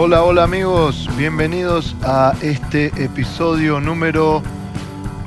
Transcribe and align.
Hola, 0.00 0.22
hola 0.22 0.44
amigos, 0.44 1.08
bienvenidos 1.16 1.96
a 2.04 2.32
este 2.40 2.86
episodio 3.02 3.80
número 3.80 4.44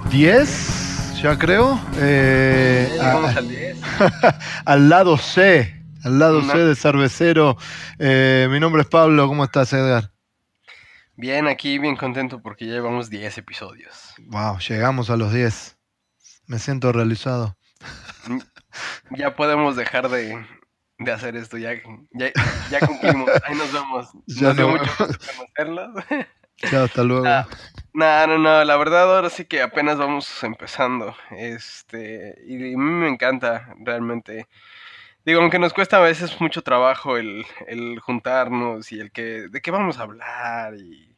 10, 0.10 1.22
ya 1.22 1.38
creo. 1.38 1.78
Eh, 1.98 2.98
al, 3.02 3.50
10. 3.50 3.82
al 4.66 4.88
lado 4.88 5.18
C, 5.18 5.76
al 6.06 6.20
lado 6.20 6.42
C 6.44 6.58
de 6.58 6.76
cervecero. 6.78 7.58
Eh, 8.00 8.48
mi 8.50 8.62
nombre 8.62 8.84
es 8.84 8.88
Pablo, 8.88 9.28
¿cómo 9.28 9.44
estás 9.44 9.74
Edgar? 9.74 10.14
Bien, 11.18 11.50
aquí 11.50 11.78
bien 11.78 11.98
contento 11.98 12.42
porque 12.42 12.66
ya 12.66 12.72
llevamos 12.72 13.10
10 13.10 13.40
episodios. 13.40 14.14
Wow, 14.28 14.58
llegamos 14.60 15.10
a 15.10 15.18
los 15.18 15.34
10. 15.34 15.78
Me 16.48 16.60
siento 16.60 16.94
realizado. 16.94 17.58
Ya 19.10 19.36
podemos 19.36 19.76
dejar 19.76 20.08
de, 20.08 20.42
de 21.04 21.12
hacer 21.12 21.36
esto. 21.36 21.58
Ya, 21.58 21.74
ya, 22.14 22.80
cumplimos. 22.86 23.30
Ahí 23.44 23.56
nos 23.56 23.72
vemos. 23.72 24.10
Ya 24.28 24.54
no. 24.54 24.70
mucho 24.70 24.92
conocerlos. 24.98 26.06
Chao, 26.58 26.84
hasta 26.86 27.04
luego. 27.04 27.26
Ah, 27.26 27.48
no, 27.94 28.28
no, 28.28 28.38
no. 28.38 28.64
La 28.64 28.78
verdad, 28.78 29.16
ahora 29.16 29.30
sí 29.30 29.46
que 29.46 29.62
apenas 29.62 29.98
vamos 29.98 30.44
empezando. 30.44 31.16
Este. 31.32 32.36
Y 32.46 32.74
a 32.74 32.78
mí 32.78 32.78
me 32.78 33.10
encanta 33.10 33.74
realmente. 33.80 34.48
Digo, 35.26 35.42
aunque 35.42 35.60
nos 35.60 35.74
cuesta 35.74 35.98
a 35.98 36.02
veces 36.02 36.40
mucho 36.40 36.62
trabajo 36.62 37.18
el, 37.18 37.46
el 37.68 38.00
juntarnos 38.00 38.92
y 38.92 39.00
el 39.00 39.12
que. 39.12 39.48
de 39.50 39.62
qué 39.62 39.72
vamos 39.72 39.98
a 39.98 40.04
hablar 40.04 40.76
y 40.76 41.11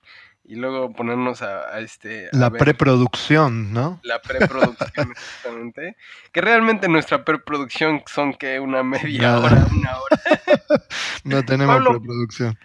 y 0.46 0.56
luego 0.56 0.92
ponernos 0.92 1.42
a, 1.42 1.80
este... 1.80 2.28
la 2.34 2.50
preproducción, 2.50 3.72
¿no? 3.72 4.00
La 4.04 4.22
preproducción, 4.22 5.12
exactamente. 5.12 5.96
Que 6.32 6.42
realmente 6.42 6.90
nuestra 6.90 7.24
preproducción 7.24 8.04
son 8.06 8.34
que 8.34 8.60
una 8.60 8.84
media 8.84 9.40
hora, 9.40 9.66
una 9.72 9.98
hora. 10.00 10.22
no 11.24 11.44
tenemos 11.46 11.82
preproducción. 11.88 12.58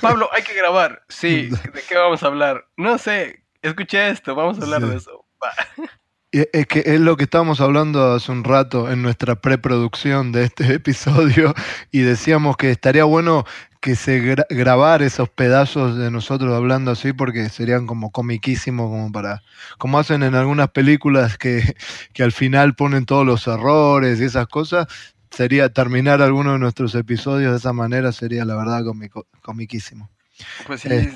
Pablo, 0.00 0.28
hay 0.32 0.42
que 0.42 0.54
grabar. 0.54 1.02
Sí, 1.08 1.48
¿de 1.74 1.82
qué 1.88 1.96
vamos 1.96 2.22
a 2.22 2.26
hablar? 2.26 2.66
No 2.76 2.98
sé, 2.98 3.42
escuché 3.62 4.10
esto, 4.10 4.34
vamos 4.34 4.58
a 4.58 4.62
hablar 4.62 4.82
de 4.82 4.96
eso. 4.96 5.24
Es 6.30 6.66
que 6.66 6.82
es 6.84 7.00
lo 7.00 7.16
que 7.16 7.24
estábamos 7.24 7.60
hablando 7.60 8.12
hace 8.12 8.32
un 8.32 8.42
rato 8.42 8.90
en 8.90 9.02
nuestra 9.02 9.36
preproducción 9.36 10.32
de 10.32 10.44
este 10.44 10.74
episodio 10.74 11.54
y 11.92 12.00
decíamos 12.00 12.56
que 12.56 12.70
estaría 12.70 13.04
bueno 13.04 13.44
que 13.84 13.96
se 13.96 14.18
grabar 14.48 15.02
esos 15.02 15.28
pedazos 15.28 15.98
de 15.98 16.10
nosotros 16.10 16.54
hablando 16.54 16.92
así 16.92 17.12
porque 17.12 17.50
serían 17.50 17.86
como 17.86 18.12
comiquísimos 18.12 18.88
como 18.88 19.12
para 19.12 19.42
como 19.76 19.98
hacen 19.98 20.22
en 20.22 20.34
algunas 20.34 20.70
películas 20.70 21.36
que, 21.36 21.60
que 22.14 22.22
al 22.22 22.32
final 22.32 22.76
ponen 22.76 23.04
todos 23.04 23.26
los 23.26 23.46
errores 23.46 24.18
y 24.22 24.24
esas 24.24 24.46
cosas 24.46 24.86
sería 25.30 25.68
terminar 25.68 26.22
alguno 26.22 26.54
de 26.54 26.60
nuestros 26.60 26.94
episodios 26.94 27.52
de 27.52 27.58
esa 27.58 27.74
manera 27.74 28.10
sería 28.12 28.46
la 28.46 28.56
verdad 28.56 28.80
comiquísimo 29.42 30.08
pues 30.66 30.80
sí 30.80 30.88
eh. 30.90 31.12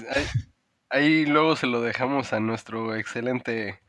ahí 0.91 1.25
luego 1.25 1.57
se 1.57 1.67
lo 1.67 1.81
dejamos 1.81 2.35
a 2.35 2.41
nuestro 2.41 2.95
excelente 2.97 3.81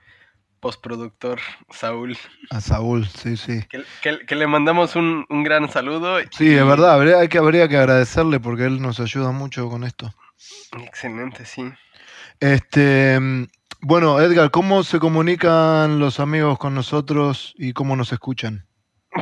postproductor 0.60 1.40
Saúl. 1.70 2.18
A 2.50 2.62
Saúl, 2.62 3.08
sí, 3.08 3.38
sí. 3.38 3.66
Que, 4.02 4.36
le 4.36 4.48
mandamos 4.48 4.96
un, 4.96 5.26
gran 5.44 5.70
saludo. 5.70 6.20
Sí, 6.32 6.56
es 6.56 6.66
verdad, 6.66 6.94
habría 6.94 7.28
que, 7.28 7.38
habría 7.38 7.68
que 7.68 7.78
agradecerle 7.78 8.40
porque 8.40 8.66
él 8.66 8.82
nos 8.82 9.00
ayuda 9.00 9.32
mucho 9.32 9.70
con 9.70 9.84
esto. 9.84 10.14
Excelente, 10.84 11.46
sí. 11.46 11.64
Este, 12.40 13.20
bueno, 13.82 14.20
Edgar, 14.20 14.52
¿cómo 14.52 14.84
se 14.84 15.00
comunican 15.00 16.00
los 16.00 16.20
amigos 16.20 16.58
con 16.58 16.76
nosotros 16.76 17.54
y 17.58 17.74
cómo 17.74 17.96
nos 17.96 18.12
escuchan? 18.12 18.66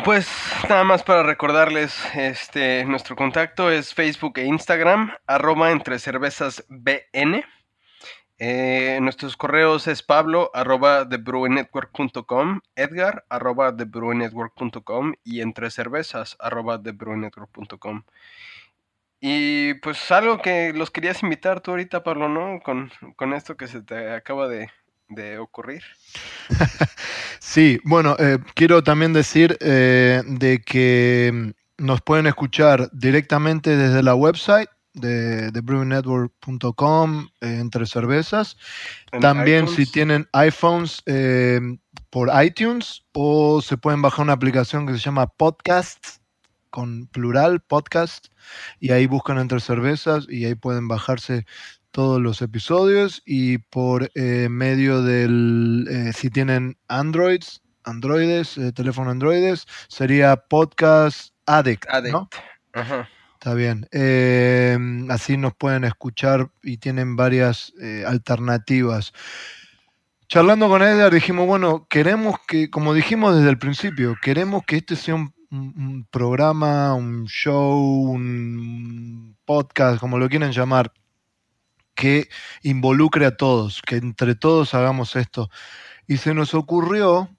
Pues 0.03 0.29
nada 0.67 0.83
más 0.83 1.03
para 1.03 1.23
recordarles, 1.23 1.95
este, 2.13 2.83
nuestro 2.85 3.15
contacto 3.15 3.71
es 3.71 3.93
Facebook 3.93 4.37
e 4.37 4.45
Instagram, 4.45 5.11
arroba 5.25 5.71
entre 5.71 5.97
cervezas 5.97 6.65
BN. 6.67 7.43
Eh, 8.39 8.99
nuestros 9.01 9.35
correos 9.35 9.87
es 9.87 10.03
pablo 10.03 10.51
arroba 10.53 11.09
thebruenetwork.com, 11.09 12.61
edgar 12.75 13.25
arroba 13.29 13.75
thebruenetwork.com 13.75 15.13
y 15.23 15.41
entre 15.41 15.71
cervezas 15.71 16.37
arroba 16.39 16.81
thebruenetwork.com. 16.81 18.03
Y 19.19 19.73
pues 19.75 20.11
algo 20.11 20.39
que 20.39 20.71
los 20.73 20.91
querías 20.91 21.23
invitar 21.23 21.61
tú 21.61 21.71
ahorita, 21.71 22.03
Pablo, 22.03 22.29
¿no? 22.29 22.59
Con, 22.61 23.33
esto 23.33 23.57
que 23.57 23.67
se 23.67 23.81
te 23.81 24.11
acaba 24.11 24.47
de, 24.47 24.69
ocurrir. 25.39 25.81
sí, 27.39 27.79
bueno, 27.83 28.15
eh, 28.19 28.37
quiero 28.53 28.83
también 28.83 29.13
decir 29.13 29.57
eh, 29.61 30.21
de 30.27 30.61
que 30.61 31.53
nos 31.79 32.01
pueden 32.01 32.27
escuchar 32.27 32.89
directamente 32.91 33.75
desde 33.75 34.03
la 34.03 34.13
website 34.13 34.69
de, 34.99 35.51
de 35.51 35.61
brewingnetwork.com 35.61 37.27
eh, 37.41 37.59
entre 37.59 37.85
cervezas. 37.85 38.57
También 39.21 39.67
si 39.67 39.85
tienen 39.85 40.27
iPhones 40.33 41.01
eh, 41.05 41.59
por 42.09 42.29
iTunes 42.43 43.03
o 43.13 43.61
se 43.61 43.77
pueden 43.77 44.01
bajar 44.01 44.23
una 44.23 44.33
aplicación 44.33 44.85
que 44.85 44.93
se 44.93 44.99
llama 44.99 45.27
Podcast, 45.27 46.17
con 46.69 47.07
plural, 47.07 47.61
Podcast, 47.61 48.27
y 48.79 48.91
ahí 48.91 49.07
buscan 49.07 49.39
entre 49.39 49.59
cervezas 49.59 50.27
y 50.29 50.45
ahí 50.45 50.55
pueden 50.55 50.87
bajarse 50.87 51.45
todos 51.91 52.21
los 52.21 52.41
episodios 52.41 53.23
y 53.25 53.57
por 53.57 54.11
eh, 54.13 54.47
medio 54.49 55.01
del, 55.01 56.11
si 56.15 56.29
tienen 56.29 56.77
Androids, 56.87 57.61
Androides, 57.83 58.59
teléfono 58.75 59.09
Androides, 59.09 59.65
sería 59.87 60.35
Podcast 60.35 61.33
Addict. 61.45 61.85
Addict. 61.89 62.35
Ajá. 62.73 63.09
Está 63.47 63.55
bien. 63.55 63.87
Em, 63.93 65.09
así 65.09 65.37
nos 65.37 65.55
pueden 65.55 65.85
escuchar 65.85 66.51
y 66.63 66.79
tienen 66.79 67.15
varias 67.15 67.71
eh, 67.79 68.03
alternativas. 68.05 69.13
Charlando 70.27 70.67
con 70.67 70.81
Edgar 70.81 71.13
dijimos, 71.13 71.47
bueno, 71.47 71.87
queremos 71.89 72.35
que, 72.45 72.69
como 72.69 72.93
dijimos 72.93 73.37
desde 73.37 73.49
el 73.49 73.57
principio, 73.57 74.17
queremos 74.21 74.65
que 74.65 74.75
este 74.75 74.97
sea 74.97 75.15
un, 75.15 76.05
programa, 76.11 76.93
un 76.93 77.23
show, 77.27 78.11
un 78.11 79.37
podcast, 79.45 80.01
como 80.01 80.17
lo 80.17 80.27
quieran 80.27 80.51
llamar, 80.51 80.91
que 81.95 82.27
involucre 82.63 83.25
a 83.25 83.37
todos, 83.37 83.81
que 83.81 83.95
entre 83.95 84.35
todos 84.35 84.73
hagamos 84.73 85.15
esto. 85.15 85.49
Y 86.05 86.17
se 86.17 86.33
nos 86.33 86.53
ocurrió 86.53 87.29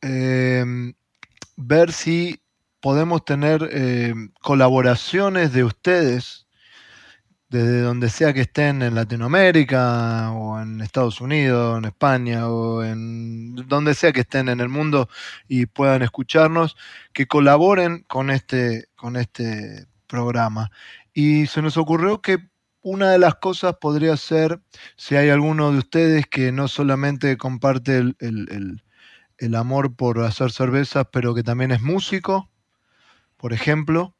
em, 0.00 0.94
ver 1.56 1.92
si 1.92 2.41
podemos 2.82 3.24
tener 3.24 3.68
eh, 3.72 4.12
colaboraciones 4.42 5.52
de 5.52 5.64
ustedes 5.64 6.46
desde 7.48 7.82
donde 7.82 8.08
sea 8.10 8.32
que 8.32 8.40
estén 8.40 8.82
en 8.82 8.94
Latinoamérica 8.94 10.32
o 10.32 10.60
en 10.60 10.80
Estados 10.80 11.20
Unidos, 11.20 11.78
en 11.78 11.84
España 11.84 12.48
o 12.48 12.82
en 12.82 13.54
donde 13.68 13.94
sea 13.94 14.12
que 14.12 14.22
estén 14.22 14.48
en 14.48 14.60
el 14.60 14.68
mundo 14.68 15.08
y 15.48 15.66
puedan 15.66 16.02
escucharnos, 16.02 16.76
que 17.12 17.26
colaboren 17.26 18.04
con 18.08 18.30
este, 18.30 18.88
con 18.96 19.16
este 19.16 19.86
programa. 20.08 20.70
Y 21.12 21.46
se 21.46 21.62
nos 21.62 21.76
ocurrió 21.76 22.20
que 22.20 22.38
una 22.80 23.10
de 23.10 23.18
las 23.18 23.36
cosas 23.36 23.76
podría 23.80 24.16
ser, 24.16 24.60
si 24.96 25.14
hay 25.16 25.28
alguno 25.28 25.70
de 25.70 25.78
ustedes 25.78 26.26
que 26.26 26.50
no 26.52 26.68
solamente 26.68 27.36
comparte 27.36 27.98
el, 27.98 28.16
el 29.38 29.54
amor 29.54 29.94
por 29.94 30.20
hacer 30.20 30.52
cervezas, 30.52 31.06
pero 31.12 31.34
que 31.34 31.42
también 31.42 31.70
es 31.70 31.82
músico, 31.82 32.48
por 33.42 33.52
ejemplo, 33.52 34.14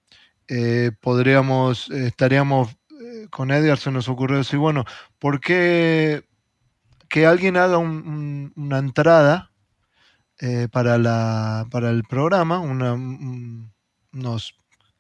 eh, 0.49 0.91
podríamos, 1.01 1.89
eh, 1.93 2.09
estaríamos 2.09 2.71
eh, 2.91 3.29
con 3.31 3.53
Edgar, 3.53 3.79
se 3.79 3.93
nos 3.93 4.09
ocurrió 4.09 4.39
decir, 4.39 4.59
bueno, 4.59 4.85
¿por 5.21 5.39
qué 5.39 6.25
que 7.09 7.25
alguien 7.25 7.57
haga 7.57 7.79
una 7.79 8.79
entrada 8.79 9.51
para, 10.73 10.99
la, 10.99 11.67
para 11.71 11.91
el 11.91 12.03
programa, 12.03 12.59
una, 12.59 12.95
unos, 12.95 14.57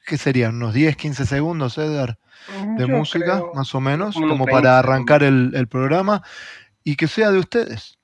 ¿qué 0.06 0.16
serían? 0.16 0.54
Unos 0.54 0.74
10, 0.74 0.96
15 0.96 1.26
segundos, 1.26 1.78
Edgar, 1.78 2.18
mm, 2.60 2.76
de 2.76 2.86
música, 2.86 3.42
más 3.54 3.74
o 3.74 3.80
menos, 3.80 4.14
como 4.14 4.46
para 4.46 4.78
arrancar 4.78 5.24
el, 5.24 5.52
el 5.54 5.66
programa, 5.66 6.22
y 6.84 6.94
que 6.94 7.08
sea 7.08 7.32
de 7.32 7.38
ustedes. 7.40 7.98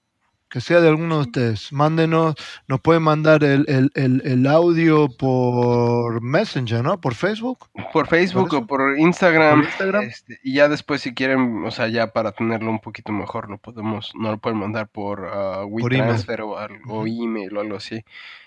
Que 0.49 0.61
sea 0.61 0.81
de 0.81 0.89
alguno 0.89 1.17
de 1.17 1.23
ustedes. 1.23 1.73
Mándenos, 1.73 2.35
nos 2.67 2.81
pueden 2.81 3.03
mandar 3.03 3.45
el, 3.45 3.65
el, 3.69 4.23
el, 4.25 4.47
audio 4.47 5.09
por 5.09 6.23
Messenger, 6.23 6.83
¿no? 6.83 7.00
Por 7.00 7.15
Facebook. 7.15 7.69
Por 7.93 8.06
Facebook 8.06 8.55
o 8.55 8.67
por 8.67 8.99
Instagram. 8.99 9.67
Este, 10.03 10.41
y 10.43 10.55
ya 10.55 10.69
después, 10.69 11.03
si 11.03 11.15
quieren, 11.15 11.65
o 11.65 11.71
sea, 11.71 11.89
ya 11.89 12.12
para 12.12 12.33
tenerlo 12.33 12.71
un 12.71 12.81
poquito 12.81 13.12
mejor, 13.12 13.50
lo 13.50 13.59
podemos, 13.59 14.12
no 14.15 14.31
lo 14.31 14.39
pueden 14.39 14.59
mandar 14.59 14.89
por 14.89 15.21
uh, 15.21 15.65
WeTransfer 15.67 16.41
o, 16.43 16.59
algo, 16.59 17.06
email 17.06 17.56
o 17.56 17.61
algo 17.61 17.77
así. 17.77 18.05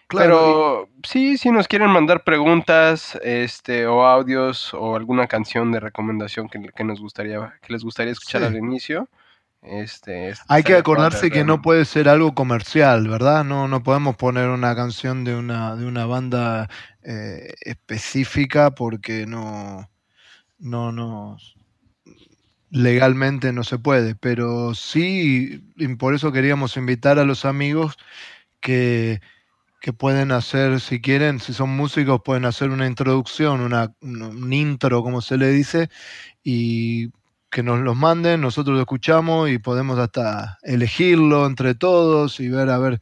Pero 0.10 0.90
sí, 1.04 1.38
si 1.38 1.52
nos 1.52 1.68
quieren 1.70 1.90
mandar 1.90 2.24
preguntas, 2.24 3.18
este, 3.24 3.88
o 3.88 4.06
audios, 4.06 4.74
o 4.74 4.96
alguna 4.96 5.28
canción 5.28 5.72
de 5.72 5.80
recomendación 5.80 6.50
que, 6.50 6.60
que 6.76 6.84
nos 6.84 7.00
gustaría, 7.00 7.54
que 7.62 7.72
les 7.72 7.84
gustaría 7.84 8.12
escuchar 8.12 8.44
al 8.44 8.58
inicio, 8.58 9.08
este, 9.62 10.34
Hay 10.48 10.64
que 10.64 10.76
acordarse 10.76 11.30
que 11.30 11.44
no 11.44 11.62
puede 11.62 11.86
ser 11.86 12.10
algo 12.10 12.34
comercial, 12.34 13.08
¿verdad? 13.08 13.44
No, 13.44 13.68
no 13.68 13.84
podemos 13.84 14.16
poner 14.16 14.50
una 14.50 14.76
canción 14.76 15.24
de 15.24 15.36
una, 15.36 15.76
de 15.76 15.86
una 15.86 16.06
banda 16.06 16.70
eh, 17.04 17.54
específica 17.62 18.72
porque 18.72 19.26
no, 19.28 19.90
no, 20.60 20.92
no, 20.92 21.38
legalmente 22.72 23.54
no 23.54 23.64
se 23.64 23.78
puede, 23.78 24.16
pero 24.16 24.74
sí, 24.74 25.62
y 25.76 25.88
por 25.96 26.16
eso 26.16 26.32
queríamos 26.32 26.78
invitar 26.78 27.20
a 27.20 27.26
los 27.26 27.46
amigos 27.46 27.98
que, 28.62 29.22
que 29.82 29.94
pueden 29.94 30.32
hacer, 30.32 30.80
si 30.80 31.02
quieren, 31.02 31.40
si 31.40 31.54
son 31.54 31.70
músicos, 31.72 32.22
pueden 32.24 32.46
hacer 32.46 32.70
una 32.70 32.88
introducción, 32.88 33.62
una, 33.62 33.94
un 34.02 34.54
intro, 34.54 35.04
como 35.04 35.22
se 35.22 35.38
le 35.38 35.50
dice, 35.50 35.90
y 36.44 37.12
que 37.52 37.64
nos 37.64 37.82
los 37.82 37.96
manden, 37.98 38.42
nosotros 38.42 38.76
lo 38.76 38.82
escuchamos 38.82 39.50
y 39.50 39.60
podemos 39.60 40.00
hasta 40.00 40.58
elegirlo 40.64 41.46
entre 41.46 41.76
todos 41.76 42.40
y 42.40 42.50
ver 42.50 42.70
a 42.70 42.80
ver 42.80 43.02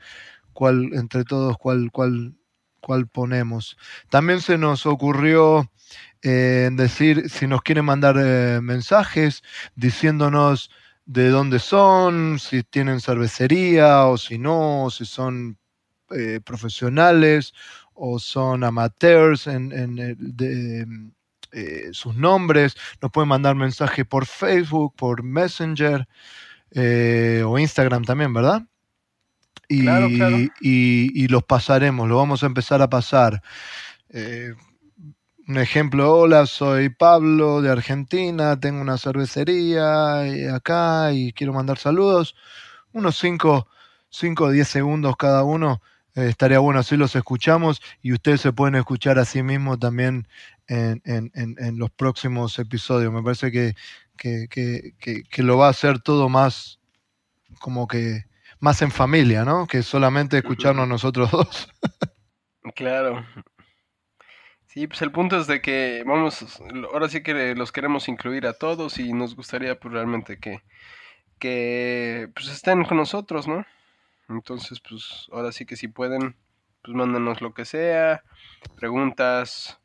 cuál 0.54 0.90
entre 0.94 1.24
todos 1.24 1.58
cuál 1.58 1.92
cuál 1.92 2.34
cuál 2.82 3.08
ponemos. 3.08 3.78
También 4.10 4.42
se 4.42 4.58
nos 4.58 4.86
ocurrió 4.86 5.72
eh, 6.24 6.70
decir 6.74 7.30
si 7.30 7.48
nos 7.48 7.62
quieren 7.62 7.86
mandar 7.86 8.16
eh, 8.20 8.60
mensajes 8.62 9.44
diciéndonos 9.76 10.72
de 11.06 11.30
dónde 11.30 11.60
son, 11.60 12.40
si 12.40 12.64
tienen 12.64 13.02
cervecería 13.02 14.06
o 14.06 14.18
si 14.18 14.38
no, 14.40 14.90
si 14.92 15.06
son 15.06 15.58
eh, 16.12 16.40
profesionales 16.44 17.54
o 17.94 18.20
son 18.20 18.64
amateurs 18.64 19.48
en, 19.48 19.72
en 19.72 21.14
eh, 21.52 21.90
sus 21.94 22.16
nombres, 22.16 22.78
nos 23.02 23.12
pueden 23.12 23.30
mandar 23.30 23.56
mensaje 23.56 24.06
por 24.06 24.28
Facebook, 24.28 24.94
por 24.96 25.24
Messenger 25.24 26.08
eh, 26.72 27.44
o 27.46 27.58
Instagram 27.58 28.04
también, 28.04 28.34
¿verdad? 28.34 28.64
Y, 29.68 29.88
y, 30.62 31.28
los 31.28 31.44
pasaremos, 31.44 32.08
lo 32.08 32.18
vamos 32.18 32.42
a 32.44 32.48
empezar 32.48 32.82
a 32.82 32.90
pasar. 32.90 33.42
Eh, 34.10 34.54
un 35.48 35.58
ejemplo, 35.58 36.12
hola, 36.12 36.46
soy 36.48 36.90
Pablo 36.90 37.62
de 37.62 37.72
Argentina, 37.72 38.60
tengo 38.60 38.82
una 38.82 38.98
cervecería 38.98 40.56
acá 40.56 41.12
y 41.14 41.34
quiero 41.34 41.54
mandar 41.54 41.78
saludos. 41.78 42.36
Unos 42.94 43.18
5 43.18 43.68
o 44.40 44.50
10 44.50 44.68
segundos 44.68 45.16
cada 45.18 45.44
uno. 45.44 45.82
estaría 46.16 46.60
bueno, 46.60 46.80
así 46.80 46.98
los 46.98 47.16
escuchamos 47.16 47.82
y 48.02 48.14
ustedes 48.14 48.42
se 48.42 48.54
pueden 48.54 48.76
escuchar 48.76 49.20
a 49.20 49.26
sí 49.26 49.44
mismos 49.44 49.80
también 49.80 50.28
en, 50.70 51.78
los 51.78 51.92
próximos 51.92 52.58
episodios. 52.60 53.12
Me 53.12 53.24
parece 53.24 53.52
que, 53.52 53.76
que, 54.18 55.44
lo 55.44 55.58
va 55.58 55.68
a 55.68 55.72
hacer 55.72 56.00
todo 56.00 56.30
más 56.30 56.80
como 57.60 57.88
que 57.88 58.26
más 58.60 58.82
en 58.82 58.92
familia, 58.92 59.44
¿no? 59.46 59.68
Que 59.68 59.84
solamente 59.84 60.38
escucharnos 60.38 60.88
nosotros 60.88 61.32
dos. 61.32 61.70
claro. 62.76 63.26
Sí, 64.68 64.86
pues 64.86 65.02
el 65.02 65.12
punto 65.12 65.40
es 65.40 65.48
de 65.48 65.62
que 65.62 66.04
vamos, 66.06 66.62
ahora 66.94 67.10
sí 67.10 67.24
que 67.24 67.56
los 67.56 67.72
queremos 67.72 68.08
incluir 68.08 68.46
a 68.46 68.54
todos 68.54 69.00
y 69.00 69.14
nos 69.14 69.36
gustaría 69.36 69.80
pues 69.80 69.94
realmente 69.94 70.38
que, 70.38 70.62
que 71.40 72.30
pues 72.36 72.50
estén 72.50 72.84
con 72.86 72.98
nosotros, 72.98 73.48
¿no? 73.48 73.66
Entonces, 74.30 74.80
pues 74.80 75.28
ahora 75.32 75.52
sí 75.52 75.66
que 75.66 75.76
si 75.76 75.88
pueden, 75.88 76.36
pues 76.84 76.96
mándanos 76.96 77.42
lo 77.42 77.54
que 77.56 77.66
sea, 77.66 78.24
preguntas, 78.76 79.80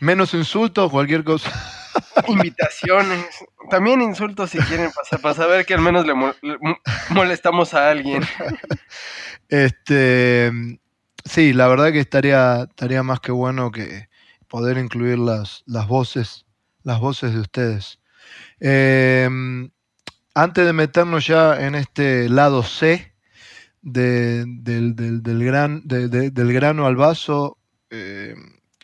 Menos 0.00 0.34
insultos, 0.34 0.90
cualquier 0.90 1.24
cosa. 1.24 1.50
Invitaciones. 2.28 3.26
También 3.70 4.02
insultos 4.02 4.50
si 4.50 4.58
quieren 4.58 4.90
pasar, 4.92 5.20
para 5.20 5.34
saber 5.34 5.66
que 5.66 5.74
al 5.74 5.80
menos 5.80 6.06
le, 6.06 6.14
molestamos 7.10 7.74
a 7.74 7.90
alguien. 7.90 8.22
Este, 9.48 10.50
sí, 11.24 11.52
la 11.52 11.68
verdad 11.68 11.92
que 11.92 12.00
estaría, 12.00 12.64
estaría 12.68 13.04
más 13.04 13.20
que 13.20 13.30
bueno 13.30 13.70
que 13.70 14.08
poder 14.48 14.76
incluir 14.76 15.18
las, 15.18 15.62
las 15.66 15.86
voces, 15.86 16.46
las 16.82 16.98
voces 16.98 17.32
de 17.32 17.40
ustedes. 17.40 18.00
Em, 18.58 19.70
antes 20.34 20.66
de 20.66 20.72
meternos 20.72 21.28
ya 21.28 21.64
en 21.64 21.76
este 21.76 22.28
lado 22.28 22.64
C 22.64 23.12
del, 23.82 25.44
gran, 25.44 25.82
del 25.86 26.52
grano 26.52 26.86
al 26.86 26.96
vaso, 26.96 27.58
eh, 27.90 28.34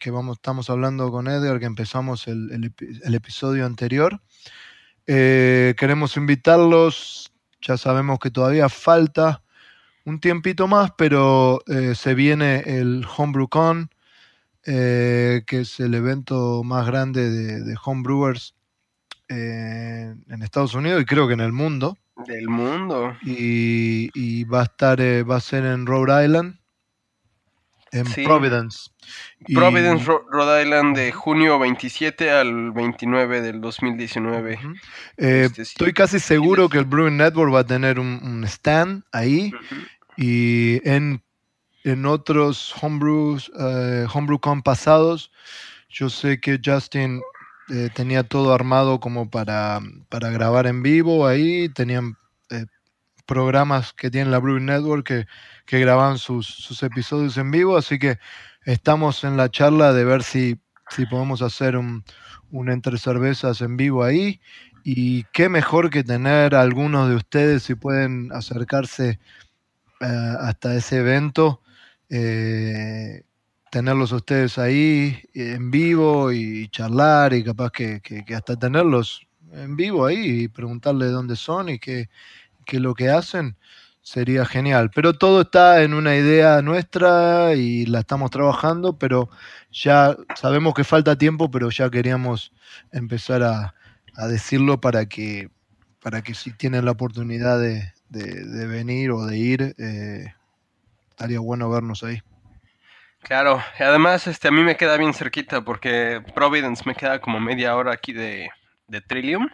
que 0.02 0.10
vamos, 0.10 0.38
estamos 0.38 0.68
hablando 0.68 1.12
con 1.12 1.28
Edgar, 1.28 1.60
que 1.60 1.66
empezamos 1.66 2.26
el, 2.26 2.74
episodio 3.14 3.64
anterior. 3.64 4.20
Eh, 5.06 5.76
queremos 5.78 6.16
invitarlos, 6.16 7.32
ya 7.60 7.76
sabemos 7.76 8.18
que 8.18 8.32
todavía 8.32 8.68
falta 8.68 9.44
un 10.04 10.18
tiempito 10.18 10.66
más, 10.66 10.90
pero 10.98 11.62
eh, 11.68 11.94
se 11.94 12.14
viene 12.14 12.64
el 12.66 13.06
HomebrewCon, 13.16 13.90
eh, 14.66 15.44
que 15.46 15.60
es 15.60 15.78
el 15.78 15.94
evento 15.94 16.64
más 16.64 16.84
grande 16.84 17.30
de, 17.30 17.76
homebrewers 17.84 18.56
en 19.28 20.42
Estados 20.42 20.74
Unidos 20.74 21.00
y 21.00 21.04
creo 21.04 21.28
que 21.28 21.34
en 21.34 21.40
el 21.40 21.52
mundo. 21.52 21.96
Del 22.26 22.48
mundo. 22.48 23.16
Y, 23.22 24.10
y 24.14 24.44
va 24.44 24.62
a 24.62 24.64
estar, 24.64 24.98
va 24.98 25.36
a 25.36 25.40
ser 25.40 25.64
en 25.64 25.86
Rhode 25.86 26.24
Island 26.24 26.61
en 27.92 28.24
Providence. 28.24 28.90
Providence, 29.54 30.04
Rhode 30.06 30.62
Island, 30.62 30.96
de 30.96 31.12
junio 31.12 31.58
27 31.58 32.30
al 32.30 32.72
29 32.72 33.42
del 33.42 33.60
2019. 33.60 34.58
Eh, 35.18 35.42
este, 35.44 35.62
estoy 35.62 35.92
casi 35.92 36.18
seguro 36.18 36.68
que 36.68 36.78
el 36.78 36.86
Brewing 36.86 37.18
Network 37.18 37.54
va 37.54 37.60
a 37.60 37.66
tener 37.66 38.00
un, 38.00 38.44
stand 38.46 39.04
ahí 39.12 39.52
y 40.16 40.80
en, 40.88 41.22
en 41.84 42.06
otros 42.06 42.74
homebrews, 42.80 43.52
eh, 43.58 44.06
HomebrewCon 44.12 44.62
pasados, 44.62 45.30
yo 45.90 46.08
sé 46.08 46.40
que 46.40 46.58
Justin 46.64 47.20
eh, 47.68 47.90
tenía 47.94 48.22
todo 48.22 48.54
armado 48.54 49.00
como 49.00 49.30
para, 49.30 49.80
para 50.08 50.30
grabar 50.30 50.66
en 50.66 50.82
vivo 50.82 51.26
ahí, 51.26 51.68
tenían 51.68 52.16
programas 53.26 53.92
que 53.92 54.10
tiene 54.10 54.30
la 54.30 54.38
Brewing 54.38 54.66
Network 54.66 55.06
que, 55.06 55.26
que 55.66 55.80
graban 55.80 56.18
sus, 56.18 56.82
episodios 56.82 57.36
en 57.38 57.50
vivo, 57.50 57.76
así 57.76 57.98
que 57.98 58.18
estamos 58.64 59.24
en 59.24 59.36
la 59.36 59.50
charla 59.50 59.92
de 59.92 60.04
ver 60.04 60.22
si, 60.22 60.58
si 60.90 61.06
podemos 61.06 61.42
hacer 61.42 61.76
un, 61.76 62.04
un 62.50 62.70
entre 62.70 62.98
cervezas 62.98 63.60
en 63.60 63.76
vivo 63.76 64.04
ahí. 64.04 64.40
Y 64.84 65.24
qué 65.32 65.48
mejor 65.48 65.90
que 65.90 66.02
tener 66.02 66.54
a 66.54 66.60
algunos 66.60 67.08
de 67.08 67.14
ustedes 67.14 67.62
si 67.62 67.74
pueden 67.74 68.30
acercarse 68.32 69.20
eh, 70.00 70.34
hasta 70.40 70.74
ese 70.74 70.98
evento, 70.98 71.62
eh, 72.08 73.22
tenerlos 73.70 74.10
ustedes 74.10 74.58
ahí 74.58 75.22
en 75.32 75.70
vivo 75.70 76.32
y 76.32 76.68
charlar 76.68 77.32
y 77.32 77.44
capaz 77.44 77.70
que, 77.70 78.00
que, 78.00 78.34
hasta 78.34 78.56
tenerlos 78.56 79.26
en 79.52 79.76
vivo 79.76 80.04
ahí 80.06 80.42
y 80.42 80.48
preguntarle 80.48 81.06
dónde 81.06 81.36
son 81.36 81.68
y 81.68 81.78
qué, 81.78 82.08
que 82.64 82.80
lo 82.80 82.94
que 82.94 83.10
hacen 83.10 83.56
sería 84.02 84.44
genial. 84.44 84.90
Pero 84.94 85.14
todo 85.14 85.42
está 85.42 85.82
en 85.82 85.94
una 85.94 86.16
idea 86.16 86.60
nuestra 86.60 87.54
y 87.54 87.86
la 87.86 88.00
estamos 88.00 88.30
trabajando, 88.30 88.98
pero 88.98 89.30
ya 89.70 90.16
sabemos 90.34 90.74
que 90.74 90.84
falta 90.84 91.16
tiempo, 91.16 91.50
pero 91.50 91.70
ya 91.70 91.88
queríamos 91.90 92.52
empezar 92.92 93.42
a, 93.42 93.74
decirlo 94.28 94.78
para 94.80 95.06
que, 95.06 95.48
para 96.02 96.20
que 96.22 96.34
si 96.34 96.52
tienen 96.52 96.84
la 96.84 96.90
oportunidad 96.90 97.58
de, 97.58 97.92
venir 98.10 99.10
o 99.10 99.24
de 99.24 99.38
ir, 99.38 99.74
eh, 99.78 100.34
estaría 101.08 101.40
bueno 101.40 101.70
vernos 101.70 102.02
ahí. 102.02 102.20
Claro, 103.22 103.62
además 103.78 104.26
este, 104.26 104.48
a 104.48 104.50
mí 104.50 104.62
me 104.62 104.76
queda 104.76 104.96
bien 104.96 105.14
cerquita 105.14 105.62
porque 105.62 106.20
Providence 106.34 106.82
me 106.84 106.94
queda 106.94 107.20
como 107.20 107.38
media 107.40 107.76
hora 107.76 107.92
aquí 107.92 108.12
de, 108.12 108.50
de 108.88 109.00
Trillium, 109.00 109.48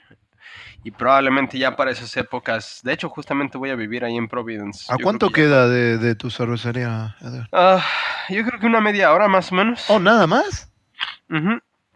y 0.88 0.90
probablemente 0.90 1.58
ya 1.58 1.76
para 1.76 1.90
esas 1.90 2.16
épocas, 2.16 2.80
de 2.82 2.94
hecho 2.94 3.10
justamente 3.10 3.58
voy 3.58 3.68
a 3.68 3.76
vivir 3.76 4.06
ahí 4.06 4.16
en 4.16 4.26
Providence. 4.26 4.90
¿A 4.90 4.96
cuánto 4.96 5.28
queda 5.28 5.68
de, 5.68 6.14
tu 6.14 6.30
cervecería, 6.30 7.14
ah, 7.52 7.84
yo 8.30 8.42
creo 8.42 8.58
que 8.58 8.64
una 8.64 8.80
media 8.80 9.12
hora 9.12 9.28
más 9.28 9.52
o 9.52 9.54
menos. 9.54 9.84
¿Oh, 9.90 9.98
nada 9.98 10.26
más? 10.26 10.72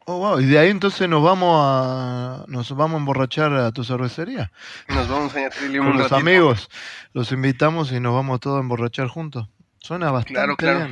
Oh, 0.04 0.18
wow. 0.18 0.40
Y 0.40 0.44
de 0.44 0.58
ahí 0.58 0.68
entonces 0.68 1.08
nos 1.08 1.22
vamos 1.22 1.58
a 1.58 2.44
nos 2.48 2.70
vamos 2.76 2.96
a 2.96 2.98
emborrachar 2.98 3.54
a 3.54 3.72
tu 3.72 3.82
cervecería. 3.82 4.52
Nos 4.88 5.08
vamos 5.08 5.34
a 5.34 5.48
Con 5.48 5.70
un 5.70 5.92
los 5.92 6.10
ratito. 6.10 6.16
amigos. 6.16 6.68
Los 7.14 7.32
invitamos 7.32 7.92
y 7.92 8.00
nos 8.00 8.12
vamos 8.12 8.40
todos 8.40 8.58
a 8.58 8.60
emborrachar 8.60 9.08
juntos. 9.08 9.48
Suena 9.78 10.10
bastante 10.10 10.34
Claro, 10.34 10.56
claro. 10.56 10.86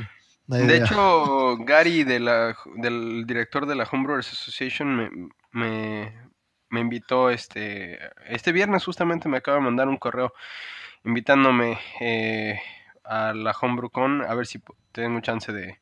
bien. 0.47 0.67
De 0.67 0.77
hecho, 0.77 1.57
Gary, 1.57 2.03
de 2.03 2.19
la, 2.19 2.57
del 2.77 3.25
director 3.27 3.67
de 3.67 3.75
la 3.75 3.83
Homebrewers 3.83 4.31
Association, 4.31 4.95
me, 4.95 5.09
me, 5.51 6.30
me 6.71 6.79
invitó 6.79 7.29
este, 7.29 7.99
este 8.27 8.51
viernes, 8.51 8.83
justamente 8.83 9.29
me 9.29 9.37
acaba 9.37 9.57
de 9.57 9.63
mandar 9.63 9.87
un 9.87 9.97
correo 9.97 10.33
invitándome 11.03 11.77
eh, 11.99 12.59
a 13.03 13.33
la 13.33 13.51
HomebrewCon 13.51 14.21
a 14.23 14.33
ver 14.33 14.47
si 14.47 14.61
tengo 14.91 15.19
chance 15.19 15.51
de, 15.51 15.79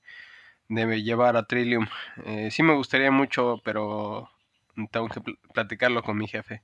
de 0.67 1.01
llevar 1.03 1.37
a 1.37 1.43
Trillium. 1.43 1.87
Eh, 2.25 2.49
sí 2.51 2.63
me 2.63 2.73
gustaría 2.73 3.11
mucho, 3.11 3.61
pero 3.63 4.29
tengo 4.91 5.07
que 5.09 5.21
pl- 5.21 5.37
platicarlo 5.53 6.01
con 6.03 6.17
mi 6.17 6.27
jefe. 6.27 6.63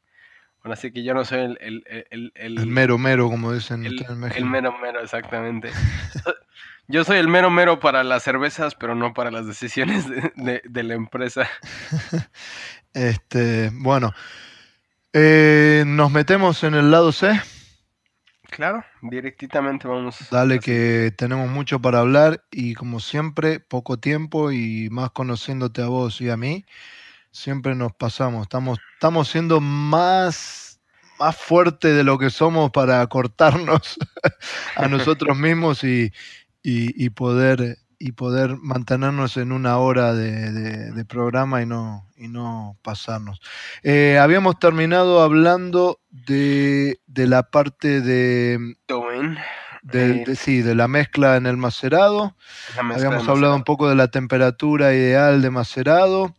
Bueno, 0.62 0.74
así 0.74 0.91
que 0.91 1.03
yo 1.03 1.13
no 1.13 1.24
soy 1.24 1.41
el, 1.41 1.58
el, 1.62 1.84
el, 1.88 2.32
el- 2.36 2.58
el- 2.58 2.67
mero 2.67 2.98
mero, 2.98 3.29
como 3.29 3.53
dicen 3.53 3.86
el, 3.86 4.01
en 4.01 4.36
el 4.36 4.46
mero 4.46 4.75
mero, 4.79 5.00
exactamente. 5.01 5.70
Yo 6.88 7.04
soy 7.04 7.18
el 7.18 7.27
mero 7.27 7.50
mero 7.50 7.80
para 7.80 8.04
las 8.04 8.24
cervezas, 8.24 8.75
pero 8.75 8.94
no 8.96 9.13
para 9.13 9.32
las 9.32 9.48
decisiones 9.48 10.08
de, 10.08 10.32
de- 10.36 10.62
de 10.63 10.84
la 10.84 10.94
empresa. 10.94 11.48
Este, 12.94 13.72
bueno. 13.74 14.13
Eh, 15.12 15.84
nos 15.86 16.12
metemos 16.12 16.63
en 16.63 16.75
el 16.75 16.92
lado 16.92 17.12
C. 17.12 17.39
Claro, 18.50 18.86
directamente 19.01 19.86
vamos. 19.88 20.15
Dale 20.32 20.60
que 20.60 21.13
tenemos 21.18 21.50
mucho 21.50 21.82
para 21.82 22.00
hablar 22.00 22.46
y 22.51 22.74
como 22.74 23.01
siempre, 23.01 23.60
poco 23.60 23.98
tiempo 23.98 24.51
y 24.54 24.88
más 24.92 25.12
conociéndote 25.12 25.82
a 25.82 25.88
vos 25.88 26.22
y 26.22 26.30
a 26.30 26.38
mí, 26.38 26.65
siempre 27.32 27.75
nos 27.75 27.92
pasamos. 27.94 28.44
Estamos, 28.44 28.80
estamos 28.94 29.27
siendo 29.27 29.60
más, 29.60 30.80
más 31.20 31.36
fuertes 31.36 31.98
de 31.98 32.06
lo 32.06 32.18
que 32.18 32.30
somos 32.30 32.72
para 32.72 33.06
cortarnos 33.08 33.98
a 34.77 34.88
nosotros 34.88 35.38
mismos 35.38 35.84
y, 35.84 36.13
y- 36.65 37.05
y 37.05 37.10
poder, 37.12 37.77
y 38.00 38.13
poder 38.13 38.57
mantenernos 38.57 39.38
en 39.38 39.51
una 39.51 39.77
hora 39.77 40.13
de, 40.13 40.51
de- 40.51 40.91
de 40.91 41.05
programa 41.05 41.62
y 41.62 41.65
no, 41.67 42.07
y 42.17 42.27
no 42.27 42.75
pasarnos. 42.81 43.39
Eh, 43.84 44.17
habíamos 44.19 44.57
terminado 44.57 45.22
hablando 45.22 46.00
de, 46.10 47.00
de 47.05 47.27
la 47.27 47.43
parte 47.43 48.01
de, 48.01 48.75
del- 49.84 50.17
Eh, 50.17 50.24
de- 50.25 50.36
sí, 50.36 50.62
de 50.63 50.74
la 50.74 50.88
mezcla 50.88 51.36
en 51.38 51.45
el 51.45 51.57
macerado. 51.57 52.36
Habíamos 52.79 53.27
hablado 53.29 53.55
un 53.55 53.63
poco 53.63 53.88
de 53.88 53.95
la 53.95 54.07
temperatura 54.07 54.93
ideal 54.93 55.41
de 55.43 55.51
macerado. 55.51 56.34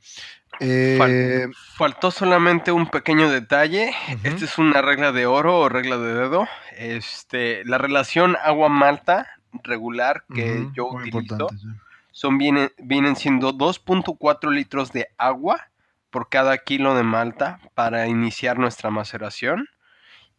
Eh, 0.59 1.47
Faltó 1.76 2.11
solamente 2.11 2.73
un 2.73 2.88
pequeño 2.88 3.30
detalle. 3.30 3.90
Ujú. 4.09 4.18
Esta 4.28 4.45
es 4.47 4.59
una 4.59 4.83
regla 4.83 5.12
de 5.12 5.26
oro 5.26 5.61
o 5.61 5.68
regla 5.68 5.99
de 5.99 6.14
dedo. 6.14 6.49
Este, 6.76 7.64
la 7.66 7.78
relación 7.78 8.37
agua-malta 8.42 9.26
regular 9.63 10.25
que 10.35 10.69
yo 10.75 10.87
utilizo 10.87 11.49
sí. 11.51 11.69
son 12.13 12.39
vienen, 12.39 12.71
vienen 12.79 13.17
siendo 13.17 13.53
2.4 13.53 14.51
litros 14.51 14.93
de 14.93 15.09
agua 15.19 15.69
por 16.11 16.29
cada 16.29 16.59
kilo 16.59 16.95
de 16.95 17.03
malta 17.03 17.61
para 17.75 18.07
iniciar 18.07 18.59
nuestra 18.59 18.91
maceración. 18.91 19.69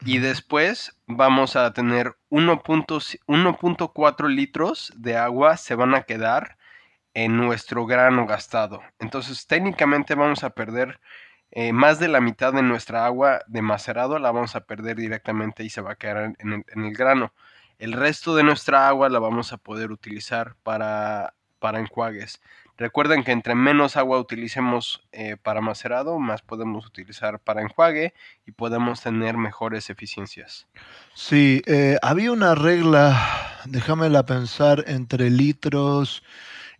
Y 0.05 0.19
después 0.19 0.95
vamos 1.07 1.55
a 1.55 1.73
tener 1.73 2.15
1.si- 2.29 3.19
1.4 3.25 4.27
litros 4.27 4.93
de 4.95 5.17
agua 5.17 5.57
se 5.57 5.75
van 5.75 5.95
a 5.95 6.03
quedar 6.03 6.57
en 7.13 7.35
nuestro 7.35 7.85
grano 7.87 8.27
gastado. 8.27 8.81
Entonces 8.99 9.47
técnicamente 9.47 10.13
vamos 10.13 10.43
a 10.43 10.51
perder 10.51 10.99
eh, 11.51 11.73
más 11.73 11.99
de 11.99 12.07
la 12.09 12.21
mitad 12.21 12.53
de 12.53 12.61
nuestra 12.61 13.05
agua 13.05 13.41
de 13.47 13.61
macerado, 13.61 14.19
la 14.19 14.31
vamos 14.31 14.55
a 14.55 14.65
perder 14.65 14.97
directamente 14.97 15.63
y 15.63 15.69
se 15.69 15.81
va 15.81 15.93
a 15.93 15.95
quedar 15.95 16.35
en 16.37 16.53
el, 16.53 16.65
en 16.67 16.85
el 16.85 16.93
grano. 16.93 17.33
El 17.79 17.93
resto 17.93 18.35
de 18.35 18.43
nuestra 18.43 18.87
agua 18.87 19.09
la 19.09 19.19
vamos 19.19 19.53
a 19.53 19.57
poder 19.57 19.91
utilizar 19.91 20.55
para, 20.63 21.33
para 21.59 21.79
enjuagues. 21.79 22.41
Recuerden 22.77 23.23
que 23.23 23.31
entre 23.31 23.55
menos 23.55 23.97
agua 23.97 24.19
utilicemos 24.19 25.01
eh, 25.11 25.35
para 25.41 25.61
macerado, 25.61 26.19
más 26.19 26.43
podemos 26.43 26.85
utilizar 26.85 27.39
para 27.39 27.63
enjuague 27.63 28.13
y 28.45 28.51
podemos 28.51 29.01
tener 29.01 29.35
mejores 29.35 29.89
eficiencias. 29.89 30.67
Sí, 31.15 31.63
eh, 31.65 31.97
había 32.03 32.31
una 32.31 32.53
regla, 32.53 33.59
déjamela 33.65 34.27
pensar, 34.27 34.83
entre 34.87 35.31
litros 35.31 36.21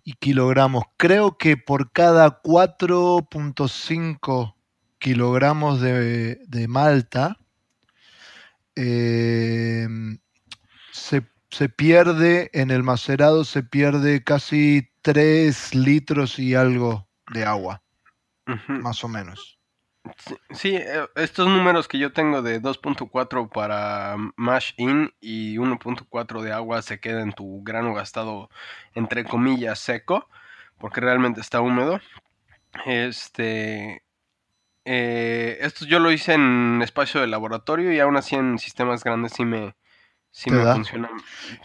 y 0.03 0.13
kilogramos. 0.13 0.83
Creo 0.97 1.35
que 1.37 1.57
por 1.57 1.91
cada 1.91 2.43
4.5 2.43 4.53
kilogramos 4.99 5.81
de, 5.81 6.35
de 6.47 6.67
malta, 6.67 7.39
eh, 8.75 9.87
se, 10.97 11.23
se 11.49 11.69
pierde 11.69 12.49
en 12.53 12.71
el 12.71 12.83
macerado, 12.83 13.43
se 13.43 13.63
pierde 13.63 14.23
casi 14.23 14.89
3 15.01 15.75
litros 15.75 16.39
y 16.39 16.55
algo 16.55 17.07
de 17.31 17.45
agua, 17.45 17.81
más 18.67 19.03
o 19.03 19.07
menos. 19.07 19.57
Sí, 20.17 20.35
Sí, 20.51 20.75
eh, 20.75 21.07
estos 21.15 21.47
números 21.47 21.87
que 21.87 21.99
yo 21.99 22.13
tengo 22.13 22.41
de 22.41 22.61
2.4 22.61 23.49
para 23.49 24.15
mash 24.35 24.73
in 24.77 25.13
y 25.19 25.57
1.4 25.57 26.41
de 26.41 26.53
agua 26.53 26.81
se 26.81 26.99
queda 26.99 27.21
en 27.21 27.33
tu 27.33 27.61
grano 27.63 27.93
gastado 27.93 28.49
entre 28.95 29.25
comillas 29.25 29.79
seco, 29.79 30.29
porque 30.77 31.01
realmente 31.01 31.41
está 31.41 31.61
húmedo. 31.61 31.99
Este, 32.85 34.03
eh, 34.85 35.57
esto 35.61 35.85
yo 35.85 35.99
lo 35.99 36.11
hice 36.11 36.33
en 36.33 36.81
espacio 36.81 37.21
de 37.21 37.27
laboratorio 37.27 37.91
y 37.91 37.99
aún 37.99 38.17
así 38.17 38.35
en 38.35 38.59
sistemas 38.59 39.03
grandes 39.03 39.33
sí 39.33 39.45
me, 39.45 39.75
sí 40.37 40.49
¿Te 40.51 40.55
me 40.55 40.65
funciona, 40.73 41.09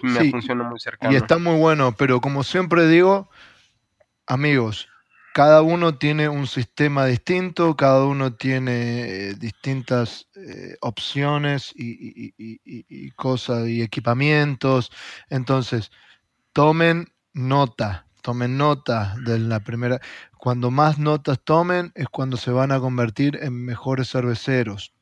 me 0.03 0.23
Sí, 0.23 0.31
funciona 0.31 0.65
muy 0.65 0.81
cercano. 0.81 1.13
Y 1.13 1.17
está 1.17 1.39
muy 1.39 1.57
bueno, 1.59 1.95
pero 1.97 2.21
como 2.21 2.43
siempre 2.43 2.89
digo, 2.89 3.29
amigos, 4.27 4.89
cada 5.35 5.63
uno 5.63 5.97
tiene 5.99 6.29
un 6.29 6.47
sistema 6.47 7.07
distinto, 7.07 7.77
cada 7.77 8.05
uno 8.05 8.35
tiene 8.35 9.29
eh, 9.31 9.35
distintas 9.35 10.29
eh, 10.37 10.77
opciones 10.81 11.73
y, 11.75 11.93
y- 11.93 12.35
y- 12.39 12.61
y- 12.65 12.87
y 12.89 13.11
cosas 13.13 13.69
y 13.69 13.83
equipamientos. 13.83 14.91
Entonces, 15.29 15.91
tomen 16.53 17.13
nota, 17.35 18.07
tomen 18.23 18.57
nota 18.59 19.15
de 19.25 19.39
la 19.39 19.61
primera. 19.61 20.01
Cuando 20.39 20.71
más 20.71 20.99
notas 20.99 21.41
tomen 21.45 21.93
es 21.95 22.09
cuando 22.09 22.37
se 22.37 22.51
van 22.51 22.73
a 22.73 22.81
convertir 22.81 23.39
en 23.43 23.65
mejores 23.65 24.11
cerveceros. 24.11 24.93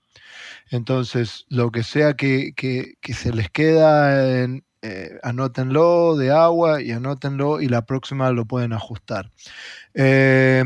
Entonces, 0.71 1.47
lo 1.49 1.71
que 1.71 1.83
sea 1.83 2.15
que, 2.15 2.53
que- 2.55 2.95
que 3.01 3.15
se 3.15 3.33
les 3.33 3.51
queda, 3.51 4.43
en, 4.43 4.65
eh, 4.83 5.19
anótenlo 5.23 6.17
de 6.17 6.31
agua 6.31 6.83
y 6.83 6.93
anótenlo 6.93 7.61
y 7.61 7.69
la 7.69 7.85
próxima 7.87 8.31
lo 8.33 8.47
pueden 8.47 8.73
ajustar. 8.73 9.31
Eh, 9.95 10.65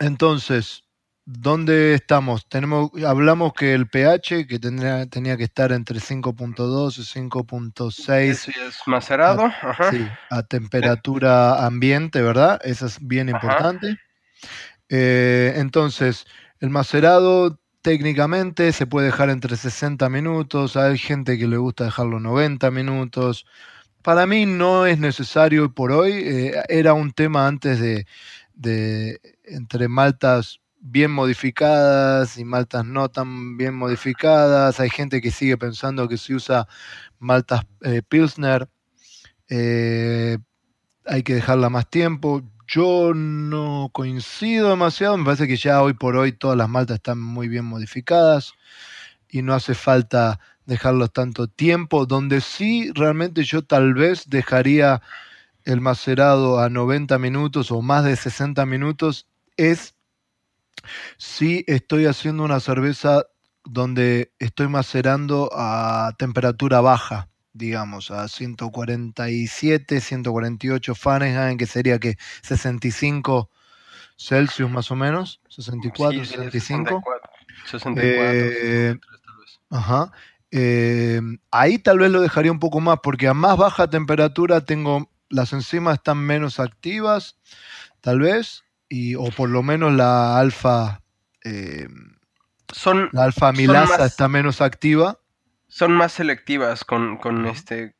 entonces, 0.00 0.82
¿dónde 1.24 1.94
estamos? 1.94 2.48
Tenemos, 2.48 2.90
hablamos 3.06 3.52
que 3.52 3.74
el 3.74 3.88
pH 3.88 4.46
que 4.46 4.58
tendría, 4.58 5.06
tenía 5.06 5.36
que 5.36 5.44
estar 5.44 5.72
entre 5.72 6.00
5.2 6.00 6.98
y 6.98 7.04
5.6 7.04 8.48
Eso 8.48 8.52
ya 8.56 8.68
es 8.68 8.78
macerado, 8.86 9.44
ajá. 9.44 9.90
sí, 9.90 10.08
a 10.30 10.42
temperatura 10.42 11.66
ambiente, 11.66 12.22
¿verdad? 12.22 12.60
Eso 12.64 12.86
es 12.86 12.98
bien 13.00 13.28
Ajá. 13.28 13.36
importante. 13.36 13.96
Eh, 14.88 15.54
entonces, 15.56 16.26
el 16.60 16.70
macerado 16.70 17.58
técnicamente 17.88 18.70
se 18.72 18.86
puede 18.86 19.06
dejar 19.06 19.30
entre 19.30 19.56
60 19.56 20.10
minutos, 20.10 20.76
hay 20.76 20.98
gente 20.98 21.38
que 21.38 21.48
le 21.48 21.56
gusta 21.56 21.84
dejarlo 21.84 22.20
90 22.20 22.70
minutos. 22.70 23.46
Para 24.02 24.26
mí 24.26 24.44
no 24.44 24.84
es 24.84 24.98
necesario 24.98 25.72
por 25.72 25.92
hoy, 25.92 26.12
eh, 26.12 26.52
era 26.68 26.92
un 26.92 27.12
tema 27.12 27.46
antes 27.46 27.80
de, 27.80 28.06
de 28.52 29.18
entre 29.42 29.88
maltas 29.88 30.60
bien 30.80 31.10
modificadas 31.10 32.36
y 32.36 32.44
maltas 32.44 32.84
no 32.84 33.08
tan 33.08 33.56
bien 33.56 33.74
modificadas. 33.74 34.80
Hay 34.80 34.90
gente 34.90 35.22
que 35.22 35.30
sigue 35.30 35.56
pensando 35.56 36.08
que 36.08 36.18
si 36.18 36.34
usa 36.34 36.68
maltas 37.18 37.62
eh, 37.80 38.02
Pilsner 38.06 38.68
eh, 39.48 40.36
hay 41.06 41.22
que 41.22 41.36
dejarla 41.36 41.70
más 41.70 41.88
tiempo. 41.88 42.42
Yo 42.68 43.14
no 43.14 43.88
coincido 43.94 44.68
demasiado, 44.68 45.16
me 45.16 45.24
parece 45.24 45.48
que 45.48 45.56
ya 45.56 45.82
hoy 45.82 45.94
por 45.94 46.16
hoy 46.16 46.32
todas 46.32 46.54
las 46.54 46.68
maltas 46.68 46.96
están 46.96 47.18
muy 47.18 47.48
bien 47.48 47.64
modificadas 47.64 48.52
y 49.30 49.40
no 49.40 49.54
hace 49.54 49.74
falta 49.74 50.38
dejarlos 50.66 51.10
tanto 51.14 51.48
tiempo. 51.48 52.04
Donde 52.04 52.42
sí 52.42 52.92
realmente 52.94 53.44
yo 53.44 53.64
tal 53.64 53.94
vez 53.94 54.28
dejaría 54.28 55.00
el 55.64 55.80
macerado 55.80 56.60
a 56.60 56.68
90 56.68 57.18
minutos 57.18 57.72
o 57.72 57.80
más 57.80 58.04
de 58.04 58.16
60 58.16 58.66
minutos 58.66 59.26
es 59.56 59.94
si 61.16 61.64
estoy 61.68 62.04
haciendo 62.04 62.42
una 62.42 62.60
cerveza 62.60 63.24
donde 63.64 64.30
estoy 64.38 64.68
macerando 64.68 65.48
a 65.54 66.12
temperatura 66.18 66.82
baja, 66.82 67.30
digamos, 67.52 68.10
a 68.10 68.28
147, 68.28 70.00
148 70.00 70.94
Fahrenheit, 70.94 71.58
que 71.58 71.66
sería 71.66 71.98
que 71.98 72.16
65, 72.42 73.50
Celsius 74.16 74.70
más 74.70 74.90
o 74.90 74.96
menos, 74.96 75.40
64, 75.48 76.24
Sí, 76.24 76.32
65. 76.32 77.02
64, 77.04 77.30
64, 77.64 78.00
Eh, 78.02 78.98
63 78.98 79.22
tal 79.22 79.36
vez. 79.38 79.60
Ajá. 79.70 80.12
Eh, 80.50 81.20
ahí 81.50 81.78
tal 81.78 81.98
vez 81.98 82.10
lo 82.10 82.20
dejaría 82.20 82.52
un 82.52 82.58
poco 82.58 82.80
más, 82.80 82.98
porque 83.02 83.28
a 83.28 83.34
más 83.34 83.56
baja 83.56 83.88
temperatura 83.90 84.64
tengo 84.64 85.10
las 85.28 85.52
enzimas 85.52 85.94
están 85.98 86.18
menos 86.18 86.58
activas, 86.58 87.36
tal 88.00 88.20
vez, 88.20 88.64
y, 88.88 89.14
o 89.14 89.24
por 89.30 89.50
lo 89.50 89.62
menos 89.62 89.92
la 89.92 90.38
alfa, 90.38 91.02
eh, 91.44 91.86
Son, 92.72 93.10
la 93.12 93.24
alfa 93.24 93.48
amilasa 93.48 94.06
está 94.06 94.28
menos 94.28 94.60
activa. 94.62 95.18
Son 95.68 95.92
más 95.92 96.12
selectivas 96.12 96.84
con, 96.84 97.18
con 97.18 97.46
este 97.46 97.94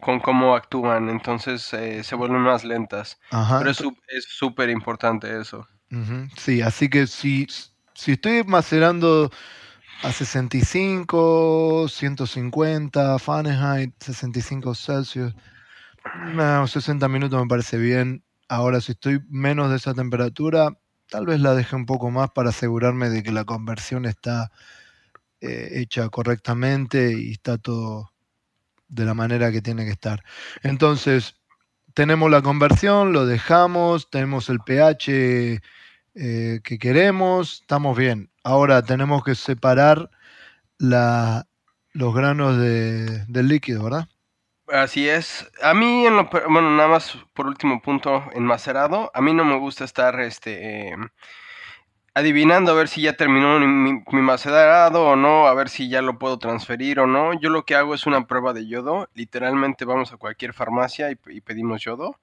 con 0.00 0.20
cómo 0.20 0.54
actúan, 0.54 1.08
entonces 1.08 1.72
eh, 1.72 2.04
se 2.04 2.14
vuelven 2.14 2.42
más 2.42 2.64
lentas. 2.64 3.18
Ajá. 3.30 3.58
Pero 3.58 3.70
es 3.70 4.24
súper 4.28 4.70
importante 4.70 5.40
eso. 5.40 5.66
Sí, 6.36 6.60
así 6.60 6.90
que 6.90 7.06
si, 7.06 7.46
si 7.94 8.12
estoy 8.12 8.44
macerando 8.44 9.30
a 10.02 10.12
65, 10.12 11.88
150 11.88 13.18
Fahrenheit, 13.18 13.94
65 13.98 14.74
Celsius, 14.74 15.34
no, 16.34 16.66
60 16.66 17.08
minutos 17.08 17.40
me 17.40 17.48
parece 17.48 17.78
bien. 17.78 18.22
Ahora, 18.48 18.80
si 18.80 18.92
estoy 18.92 19.20
menos 19.28 19.70
de 19.70 19.76
esa 19.76 19.94
temperatura, 19.94 20.78
tal 21.08 21.26
vez 21.26 21.40
la 21.40 21.54
deje 21.54 21.74
un 21.74 21.86
poco 21.86 22.10
más 22.10 22.30
para 22.30 22.50
asegurarme 22.50 23.08
de 23.08 23.22
que 23.22 23.32
la 23.32 23.44
conversión 23.44 24.04
está 24.04 24.50
eh, 25.40 25.70
hecha 25.80 26.08
correctamente 26.10 27.12
y 27.12 27.32
está 27.32 27.58
todo 27.58 28.12
de 28.88 29.04
la 29.04 29.14
manera 29.14 29.52
que 29.52 29.62
tiene 29.62 29.84
que 29.84 29.92
estar. 29.92 30.24
Entonces, 30.62 31.36
tenemos 31.94 32.30
la 32.30 32.42
conversión, 32.42 33.12
lo 33.12 33.26
dejamos, 33.26 34.10
tenemos 34.10 34.48
el 34.50 34.60
pH 34.60 35.60
eh, 36.14 36.60
que 36.64 36.78
queremos, 36.78 37.60
estamos 37.62 37.96
bien. 37.96 38.30
Ahora 38.44 38.82
tenemos 38.82 39.24
que 39.24 39.34
separar 39.36 40.10
la- 40.78 41.46
los 41.92 42.14
granos 42.14 42.58
de- 42.58 43.24
del 43.26 43.48
líquido, 43.48 43.84
¿verdad? 43.84 44.08
Así 44.68 45.08
es. 45.08 45.50
A 45.62 45.72
mí, 45.74 46.06
en 46.06 46.16
lo 46.16 46.24
bueno, 46.26 46.70
nada 46.76 46.88
más 46.88 47.16
por 47.34 47.46
último 47.46 47.80
punto, 47.80 48.24
enmacerado, 48.34 49.10
a 49.14 49.20
mí 49.22 49.32
no 49.32 49.44
me 49.44 49.56
gusta 49.58 49.84
estar 49.84 50.20
este, 50.20 50.90
eh, 50.92 50.96
adivinando 52.18 52.72
a 52.72 52.74
ver 52.74 52.88
si 52.88 53.02
ya 53.02 53.12
terminó 53.12 53.60
mi, 53.60 54.02
macerado 54.10 55.06
o 55.06 55.16
no, 55.16 55.46
a 55.46 55.54
ver 55.54 55.68
si 55.68 55.88
ya 55.88 56.02
lo 56.02 56.18
puedo 56.18 56.38
transferir 56.38 56.98
o 56.98 57.06
no. 57.06 57.38
Yo 57.38 57.48
lo 57.48 57.64
que 57.64 57.76
hago 57.76 57.94
es 57.94 58.06
una 58.06 58.26
prueba 58.26 58.52
de 58.52 58.66
yodo. 58.66 59.08
Literalmente 59.14 59.84
vamos 59.84 60.12
a 60.12 60.16
cualquier 60.16 60.52
farmacia 60.52 61.10
y, 61.12 61.40
pedimos 61.40 61.82
yodo. 61.82 62.18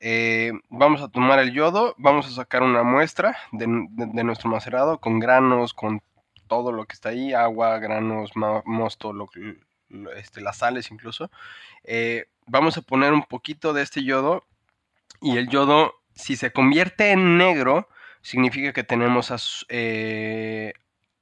Eh, 0.00 0.52
vamos 0.68 1.00
a 1.00 1.08
tomar 1.08 1.38
el 1.38 1.52
yodo, 1.52 1.94
vamos 1.96 2.26
a 2.26 2.30
sacar 2.30 2.62
una 2.62 2.82
muestra 2.82 3.36
de, 3.52 3.66
nuestro 3.66 4.50
macerado 4.50 4.98
con 4.98 5.18
granos, 5.18 5.72
con 5.72 6.02
todo 6.46 6.70
lo 6.72 6.84
que 6.84 6.92
está 6.92 7.10
ahí, 7.10 7.32
agua, 7.32 7.78
granos, 7.78 8.32
mosto, 8.34 9.14
este, 10.16 10.42
las 10.42 10.58
sales 10.58 10.90
incluso. 10.90 11.30
Eh, 11.84 12.26
vamos 12.46 12.76
a 12.76 12.82
poner 12.82 13.14
un 13.14 13.22
poquito 13.22 13.72
de 13.72 13.82
este 13.82 14.04
yodo 14.04 14.44
y 15.22 15.38
el 15.38 15.48
yodo, 15.48 15.94
si 16.14 16.36
se 16.36 16.52
convierte 16.52 17.12
en 17.12 17.38
negro, 17.38 17.88
significa 18.22 18.72
que 18.72 18.84
tenemos 18.84 19.66
eh, 19.68 20.72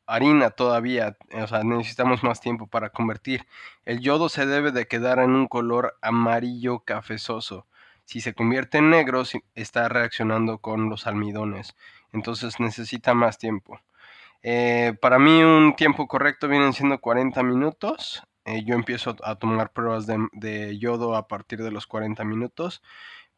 harina 0.06 0.50
todavía, 0.50 1.16
o 1.32 1.46
sea, 1.46 1.64
necesitamos 1.64 2.22
más 2.22 2.40
tiempo 2.40 2.66
para 2.66 2.90
convertir. 2.90 3.46
El 3.84 4.00
yodo 4.00 4.28
se 4.28 4.46
debe 4.46 4.72
de 4.72 4.86
quedar 4.86 5.18
en 5.18 5.30
un 5.30 5.46
color 5.48 5.96
amarillo 6.02 6.80
cafezoso. 6.80 7.66
Si 8.04 8.20
se 8.20 8.34
convierte 8.34 8.78
en 8.78 8.90
negro, 8.90 9.22
está 9.54 9.88
reaccionando 9.88 10.58
con 10.58 10.90
los 10.90 11.06
almidones. 11.06 11.76
Entonces 12.12 12.58
necesita 12.58 13.14
más 13.14 13.38
tiempo. 13.38 13.80
Eh, 14.42 14.94
para 15.00 15.18
mí 15.18 15.42
un 15.42 15.76
tiempo 15.76 16.08
correcto 16.08 16.48
vienen 16.48 16.72
siendo 16.72 17.00
40 17.00 17.42
minutos. 17.42 18.24
Eh, 18.44 18.64
yo 18.64 18.74
empiezo 18.74 19.16
a 19.22 19.36
tomar 19.36 19.72
pruebas 19.72 20.06
de, 20.06 20.18
de 20.32 20.78
yodo 20.78 21.14
a 21.14 21.28
partir 21.28 21.62
de 21.62 21.70
los 21.70 21.86
40 21.86 22.24
minutos, 22.24 22.82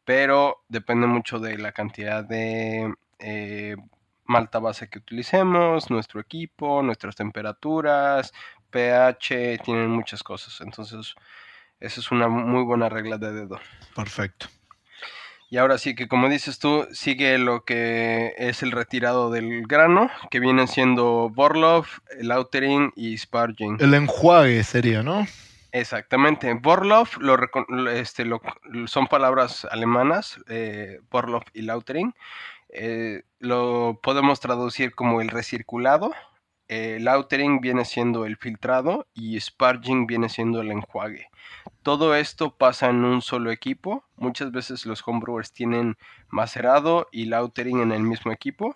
pero 0.05 0.63
depende 0.69 1.07
mucho 1.07 1.39
de 1.39 1.57
la 1.57 1.71
cantidad 1.71 2.23
de 2.23 2.93
eh, 3.19 3.75
malta 4.25 4.59
base 4.59 4.89
que 4.89 4.99
utilicemos, 4.99 5.89
nuestro 5.89 6.19
equipo, 6.21 6.81
nuestras 6.81 7.15
temperaturas, 7.15 8.33
pH, 8.69 9.59
tienen 9.63 9.89
muchas 9.89 10.23
cosas. 10.23 10.61
Entonces, 10.61 11.13
esa 11.79 11.99
es 11.99 12.11
una 12.11 12.27
muy 12.27 12.63
buena 12.63 12.89
regla 12.89 13.17
de 13.17 13.31
dedo. 13.33 13.59
Perfecto. 13.95 14.47
Y 15.49 15.57
ahora 15.57 15.77
sí 15.77 15.93
que 15.93 16.07
como 16.07 16.29
dices 16.29 16.57
tú, 16.57 16.87
sigue 16.93 17.37
lo 17.37 17.63
que 17.63 18.33
es 18.37 18.63
el 18.63 18.71
retirado 18.71 19.29
del 19.29 19.67
grano, 19.67 20.09
que 20.31 20.39
vienen 20.39 20.67
siendo 20.67 21.29
Borlov, 21.29 21.85
Lautering 22.19 22.91
y 22.95 23.15
Sparging. 23.19 23.77
El 23.79 23.93
enjuague 23.93 24.63
sería, 24.63 25.03
¿no? 25.03 25.27
Exactamente. 25.71 26.53
Borlov 26.53 27.07
lo 27.19 27.37
este, 27.91 28.25
lo- 28.25 28.41
son 28.85 29.05
palabras 29.07 29.65
alemanas, 29.69 30.39
eh, 30.47 30.99
Borlov 31.11 31.43
y 31.53 31.63
Lautering. 31.63 32.15
Eh, 32.75 33.21
lo 33.37 33.99
podemos 34.01 34.39
traducir 34.39 34.95
como 34.95 35.21
el 35.21 35.29
recirculado. 35.29 36.11
Eh, 36.67 36.97
Lautering 36.99 37.61
viene 37.61 37.85
siendo 37.85 38.25
el 38.25 38.35
filtrado 38.35 39.05
y 39.13 39.39
Sparging 39.39 40.07
viene 40.07 40.27
siendo 40.27 40.61
el 40.61 40.71
enjuague. 40.71 41.27
Todo 41.83 42.15
esto 42.15 42.55
pasa 42.55 42.89
en 42.89 43.05
un 43.05 43.21
solo 43.21 43.51
equipo. 43.51 44.05
Muchas 44.15 44.51
veces 44.51 44.87
los 44.87 45.07
homebrewers 45.07 45.53
tienen 45.53 45.97
macerado 46.29 47.07
y 47.11 47.25
lautering 47.25 47.79
en 47.81 47.91
el 47.91 48.01
mismo 48.01 48.31
equipo. 48.31 48.75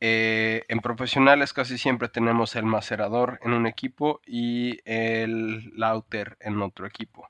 Eh, 0.00 0.64
en 0.68 0.80
profesionales 0.80 1.52
casi 1.52 1.76
siempre 1.76 2.08
tenemos 2.08 2.56
el 2.56 2.64
macerador 2.64 3.38
en 3.42 3.52
un 3.52 3.66
equipo 3.66 4.22
y 4.24 4.80
el 4.86 5.72
lauter 5.76 6.38
en 6.40 6.62
otro 6.62 6.86
equipo. 6.86 7.28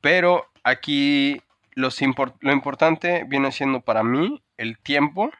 Pero 0.00 0.46
aquí 0.62 1.42
lo 1.74 2.52
importante 2.52 3.24
viene 3.26 3.50
siendo 3.50 3.80
para 3.80 4.04
mí 4.04 4.40
el 4.56 4.78
tiempo, 4.78 5.30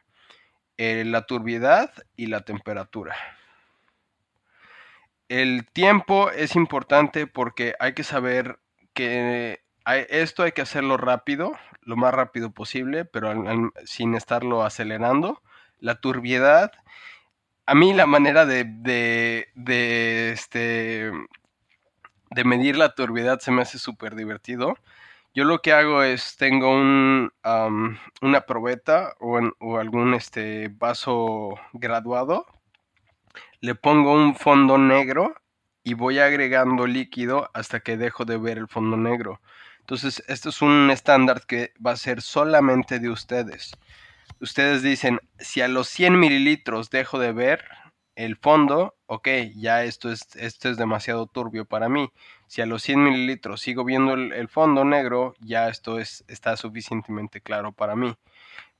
eh, 0.77 1.03
la 1.05 1.23
turbiedad 1.23 1.91
y 2.15 2.27
la 2.27 2.41
temperatura. 2.41 3.15
El 5.29 5.65
tiempo 5.71 6.31
es 6.31 6.55
importante 6.55 7.27
porque 7.27 7.75
hay 7.79 7.93
que 7.93 8.03
saber 8.03 8.59
que 8.93 9.61
esto 10.09 10.43
hay 10.43 10.51
que 10.51 10.61
hacerlo 10.61 10.97
rápido, 10.97 11.57
lo 11.81 11.95
más 11.95 12.13
rápido 12.13 12.51
posible, 12.51 13.05
pero 13.05 13.33
sin 13.85 14.15
estarlo 14.15 14.63
acelerando. 14.63 15.41
La 15.79 15.95
turbiedad, 15.95 16.71
a 17.65 17.75
mí 17.75 17.93
la 17.93 18.05
manera 18.05 18.45
de, 18.45 18.65
de, 18.65 19.47
de, 19.55 20.31
este, 20.31 21.11
de 22.31 22.43
medir 22.43 22.77
la 22.77 22.95
turbiedad 22.95 23.39
se 23.39 23.51
me 23.51 23.61
hace 23.61 23.79
súper 23.79 24.15
divertido. 24.15 24.77
Yo 25.37 25.43
lo 25.43 25.61
que 25.61 25.71
hago 25.71 26.01
es, 26.01 26.35
tengo 26.35 26.71
un, 26.71 27.31
una 28.23 28.41
probeta 28.47 29.13
o, 29.19 29.39
o 29.59 29.77
algún 29.77 30.15
este, 30.15 30.69
vaso 30.69 31.59
graduado, 31.73 32.47
le 33.61 33.75
pongo 33.75 34.13
un 34.13 34.35
fondo 34.35 34.79
negro 34.79 35.35
y 35.83 35.93
voy 35.93 36.17
agregando 36.17 36.87
líquido 36.87 37.51
hasta 37.53 37.81
que 37.81 37.97
dejo 37.97 38.25
de 38.25 38.37
ver 38.37 38.57
el 38.57 38.67
fondo 38.67 38.97
negro. 38.97 39.39
Entonces, 39.81 40.23
esto 40.27 40.49
es 40.49 40.63
un 40.63 40.89
estándar 40.89 41.45
que 41.45 41.71
va 41.85 41.91
a 41.91 41.97
ser 41.97 42.23
solamente 42.23 42.97
de 42.97 43.11
ustedes. 43.11 43.73
Ustedes 44.41 44.81
dicen, 44.81 45.19
si 45.37 45.61
a 45.61 45.67
los 45.67 45.87
100 45.87 46.19
mililitros 46.19 46.89
dejo 46.89 47.19
de 47.19 47.33
ver 47.33 47.63
el 48.17 48.35
fondo, 48.35 48.95
ok, 49.05 49.27
ya 49.55 49.83
esto 49.83 50.11
es, 50.11 50.35
esto 50.35 50.69
es 50.69 50.77
demasiado 50.77 51.27
turbio 51.27 51.65
para 51.65 51.87
mí. 51.87 52.11
Si 52.47 52.61
a 52.61 52.65
los 52.65 52.81
100 52.81 53.03
mililitros 53.03 53.61
sigo 53.61 53.85
viendo 53.85 54.13
el, 54.13 54.33
el 54.33 54.49
fondo 54.49 54.83
negro, 54.83 55.35
ya 55.39 55.69
esto 55.69 55.99
es, 55.99 56.25
está 56.27 56.57
suficientemente 56.57 57.41
claro 57.41 57.71
para 57.71 57.95
mí. 57.95 58.17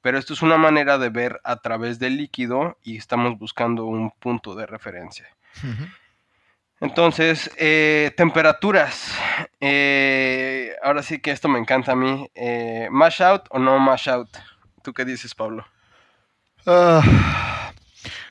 Pero 0.01 0.17
esto 0.17 0.33
es 0.33 0.41
una 0.41 0.57
manera 0.57 0.97
de 0.97 1.09
ver 1.09 1.39
a 1.43 1.57
través 1.57 1.99
del 1.99 2.17
líquido 2.17 2.77
y 2.83 2.97
estamos 2.97 3.37
buscando 3.37 3.85
un 3.85 4.11
punto 4.11 4.55
de 4.55 4.65
referencia. 4.65 5.27
Entonces, 6.79 7.51
eh, 7.57 8.11
temperaturas. 8.17 9.13
Eh, 9.59 10.75
ahora 10.83 11.03
sí 11.03 11.19
que 11.19 11.31
esto 11.31 11.47
me 11.47 11.59
encanta 11.59 11.91
a 11.91 11.95
mí. 11.95 12.29
Eh, 12.33 12.87
¿Mash 12.91 13.21
out 13.21 13.45
o 13.49 13.59
no 13.59 13.77
mash 13.79 14.09
out? 14.09 14.29
¿Tú 14.81 14.93
qué 14.93 15.05
dices, 15.05 15.35
Pablo? 15.35 15.65
Ah, 16.65 17.66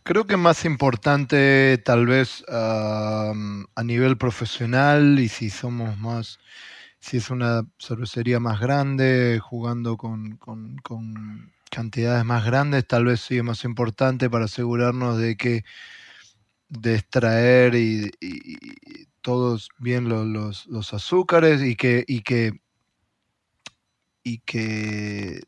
creo 0.07 0.27
que 0.27 0.37
más 0.37 0.64
importante 0.64 1.79
tal 1.85 2.07
vez 2.07 2.45
a 2.49 3.83
nivel 3.85 4.16
profesional 4.16 5.19
y 5.19 5.29
si 5.29 5.51
somos 5.51 5.99
más, 5.99 6.38
si 7.01 7.16
es 7.19 7.31
una 7.31 7.62
cervecería 7.79 8.40
más 8.40 8.61
grande, 8.61 9.40
jugando 9.42 9.97
con, 9.97 10.38
cantidades 11.71 12.25
más 12.25 12.45
grandes, 12.45 12.87
tal 12.87 13.07
vez 13.07 13.21
sí 13.21 13.38
es 13.38 13.45
más 13.45 13.64
importante 13.64 14.31
para 14.31 14.47
asegurarnos 14.47 15.19
de 15.19 15.37
que 15.37 15.64
de 16.69 16.95
extraer 16.97 17.75
y, 17.75 18.11
todos 19.23 19.71
bien 19.79 20.09
lo- 20.09 20.25
los, 20.25 20.66
los 20.66 20.95
azúcares 20.95 21.61
y 21.62 21.75
que, 21.77 22.05
y 22.07 22.23
que, 22.23 22.61
y 24.23 24.38
que 24.38 25.40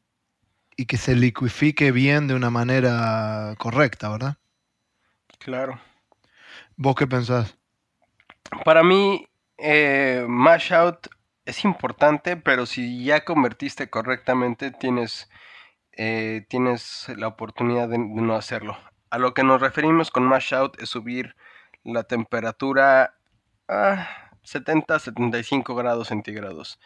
y 0.76 0.86
que 0.86 0.96
se 0.96 1.16
liquifique 1.16 1.92
bien 1.92 2.28
de 2.28 2.34
una 2.34 2.50
manera 2.50 3.54
correcta, 3.58 4.10
¿verdad? 4.10 4.38
Claro. 5.38 5.80
¿Vos 6.76 6.94
qué 6.94 7.06
pensás? 7.06 7.56
Para 8.64 8.82
mí, 8.82 9.28
eh, 9.56 10.24
mash 10.28 10.72
out 10.72 11.08
es 11.44 11.64
importante, 11.64 12.36
pero 12.36 12.66
si 12.66 13.04
ya 13.04 13.24
convertiste 13.24 13.90
correctamente, 13.90 14.70
tienes, 14.70 15.30
eh, 15.92 16.46
tienes 16.48 17.08
la 17.16 17.28
oportunidad 17.28 17.88
de, 17.88 17.98
no 17.98 18.34
hacerlo. 18.34 18.76
A 19.10 19.18
lo 19.18 19.34
que 19.34 19.42
nos 19.42 19.60
referimos 19.60 20.10
con 20.10 20.24
mash 20.24 20.54
out 20.54 20.80
es 20.80 20.90
subir 20.90 21.34
la 21.84 22.04
temperatura 22.04 23.14
a 23.68 24.08
70-75 24.44 25.74
grados 25.76 26.08
centígrados. 26.08 26.78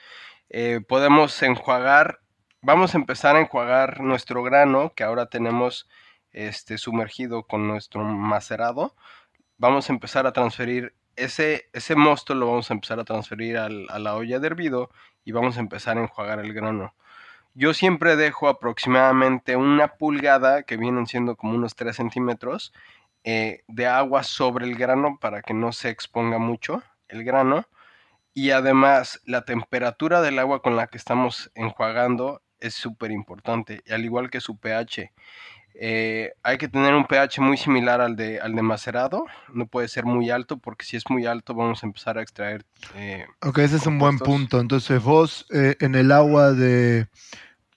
Eh, 0.48 0.80
podemos 0.86 1.42
enjuagar 1.42 2.22
vamos 2.62 2.94
a 2.94 2.98
empezar 2.98 3.36
a 3.36 3.40
enjuagar 3.40 4.00
nuestro 4.00 4.42
grano 4.42 4.94
que 4.94 5.04
ahora 5.04 5.26
tenemos 5.26 5.88
este, 6.32 6.78
sumergido 6.78 7.44
con 7.44 7.68
nuestro 7.68 8.02
macerado. 8.04 8.94
Vamos 9.58 9.88
a 9.88 9.92
empezar 9.92 10.26
a 10.26 10.32
transferir 10.32 10.94
ese, 11.16 11.68
ese 11.72 11.94
mosto, 11.94 12.34
lo 12.34 12.46
vamos 12.46 12.70
a 12.70 12.74
empezar 12.74 12.98
a 13.00 13.04
transferir 13.04 13.58
a 13.58 13.68
la 13.68 14.14
olla 14.14 14.38
de 14.38 14.46
hervido 14.46 14.90
y 15.24 15.32
vamos 15.32 15.56
a 15.56 15.60
empezar 15.60 15.98
a 15.98 16.02
enjuagar 16.02 16.40
el 16.40 16.52
grano. 16.52 16.94
Yo 17.54 17.74
siempre 17.74 18.16
dejo 18.16 18.48
aproximadamente 18.48 19.56
una 19.56 19.88
pulgada, 19.88 20.62
que 20.62 20.78
vienen 20.78 21.06
siendo 21.06 21.36
como 21.36 21.54
unos 21.54 21.76
3 21.76 21.94
centímetros, 21.94 22.72
eh, 23.24 23.62
de 23.68 23.86
agua 23.86 24.22
sobre 24.22 24.66
el 24.66 24.74
grano 24.74 25.18
para 25.20 25.42
que 25.42 25.52
no 25.52 25.72
se 25.72 25.90
exponga 25.90 26.38
mucho 26.38 26.82
el 27.08 27.24
grano. 27.24 27.66
Y 28.34 28.50
además 28.50 29.20
la 29.26 29.44
temperatura 29.44 30.22
del 30.22 30.38
agua 30.38 30.62
con 30.62 30.76
la 30.76 30.86
que 30.86 30.96
estamos 30.96 31.50
enjuagando 31.54 32.42
es 32.58 32.74
súper 32.74 33.10
importante, 33.10 33.82
al 33.90 34.04
igual 34.04 34.30
que 34.30 34.40
su 34.40 34.58
pH. 34.58 35.12
Eh, 35.74 36.32
hay 36.42 36.58
que 36.58 36.68
tener 36.68 36.94
un 36.94 37.06
pH 37.06 37.40
muy 37.40 37.56
similar 37.56 38.00
al 38.00 38.14
de, 38.14 38.40
al 38.40 38.54
de 38.54 38.62
macerado, 38.62 39.24
no 39.52 39.66
puede 39.66 39.88
ser 39.88 40.04
muy 40.04 40.30
alto 40.30 40.58
porque 40.58 40.84
si 40.84 40.96
es 40.96 41.04
muy 41.08 41.26
alto 41.26 41.54
vamos 41.54 41.82
a 41.82 41.86
empezar 41.86 42.18
a 42.18 42.22
extraer. 42.22 42.64
Eh, 42.94 43.26
ok, 43.40 43.58
ese 43.58 43.76
es 43.76 43.86
un 43.86 43.98
buen 43.98 44.18
punto. 44.18 44.60
Entonces 44.60 45.02
vos 45.02 45.46
eh, 45.50 45.76
en 45.80 45.94
el 45.94 46.12
agua 46.12 46.52
de, 46.52 47.08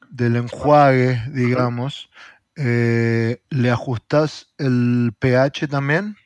del 0.10 0.36
enjuague, 0.36 1.21
digamos, 1.29 2.10
eh, 2.55 3.41
¿le 3.49 3.71
ajustás 3.71 4.53
el 4.58 5.13
pH 5.17 5.67
también? 5.67 6.17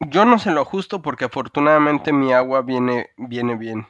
Yo 0.00 0.24
no 0.24 0.38
se 0.38 0.50
lo 0.50 0.60
ajusto 0.60 1.02
porque 1.02 1.24
afortunadamente 1.24 2.12
mi 2.12 2.32
agua 2.32 2.62
viene, 2.62 3.10
viene 3.16 3.56
bien, 3.56 3.86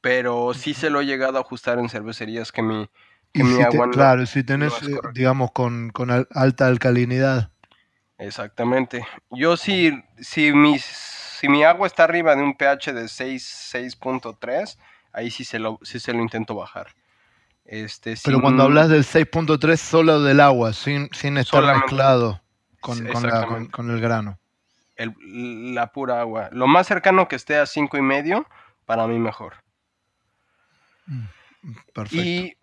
pero 0.00 0.54
sí 0.54 0.74
se 0.74 0.90
lo 0.90 1.00
he 1.00 1.06
llegado 1.06 1.38
a 1.38 1.42
ajustar 1.42 1.78
en 1.78 1.88
cervecerías 1.88 2.50
que 2.50 2.62
mi, 2.62 2.88
claro, 3.92 4.26
si 4.26 4.42
tenés, 4.44 4.72
eh, 4.82 4.98
digamos, 5.12 5.52
con, 5.52 5.92
alta 6.30 6.66
alcalinidad. 6.66 7.50
Exactamente. 8.18 9.06
Yo 9.30 9.56
si, 9.56 9.92
si, 10.18 10.52
si 10.78 11.48
mi 11.48 11.64
agua 11.64 11.86
está 11.86 12.04
arriba 12.04 12.36
de 12.36 12.42
un 12.42 12.54
pH 12.54 12.92
de 12.92 13.08
6, 13.08 13.70
6.3, 13.72 14.78
ahí 15.12 15.30
sí 15.30 15.44
se, 15.44 15.58
lo, 15.58 15.78
sí 15.82 15.98
se 15.98 16.12
lo 16.12 16.20
intento 16.20 16.54
bajar. 16.54 16.88
Este, 17.64 18.14
Pero 18.24 18.40
cuando 18.40 18.64
hablas 18.64 18.88
del 18.88 19.04
6.3 19.04 19.76
solo 19.76 20.22
del 20.22 20.40
agua, 20.40 20.72
sin, 20.72 21.08
sin 21.12 21.38
estar 21.38 21.62
mezclado 21.64 22.42
con, 22.80 23.06
con, 23.70 23.90
el 23.90 24.00
grano. 24.00 24.38
la 24.96 25.92
pura 25.92 26.20
agua. 26.20 26.48
Lo 26.52 26.66
más 26.66 26.88
cercano 26.88 27.28
que 27.28 27.36
esté 27.36 27.56
a 27.58 27.66
5 27.66 27.96
y 27.96 28.02
medio, 28.02 28.46
para 28.86 29.06
mí 29.06 29.18
mejor. 29.18 29.54
Mm, 31.06 31.26
perfecto. 31.94 32.24
Y 32.24 32.56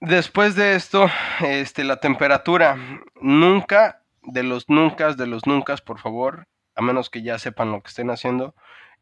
Después 0.00 0.54
de 0.54 0.74
esto, 0.74 1.08
este, 1.40 1.84
la 1.84 1.96
temperatura. 1.96 2.76
Nunca, 3.20 4.02
de 4.22 4.42
los 4.42 4.68
nunca, 4.68 5.12
de 5.14 5.26
los 5.26 5.46
nunca, 5.46 5.76
por 5.76 5.98
favor, 5.98 6.46
a 6.74 6.82
menos 6.82 7.10
que 7.10 7.22
ya 7.22 7.38
sepan 7.38 7.72
lo 7.72 7.82
que 7.82 7.88
estén 7.88 8.10
haciendo, 8.10 8.54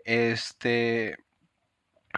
este, 0.05 1.17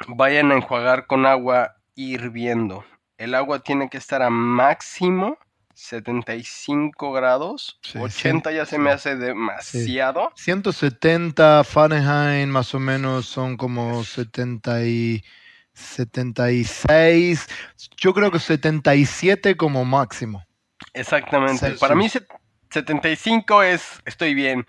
vayan 0.08 0.52
a 0.52 0.56
enjuagar 0.56 1.06
con 1.06 1.26
agua 1.26 1.76
hirviendo. 1.94 2.84
El 3.16 3.34
agua 3.34 3.60
tiene 3.60 3.88
que 3.88 3.96
estar 3.96 4.22
a 4.22 4.30
máximo 4.30 5.38
75 5.76 7.12
grados. 7.12 7.78
80 7.94 8.50
ya 8.50 8.64
se 8.64 8.78
me 8.78 8.90
hace 8.90 9.16
demasiado. 9.16 10.32
170 10.34 11.64
Fahrenheit 11.64 12.48
más 12.48 12.74
o 12.74 12.80
menos 12.80 13.26
son 13.26 13.56
como 13.56 14.02
70 14.02 14.84
y 14.84 15.24
76, 15.76 17.46
yo 17.96 18.14
creo 18.14 18.30
que 18.30 18.38
77 18.38 19.56
como 19.56 19.84
máximo. 19.84 20.44
Exactamente. 20.94 21.72
Para 21.72 21.94
mí 21.94 22.08
75 22.70 23.62
es, 23.62 24.00
estoy 24.04 24.34
bien. 24.34 24.66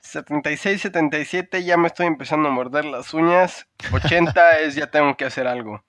76, 0.00 0.82
77 0.82 1.62
ya 1.64 1.76
me 1.76 1.86
estoy 1.86 2.06
empezando 2.06 2.48
a 2.48 2.52
morder 2.52 2.84
las 2.84 3.14
uñas. 3.14 3.66
80 3.92 4.58
es 4.60 4.74
ya 4.74 4.88
tengo 4.88 5.16
que 5.16 5.24
hacer 5.24 5.46
algo. 5.46 5.84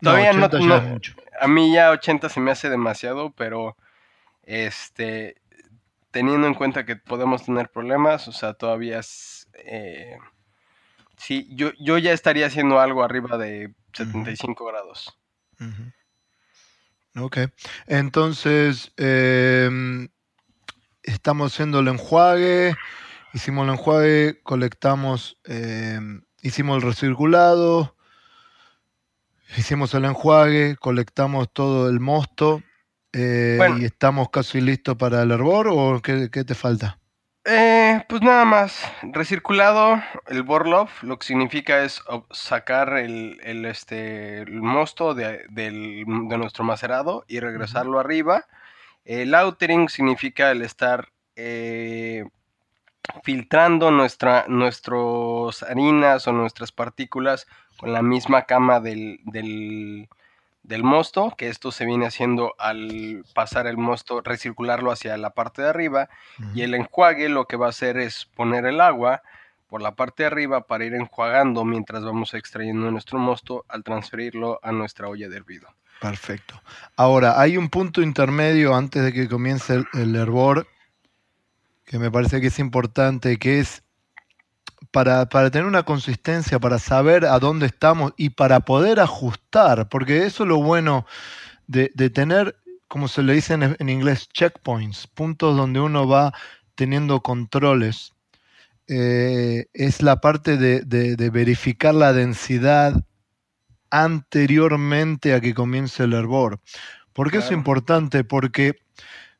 Todavía 0.00 0.32
no, 0.32 0.48
a 1.40 1.48
mí 1.48 1.72
ya 1.72 1.90
80 1.90 2.28
se 2.28 2.40
me 2.40 2.50
hace 2.50 2.68
demasiado, 2.68 3.32
pero 3.32 3.76
este 4.42 5.36
teniendo 6.10 6.46
en 6.46 6.54
cuenta 6.54 6.86
que 6.86 6.96
podemos 6.96 7.44
tener 7.44 7.68
problemas, 7.68 8.26
o 8.26 8.32
sea, 8.32 8.54
todavía 8.54 9.00
es 9.00 9.48
eh, 9.52 10.16
Sí, 11.16 11.48
yo, 11.50 11.72
yo 11.78 11.98
ya 11.98 12.12
estaría 12.12 12.46
haciendo 12.46 12.78
algo 12.78 13.02
arriba 13.02 13.38
de 13.38 13.74
75 13.92 14.66
grados. 14.66 15.18
Ok, 17.18 17.38
entonces 17.86 18.92
em, 18.98 20.08
estamos 21.02 21.52
haciendo 21.54 21.80
el 21.80 21.88
enjuague, 21.88 22.74
hicimos 23.32 23.66
el 23.66 23.72
enjuague, 23.72 24.40
colectamos, 24.42 25.38
em, 25.44 26.22
hicimos 26.42 26.76
el 26.76 26.82
recirculado, 26.82 27.96
hicimos 29.56 29.94
el 29.94 30.04
enjuague, 30.04 30.76
colectamos 30.76 31.50
todo 31.50 31.88
el 31.88 32.00
mosto 32.00 32.62
eh, 33.14 33.58
y 33.78 33.86
estamos 33.86 34.28
casi 34.28 34.60
listos 34.60 34.96
para 34.96 35.22
el 35.22 35.30
hervor 35.30 35.68
o 35.70 36.02
qué 36.02 36.28
te 36.28 36.54
falta? 36.54 36.98
Eh, 37.48 38.02
pues 38.08 38.22
nada 38.22 38.44
más, 38.44 38.82
recirculado 39.02 40.02
el 40.26 40.42
Borlov, 40.42 40.88
lo 41.02 41.16
que 41.16 41.28
significa 41.28 41.84
es 41.84 42.02
sacar 42.32 42.94
el, 42.98 43.38
este, 43.66 44.38
el 44.40 44.62
mosto 44.62 45.14
de, 45.14 45.44
nuestro 46.06 46.64
macerado 46.64 47.24
y 47.28 47.38
regresarlo 47.38 48.00
arriba. 48.00 48.46
El 49.04 49.32
outering 49.32 49.88
significa 49.88 50.50
el 50.50 50.62
estar 50.62 51.08
eh, 51.36 52.24
filtrando 53.22 53.92
nuestra, 53.92 54.46
nuestras 54.48 55.62
harinas 55.62 56.26
o 56.26 56.32
nuestras 56.32 56.72
partículas 56.72 57.46
con 57.78 57.92
la 57.92 58.02
misma 58.02 58.42
cama 58.42 58.80
del, 58.80 59.20
del 59.22 60.08
mosto, 60.82 61.34
que 61.36 61.48
esto 61.48 61.72
se 61.72 61.86
viene 61.86 62.06
haciendo 62.06 62.54
al 62.58 63.24
pasar 63.34 63.66
el 63.66 63.76
mosto, 63.76 64.20
recircularlo 64.20 64.90
hacia 64.90 65.16
la 65.16 65.30
parte 65.30 65.62
de 65.62 65.68
arriba, 65.68 66.08
y 66.54 66.62
el 66.62 66.74
enjuague 66.74 67.28
lo 67.28 67.46
que 67.46 67.56
va 67.56 67.66
a 67.66 67.70
hacer 67.70 67.96
es 67.96 68.26
poner 68.34 68.66
el 68.66 68.80
agua 68.80 69.22
por 69.68 69.82
la 69.82 69.94
parte 69.94 70.22
de 70.22 70.28
arriba 70.28 70.66
para 70.66 70.84
ir 70.84 70.94
enjuagando 70.94 71.64
mientras 71.64 72.04
vamos 72.04 72.34
extrayendo 72.34 72.90
nuestro 72.90 73.18
mosto 73.18 73.64
al 73.68 73.82
transferirlo 73.82 74.60
a 74.62 74.72
nuestra 74.72 75.08
olla 75.08 75.28
de 75.28 75.36
hervido. 75.36 75.68
Perfecto. 76.00 76.60
Ahora, 76.96 77.40
hay 77.40 77.56
un 77.56 77.68
punto 77.68 78.02
intermedio 78.02 78.74
antes 78.74 79.02
de 79.02 79.12
que 79.12 79.28
comience 79.28 79.74
el, 79.74 79.86
el 79.94 80.14
hervor 80.14 80.66
que 81.86 81.98
me 81.98 82.10
parece 82.10 82.40
que 82.40 82.48
es 82.48 82.58
importante, 82.58 83.38
que 83.38 83.60
es 83.60 83.82
para, 84.90 85.26
tener 85.26 85.64
una 85.64 85.84
consistencia, 85.84 86.58
para 86.58 86.78
saber 86.78 87.24
a 87.24 87.38
dónde 87.38 87.66
estamos 87.66 88.12
y 88.16 88.30
para 88.30 88.60
poder 88.60 89.00
ajustar, 89.00 89.88
porque 89.88 90.24
eso 90.24 90.44
es 90.44 90.48
lo 90.48 90.62
bueno 90.62 91.06
de, 91.66 91.88
tener, 92.10 92.56
como 92.88 93.08
se 93.08 93.22
le 93.22 93.34
dice 93.34 93.54
en, 93.54 93.88
inglés, 93.88 94.28
checkpoints, 94.32 95.06
puntos 95.06 95.56
donde 95.56 95.80
uno 95.80 96.06
va 96.08 96.32
teniendo 96.74 97.20
controles. 97.20 98.12
Eh, 98.88 99.66
es 99.74 100.00
la 100.00 100.20
parte 100.20 100.56
de, 100.56 101.30
verificar 101.30 101.94
la 101.94 102.12
densidad 102.12 103.04
anteriormente 103.90 105.34
a 105.34 105.40
que 105.40 105.54
comience 105.54 106.04
el 106.04 106.12
hervor. 106.12 106.60
¿Por 107.12 107.30
qué 107.30 107.38
es 107.38 107.50
importante? 107.50 108.24
Porque 108.24 108.78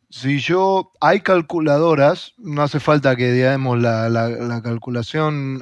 si 0.09 0.38
yo, 0.38 0.92
hay 1.01 1.21
calculadoras, 1.21 2.35
no 2.38 2.62
hace 2.62 2.79
falta 2.79 3.16
que 3.16 3.33
digamos 3.33 3.81
la, 3.81 4.09
la, 4.09 4.62
calculación 4.62 5.61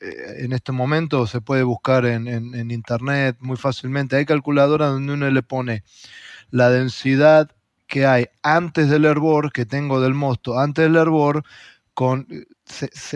eh, 0.00 0.34
en 0.38 0.52
este 0.54 0.72
momento 0.72 1.26
se 1.26 1.42
puede 1.42 1.64
buscar 1.64 2.06
en, 2.06 2.70
internet 2.70 3.36
muy 3.40 3.56
fácilmente. 3.56 4.16
Hay 4.16 4.24
calculadoras 4.24 4.90
donde 4.90 5.12
uno 5.12 5.30
le 5.30 5.42
pone 5.42 5.84
la 6.50 6.70
densidad 6.70 7.50
que 7.86 8.06
hay 8.06 8.26
antes 8.42 8.88
del 8.88 9.04
hervor, 9.04 9.52
que 9.52 9.66
tengo 9.66 10.00
del 10.00 10.14
mosto, 10.14 10.58
antes 10.58 10.84
del 10.84 10.96
hervor, 10.96 11.44
con, 11.92 12.26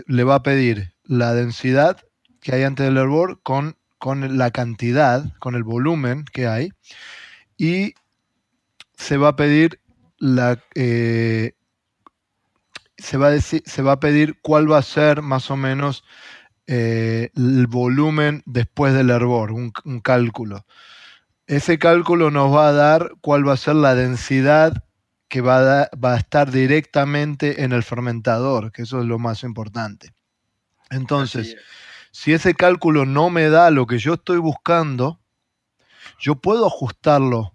le 0.07 0.25
va 0.25 0.37
a 0.37 0.43
pedir 0.43 0.93
la 1.05 1.33
densidad 1.33 1.99
que 2.43 2.55
hay 2.55 2.63
antes 2.65 2.85
del 2.85 2.99
hervor 2.99 3.41
con, 3.43 3.77
con 3.99 4.37
la 4.37 4.51
cantidad, 4.51 5.33
con 5.39 5.55
el 5.55 5.65
volumen 5.65 6.27
que 6.31 6.47
hay, 6.47 6.73
y 7.57 7.95
se 8.97 9.17
va 9.17 9.29
a 9.29 9.37
pedir 9.37 9.81
la, 10.19 10.63
eh, 10.75 11.53
se, 12.97 13.17
va 13.17 13.29
a 13.29 13.31
decir, 13.31 13.63
se 13.67 13.83
va 13.83 13.93
a 13.93 14.01
pedir 14.01 14.41
cuál 14.43 14.71
va 14.71 14.79
a 14.79 14.83
ser 14.83 15.23
más 15.23 15.51
o 15.51 15.57
menos 15.57 16.05
eh, 16.67 17.31
el 17.37 17.67
volumen 17.67 18.43
después 18.45 18.93
del 18.95 19.11
hervor, 19.11 19.53
un, 19.53 19.71
cálculo. 20.03 20.67
Ese 21.47 21.79
cálculo 21.79 22.31
nos 22.31 22.55
va 22.55 22.69
a 22.69 22.73
dar 22.73 23.13
cuál 23.21 23.49
va 23.49 23.55
a 23.55 23.57
ser 23.57 23.77
la 23.77 23.95
densidad 23.95 24.85
que 25.29 25.41
va 25.41 25.83
a, 25.83 25.91
va 25.97 26.15
a 26.15 26.19
estar 26.19 26.51
directamente 26.51 27.63
en 27.63 27.73
el 27.73 27.83
fermentador, 27.83 28.73
que 28.73 28.83
eso 28.83 29.01
es 29.01 29.07
lo 29.07 29.19
más 29.19 29.45
importante. 29.45 30.13
Entonces, 30.91 31.57
si 32.11 32.33
ese 32.33 32.55
cálculo 32.55 33.05
no 33.05 33.31
me 33.31 33.49
da 33.49 33.71
lo 33.71 33.87
que 33.87 33.99
yo 33.99 34.15
estoy 34.15 34.39
buscando, 34.39 35.21
yo 36.19 36.37
puedo 36.37 36.67
ajustarlo 36.67 37.55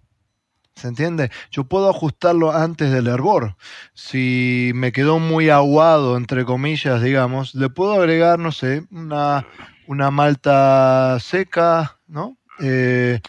¿Se 0.76 0.88
entiende? 0.88 1.30
Yo 1.50 1.64
puedo 1.64 1.88
ajustarlo 1.88 2.52
antes 2.52 2.90
del 2.90 3.06
hervor. 3.06 3.56
Si 3.94 4.72
me 4.74 4.90
quedó 4.92 5.18
muy 5.18 5.48
aguado, 5.48 6.16
entre 6.16 6.44
comillas, 6.44 7.00
digamos, 7.00 7.54
le 7.54 7.70
puedo 7.70 7.94
agregar, 7.94 8.38
no 8.38 8.50
sé, 8.50 8.84
una, 8.90 9.46
una 9.86 10.10
malta 10.10 11.18
seca, 11.20 11.98
¿no? 12.08 12.36
Eh, 12.60 13.20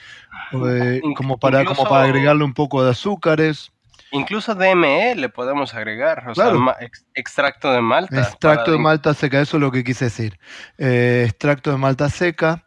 eh, 0.54 1.02
como, 1.16 1.38
para, 1.38 1.66
como 1.66 1.84
para 1.84 2.06
agregarle 2.06 2.44
un 2.44 2.54
poco 2.54 2.84
de 2.84 2.92
azúcares. 2.92 3.72
Incluso 4.12 4.56
DME 4.56 5.16
le 5.16 5.30
podemos 5.30 5.74
agregar, 5.74 6.30
o 6.30 6.36
sea, 6.36 6.54
extracto 7.14 7.72
de 7.74 7.82
malta. 7.82 8.22
Extracto 8.22 8.72
de 8.72 8.78
malta 8.78 9.14
seca, 9.14 9.42
eso 9.42 9.58
es 9.58 9.62
lo 9.62 9.72
que 9.72 9.84
quise 9.84 10.06
decir. 10.06 10.40
Eh, 10.78 11.24
extracto 11.28 11.72
de 11.72 11.78
malta 11.78 12.10
seca. 12.10 12.66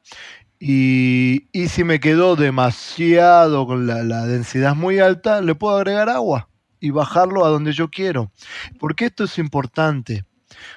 Y, 0.60 1.48
si 1.68 1.84
me 1.84 2.00
quedó 2.00 2.34
demasiado 2.34 3.66
con 3.66 3.86
la, 3.86 4.26
densidad 4.26 4.74
muy 4.74 4.98
alta, 4.98 5.40
le 5.40 5.54
puedo 5.54 5.76
agregar 5.76 6.08
agua 6.08 6.48
y 6.80 6.90
bajarlo 6.90 7.44
a 7.44 7.48
donde 7.48 7.72
yo 7.72 7.90
quiero. 7.90 8.32
Porque 8.78 9.06
esto 9.06 9.24
es 9.24 9.38
importante. 9.38 10.24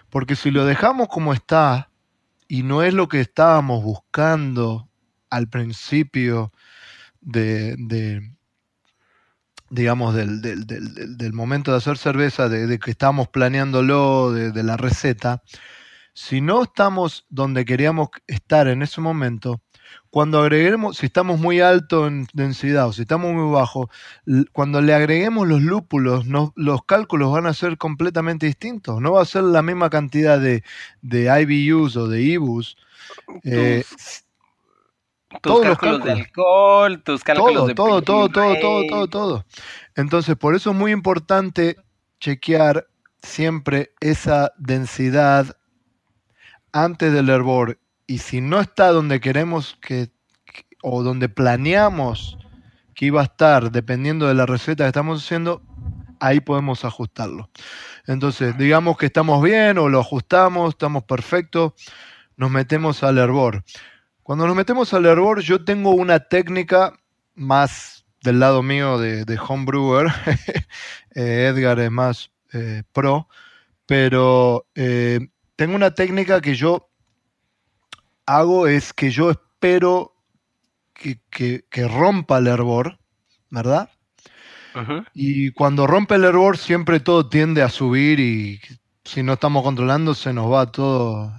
Porque 0.10 0.36
si 0.36 0.52
lo 0.52 0.66
dejamos 0.66 1.08
como 1.08 1.34
está 1.34 1.90
y 2.48 2.64
no 2.64 2.84
es 2.84 2.94
lo 2.94 3.08
que 3.08 3.22
estábamos 3.22 3.84
buscando 3.84 4.90
al 5.30 5.48
principio 5.48 6.52
de, 7.22 7.76
digamos, 9.70 10.14
del, 10.14 10.42
del, 10.42 11.34
momento 11.34 11.72
de 11.72 11.78
hacer 11.78 11.98
cerveza, 11.98 12.50
de, 12.50 12.78
que 12.78 12.92
estamos 12.92 13.30
planeándolo, 13.30 14.34
de, 14.34 14.64
la 14.64 14.78
receta, 14.78 15.42
si 16.14 16.42
no 16.42 16.64
estamos 16.64 17.26
donde 17.30 17.64
queríamos 17.64 18.10
estar 18.28 18.68
en 18.68 18.82
ese 18.82 19.00
momento, 19.00 19.62
cuando 20.10 20.42
agreguemos, 20.42 20.98
si 20.98 21.06
estamos 21.06 21.40
muy 21.40 21.62
alto 21.62 22.06
en 22.06 22.28
densidad 22.34 22.88
o 22.88 22.94
si 22.94 23.04
estamos 23.04 23.34
muy 23.34 23.52
bajo, 23.52 23.90
cuando 24.52 24.82
le 24.82 24.94
agreguemos 24.94 25.48
los 25.48 25.62
lúpulos, 25.62 26.26
los 26.56 26.84
cálculos 26.86 27.32
van 27.32 27.46
a 27.46 27.54
ser 27.54 27.78
completamente 27.78 28.46
distintos. 28.46 29.00
No 29.00 29.14
va 29.14 29.22
a 29.22 29.26
ser 29.26 29.44
la 29.44 29.62
misma 29.62 29.90
cantidad 29.90 30.40
de, 30.40 30.64
de 31.02 31.42
IBUs 31.42 31.96
o 31.96 32.08
de 32.10 32.22
IBUs. 32.22 32.78
Eh, 33.46 33.86
tus 35.42 35.62
cálculos, 35.62 36.04
de 36.04 36.12
alcohol, 36.12 37.02
tus 37.04 37.24
cálculos 37.24 37.54
todo, 37.54 37.68
de 37.68 37.74
todo, 37.74 38.02
todo, 38.02 38.30
todo, 38.30 38.60
todo, 38.60 38.84
todo, 38.90 39.08
todo. 39.08 39.46
Entonces, 39.96 40.36
por 40.36 40.56
eso 40.56 40.72
es 40.72 40.76
muy 40.76 40.92
importante 40.92 41.78
chequear 42.20 42.88
siempre 43.22 43.94
esa 44.02 44.52
densidad 44.58 45.56
antes 46.74 47.14
del 47.14 47.30
hervor 47.30 47.78
y 48.12 48.18
si 48.18 48.42
no 48.42 48.60
está 48.60 48.90
donde 48.90 49.22
queremos 49.22 49.78
que, 49.80 50.10
o 50.84 51.02
donde 51.02 51.30
planeamos 51.30 52.38
que 52.94 53.06
iba 53.06 53.22
a 53.22 53.24
estar, 53.24 53.72
dependiendo 53.72 54.28
de 54.28 54.34
la 54.34 54.46
receta 54.46 54.84
que 54.84 54.90
estamos 54.90 55.24
haciendo, 55.24 55.62
ahí 56.20 56.42
podemos 56.42 56.84
ajustarlo. 56.84 57.50
Entonces, 58.08 58.58
digamos 58.58 58.98
que 58.98 59.06
estamos 59.06 59.42
bien 59.42 59.78
o 59.78 59.88
lo 59.88 60.02
ajustamos, 60.02 60.72
estamos 60.72 61.06
perfectos, 61.06 61.72
nos 62.36 62.52
metemos 62.52 63.02
al 63.02 63.18
hervor. 63.18 63.64
Cuando 64.24 64.46
nos 64.46 64.58
metemos 64.58 64.94
al 64.94 65.06
hervor, 65.06 65.40
yo 65.40 65.64
tengo 65.64 65.92
una 65.92 66.20
técnica 66.20 67.00
más 67.34 68.06
del 68.24 68.42
lado 68.42 68.62
mío 68.62 69.00
de, 69.00 69.24
de 69.24 69.40
homebrewer. 69.40 70.08
Eh, 71.14 71.52
Edgar 71.54 71.78
es 71.82 71.92
más 71.92 72.32
eh, 72.54 72.84
pro, 72.94 73.28
pero 73.86 74.66
eh, 74.76 75.20
tengo 75.58 75.76
una 75.76 75.94
técnica 75.94 76.40
que 76.40 76.56
yo 76.56 76.91
hago 78.26 78.68
es 78.68 78.94
que 78.94 79.10
yo 79.10 79.32
espero 79.32 80.14
que, 80.94 81.88
rompa 81.88 82.38
el 82.38 82.48
hervor, 82.48 83.00
¿verdad? 83.50 83.90
Y 85.14 85.52
cuando 85.52 85.86
rompe 85.86 86.16
el 86.16 86.24
hervor 86.24 86.58
siempre 86.58 87.00
todo 87.00 87.28
tiende 87.28 87.62
a 87.62 87.70
subir 87.70 88.20
y 88.20 88.62
si 89.04 89.22
no 89.22 89.34
estamos 89.34 89.64
controlando 89.64 90.14
se 90.14 90.32
nos 90.32 90.52
va 90.52 90.72
todo 90.72 91.34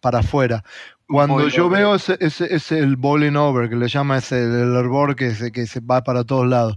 para 0.00 0.20
afuera. 0.20 0.62
Cuando 1.08 1.48
yo 1.48 1.68
veo 1.68 1.94
ese, 1.94 2.16
ese, 2.20 2.78
el 2.78 2.96
bowling 2.96 3.36
over, 3.36 3.68
que 3.68 3.76
le 3.76 3.86
llama 3.86 4.18
ese 4.18 4.42
el 4.42 4.74
hervor 4.74 5.14
que 5.14 5.34
se, 5.34 5.52
que 5.52 5.66
se 5.66 5.80
va 5.80 6.02
para 6.02 6.24
todos 6.24 6.48
lados. 6.48 6.76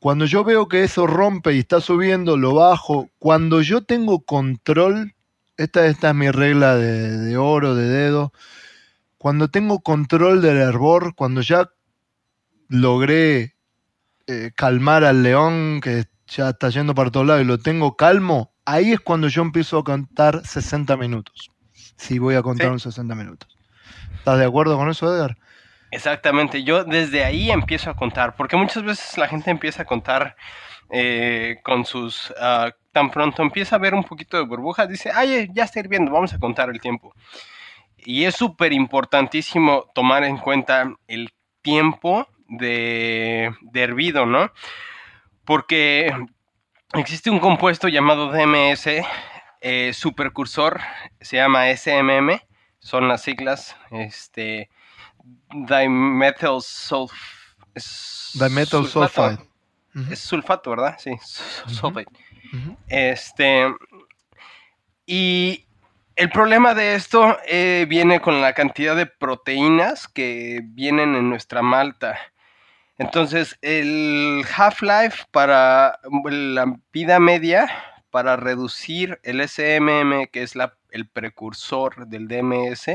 Cuando 0.00 0.24
yo 0.24 0.42
veo 0.42 0.66
que 0.66 0.82
eso 0.82 1.06
rompe 1.06 1.54
y 1.54 1.60
está 1.60 1.80
subiendo, 1.80 2.36
lo 2.36 2.54
bajo. 2.54 3.08
Cuando 3.18 3.62
yo 3.62 3.82
tengo 3.84 4.24
control 4.24 5.14
esta, 5.58 5.86
esta 5.86 6.10
es 6.10 6.14
mi 6.14 6.30
regla 6.30 6.76
de, 6.76 7.36
oro, 7.36 7.74
de 7.74 7.86
dedo. 7.88 8.32
Cuando 9.18 9.48
tengo 9.48 9.80
control 9.80 10.40
del 10.40 10.56
hervor, 10.56 11.14
cuando 11.14 11.42
ya 11.42 11.68
logré 12.68 13.56
eh, 14.28 14.52
calmar 14.54 15.04
al 15.04 15.22
león 15.22 15.80
que 15.82 16.04
ya 16.28 16.50
está 16.50 16.70
yendo 16.70 16.94
para 16.94 17.10
todos 17.10 17.26
lados 17.26 17.42
y 17.42 17.46
lo 17.46 17.58
tengo 17.58 17.96
calmo, 17.96 18.52
ahí 18.64 18.92
es 18.92 19.00
cuando 19.00 19.28
yo 19.28 19.42
empiezo 19.42 19.78
a 19.78 19.84
contar 19.84 20.46
60 20.46 20.96
minutos. 20.96 21.50
Si 21.96 22.20
voy 22.20 22.36
a 22.36 22.42
contar 22.42 22.70
un 22.70 22.78
60 22.78 23.14
minutos. 23.16 23.48
¿Estás 24.16 24.38
de 24.38 24.44
acuerdo 24.44 24.76
con 24.76 24.88
eso, 24.88 25.12
Edgar? 25.12 25.36
Exactamente, 25.90 26.62
yo 26.62 26.84
desde 26.84 27.24
ahí 27.24 27.50
empiezo 27.50 27.90
a 27.90 27.96
contar, 27.96 28.36
porque 28.36 28.56
muchas 28.56 28.84
veces 28.84 29.18
la 29.18 29.26
gente 29.26 29.50
empieza 29.50 29.82
a 29.82 29.86
contar 29.86 30.36
eh, 30.90 31.60
con 31.62 31.84
sus 31.84 32.32
ah, 32.40 32.72
tan 32.92 33.10
pronto 33.10 33.42
empieza 33.42 33.76
a 33.76 33.78
ver 33.78 33.94
un 33.94 34.04
poquito 34.04 34.36
de 34.36 34.44
burbujas, 34.44 34.88
dice, 34.88 35.10
ay, 35.14 35.48
ya 35.52 35.64
está 35.64 35.80
hirviendo, 35.80 36.10
vamos 36.10 36.32
a 36.32 36.38
contar 36.38 36.70
el 36.70 36.80
tiempo. 36.80 37.14
Y 37.96 38.24
es 38.24 38.34
súper 38.34 38.72
importantísimo 38.72 39.84
tomar 39.94 40.24
en 40.24 40.38
cuenta 40.38 40.94
el 41.06 41.30
tiempo 41.62 42.26
de, 42.48 43.52
hervido, 43.74 44.26
¿no? 44.26 44.50
Porque 45.44 46.12
existe 46.94 47.30
un 47.30 47.38
compuesto 47.38 47.88
llamado 47.88 48.32
DMS, 48.32 48.86
eh, 49.60 49.92
supercursor, 49.92 50.80
se 51.20 51.36
llama 51.36 51.68
SMM, 51.70 52.40
son 52.78 53.08
las 53.08 53.22
siglas, 53.22 53.76
este, 53.90 54.70
dimethyl 55.52 56.60
sulf, 56.62 57.12
dimethyl 58.34 58.86
sulfide. 58.86 59.47
Es 60.10 60.20
sulfato, 60.20 60.70
¿verdad? 60.70 60.96
Sí, 60.98 61.12
sulfate. 61.66 62.06
Este. 62.88 63.66
Y 65.06 65.66
el 66.16 66.30
problema 66.30 66.74
de 66.74 66.94
esto 66.94 67.38
eh, 67.46 67.86
viene 67.88 68.20
con 68.20 68.40
la 68.40 68.52
cantidad 68.52 68.96
de 68.96 69.06
proteínas 69.06 70.08
que 70.08 70.60
vienen 70.64 71.14
en 71.14 71.30
nuestra 71.30 71.62
malta. 71.62 72.18
Entonces, 72.98 73.56
el 73.62 74.44
half-life 74.56 75.26
para 75.30 76.00
la 76.24 76.76
vida 76.92 77.20
media, 77.20 77.68
para 78.10 78.36
reducir 78.36 79.20
el 79.22 79.48
SMM, 79.48 80.26
que 80.32 80.42
es 80.42 80.56
la, 80.56 80.74
el 80.90 81.08
precursor 81.08 82.08
del 82.08 82.26
DMS, 82.26 82.90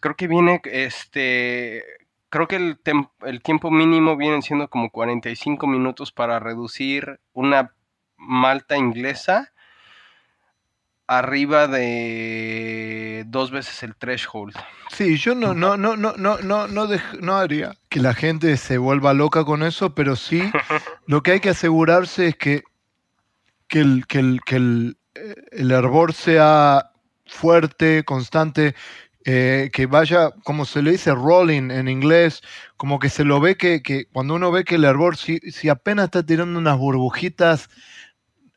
creo 0.00 0.16
que 0.16 0.26
viene 0.26 0.60
este 0.64 1.84
creo 2.30 2.48
que 2.48 2.56
el, 2.56 2.78
el, 3.26 3.42
tiempo 3.42 3.70
mínimo 3.70 4.16
viene 4.16 4.40
siendo 4.40 4.68
como 4.68 4.90
45 4.90 5.66
minutos 5.66 6.12
para 6.12 6.38
reducir 6.38 7.20
una 7.32 7.74
malta 8.16 8.76
inglesa 8.76 9.52
arriba 11.06 11.66
de 11.66 13.24
dos 13.26 13.50
veces 13.50 13.82
el 13.82 13.96
threshold. 13.96 14.54
Sí, 14.90 15.16
yo 15.16 15.34
no, 15.34 15.54
no, 15.54 15.76
no, 15.76 15.96
no, 15.96 16.14
no, 16.16 16.38
no, 16.38 16.68
no, 16.68 16.88
no 17.20 17.36
haría 17.36 17.74
que 17.88 17.98
la 17.98 18.14
gente 18.14 18.56
se 18.56 18.78
vuelva 18.78 19.12
loca 19.12 19.44
con 19.44 19.64
eso, 19.64 19.92
pero 19.92 20.14
sí 20.14 20.40
lo 21.06 21.22
que 21.22 21.32
hay 21.32 21.40
que 21.40 21.50
asegurarse 21.50 22.28
es 22.28 22.36
que, 22.36 22.62
que, 23.66 23.80
el, 23.80 24.06
que, 24.06 24.20
el, 24.20 24.40
que 24.46 24.56
el, 24.56 24.98
eh, 25.16 25.34
el 25.50 25.72
hervor 25.72 26.12
sea 26.12 26.92
fuerte, 27.26 28.04
constante, 28.04 28.76
eh, 29.24 29.70
que 29.72 29.86
vaya, 29.86 30.30
como 30.44 30.64
se 30.64 30.82
le 30.82 30.92
dice, 30.92 31.14
rolling 31.14 31.70
en 31.70 31.88
inglés, 31.88 32.40
como 32.76 32.98
que 32.98 33.10
se 33.10 33.24
lo 33.24 33.40
ve 33.40 33.56
que, 33.56 34.06
cuando 34.12 34.34
uno 34.34 34.50
ve 34.50 34.64
que 34.64 34.76
el 34.76 34.84
hervor, 34.84 35.16
si, 35.16 35.38
si, 35.50 35.68
apenas 35.68 36.06
está 36.06 36.24
tirando 36.24 36.58
unas 36.58 36.78
burbujitas, 36.78 37.68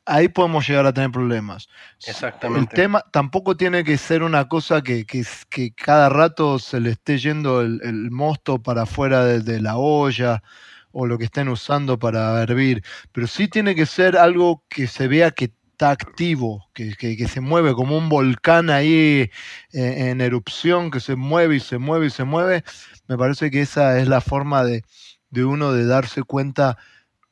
ahí 0.05 0.27
podemos 0.27 0.67
llegar 0.67 0.85
a 0.85 0.93
tener 0.93 1.11
problemas. 1.11 1.67
Exactamente. 2.05 2.75
El 2.75 2.81
tema 2.81 3.03
tampoco 3.11 3.57
tiene 3.57 3.83
que 3.83 3.97
ser 3.97 4.23
una 4.23 4.47
cosa 4.47 4.81
que, 4.81 5.05
que, 5.05 5.73
cada 5.75 6.09
rato 6.09 6.59
se 6.59 6.79
le 6.79 6.91
esté 6.91 7.17
yendo 7.17 7.61
el, 7.61 8.11
mosto 8.11 8.61
para 8.61 8.83
afuera 8.83 9.25
de, 9.25 9.61
la 9.61 9.77
olla 9.77 10.43
o 10.91 11.05
lo 11.05 11.17
que 11.17 11.25
estén 11.25 11.49
usando 11.49 11.97
para 11.97 12.41
hervir, 12.41 12.83
pero 13.11 13.27
sí 13.27 13.47
tiene 13.47 13.75
que 13.75 13.85
ser 13.85 14.15
algo 14.15 14.63
que 14.69 14.87
se 14.87 15.07
vea 15.07 15.31
que 15.31 15.51
activo, 15.91 16.69
que, 16.73 17.27
se 17.27 17.41
mueve 17.41 17.73
como 17.73 17.97
un 17.97 18.09
volcán 18.09 18.69
ahí 18.69 19.29
eh, 19.71 20.09
en 20.09 20.21
erupción, 20.21 20.91
que 20.91 20.99
se 20.99 21.15
mueve 21.15 21.57
y 21.57 21.59
se 21.59 21.77
mueve 21.77 22.07
y 22.07 22.09
se 22.09 22.23
mueve. 22.23 22.63
Me 23.07 23.17
parece 23.17 23.51
que 23.51 23.61
esa 23.61 23.99
es 23.99 24.07
la 24.07 24.21
forma 24.21 24.63
de, 24.63 24.83
de 25.29 25.45
uno 25.45 25.73
de 25.73 25.85
darse 25.85 26.23
cuenta 26.23 26.77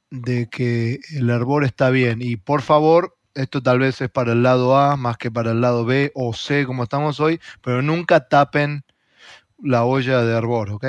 de 0.10 0.50
que 0.50 1.00
el 1.14 1.30
hervor 1.30 1.64
está 1.64 1.90
bien. 1.90 2.22
Y 2.22 2.36
por 2.36 2.62
favor, 2.62 3.18
esto 3.34 3.64
tal 3.64 3.80
vez 3.80 4.02
es 4.02 4.10
para 4.10 4.34
el 4.34 4.44
lado 4.44 4.78
A 4.78 4.98
más 4.98 5.18
que 5.18 5.32
para 5.32 5.52
el 5.52 5.62
lado 5.62 5.86
B 5.86 6.12
o 6.16 6.34
C 6.34 6.66
como 6.66 6.84
estamos 6.84 7.20
hoy, 7.20 7.40
pero 7.62 7.82
nunca 7.82 8.28
tapen 8.28 8.84
la 9.64 9.84
olla 9.84 10.22
de 10.22 10.36
hervor, 10.36 10.72
¿ok? 10.72 10.86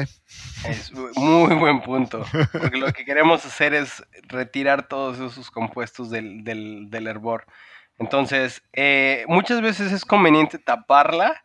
Es 0.64 0.92
muy 1.16 1.54
buen 1.54 1.82
punto, 1.82 2.24
porque 2.52 2.78
lo 2.78 2.92
que 2.92 3.04
queremos 3.04 3.44
hacer 3.44 3.74
es 3.74 4.02
retirar 4.28 4.88
todos 4.88 5.18
esos 5.18 5.50
compuestos 5.50 6.10
del, 6.10 6.44
del, 6.44 7.06
hervor. 7.06 7.46
Entonces, 7.98 8.62
eh, 8.72 9.24
muchas 9.28 9.60
veces 9.60 9.92
es 9.92 10.04
conveniente 10.04 10.58
taparla 10.58 11.42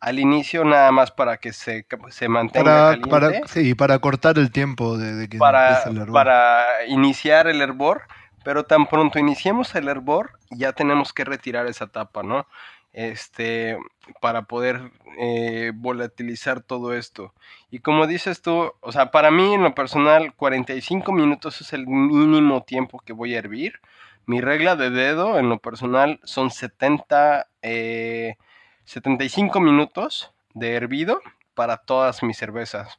al 0.00 0.18
inicio 0.18 0.64
nada 0.64 0.90
más 0.92 1.10
para 1.10 1.36
que 1.36 1.52
se, 1.52 1.86
se 2.08 2.28
mantenga 2.28 2.96
para, 3.00 3.30
Para, 3.30 3.46
sí, 3.46 3.74
para 3.74 3.98
cortar 3.98 4.38
el 4.38 4.50
tiempo 4.50 4.96
de, 4.96 5.28
que 5.28 5.36
para, 5.36 5.82
el 5.82 5.96
hervor. 5.98 6.12
Para 6.14 6.86
iniciar 6.86 7.46
el 7.46 7.60
hervor, 7.60 8.02
pero 8.42 8.64
tan 8.64 8.86
pronto 8.86 9.18
iniciemos 9.18 9.74
el 9.74 9.88
hervor, 9.88 10.38
ya 10.50 10.72
tenemos 10.72 11.12
que 11.12 11.24
retirar 11.24 11.66
esa 11.66 11.86
tapa, 11.86 12.22
¿no? 12.22 12.46
Este, 12.92 13.78
para 14.20 14.42
poder 14.42 14.90
eh, 15.18 15.72
volatilizar 15.74 16.60
todo 16.60 16.94
esto. 16.94 17.32
Y 17.70 17.80
como 17.80 18.06
dices 18.06 18.42
tú, 18.42 18.72
o 18.80 18.92
sea, 18.92 19.10
para 19.10 19.30
mí 19.30 19.54
en 19.54 19.62
lo 19.62 19.74
personal, 19.74 20.34
45 20.34 21.12
minutos 21.12 21.60
es 21.60 21.72
el 21.72 21.86
mínimo 21.86 22.62
tiempo 22.62 23.00
que 23.04 23.12
voy 23.12 23.34
a 23.34 23.38
hervir. 23.38 23.80
Mi 24.26 24.40
regla 24.40 24.76
de 24.76 24.90
dedo 24.90 25.38
en 25.38 25.48
lo 25.48 25.58
personal 25.58 26.20
son 26.24 26.50
70, 26.50 27.48
75 27.62 29.58
eh, 29.58 29.62
minutos 29.62 30.32
de 30.54 30.74
hervido 30.74 31.20
para 31.54 31.78
todas 31.78 32.22
mis 32.22 32.36
cervezas. 32.36 32.98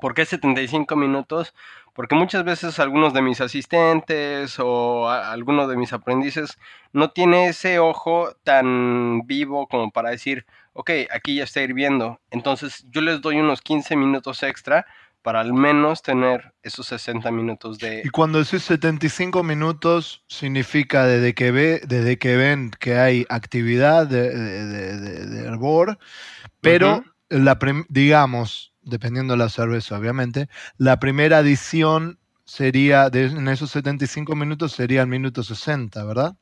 ¿Por 0.00 0.14
qué 0.14 0.24
75 0.24 0.96
minutos? 0.96 1.54
Porque 1.92 2.14
muchas 2.14 2.44
veces 2.44 2.78
algunos 2.78 3.12
de 3.12 3.22
mis 3.22 3.40
asistentes 3.40 4.56
o 4.58 5.08
algunos 5.10 5.68
de 5.68 5.76
mis 5.76 5.92
aprendices 5.92 6.58
no 6.92 7.10
tiene 7.10 7.48
ese 7.48 7.78
ojo 7.78 8.34
tan 8.44 9.22
vivo 9.26 9.66
como 9.66 9.90
para 9.90 10.10
decir, 10.10 10.46
ok, 10.72 10.90
aquí 11.10 11.36
ya 11.36 11.44
está 11.44 11.60
hirviendo. 11.60 12.20
Entonces 12.30 12.86
yo 12.90 13.00
les 13.00 13.20
doy 13.20 13.38
unos 13.40 13.60
15 13.60 13.96
minutos 13.96 14.42
extra 14.42 14.86
para 15.22 15.40
al 15.40 15.52
menos 15.52 16.02
tener 16.02 16.52
esos 16.62 16.86
60 16.88 17.30
minutos 17.30 17.78
de... 17.78 18.02
Y 18.04 18.08
cuando 18.08 18.38
decís 18.38 18.62
75 18.64 19.42
minutos, 19.42 20.24
significa 20.26 21.06
desde 21.06 21.34
que, 21.34 21.52
ve, 21.52 21.80
desde 21.86 22.18
que 22.18 22.36
ven 22.36 22.72
que 22.80 22.98
hay 22.98 23.24
actividad 23.28 24.06
de, 24.06 24.30
de, 24.30 25.46
hervor, 25.46 25.98
pero 26.60 27.04
la 27.28 27.56
digamos, 27.88 28.71
dependiendo 28.82 29.34
de 29.34 29.38
la 29.38 29.48
cerveza, 29.48 29.96
obviamente. 29.96 30.48
La 30.76 30.98
primera 30.98 31.38
adición 31.38 32.18
sería, 32.44 33.08
en 33.12 33.48
esos 33.48 33.70
75 33.70 34.34
minutos, 34.34 34.72
sería 34.72 35.02
el 35.02 35.08
minuto 35.08 35.42
60, 35.42 36.04
¿verdad? 36.04 36.36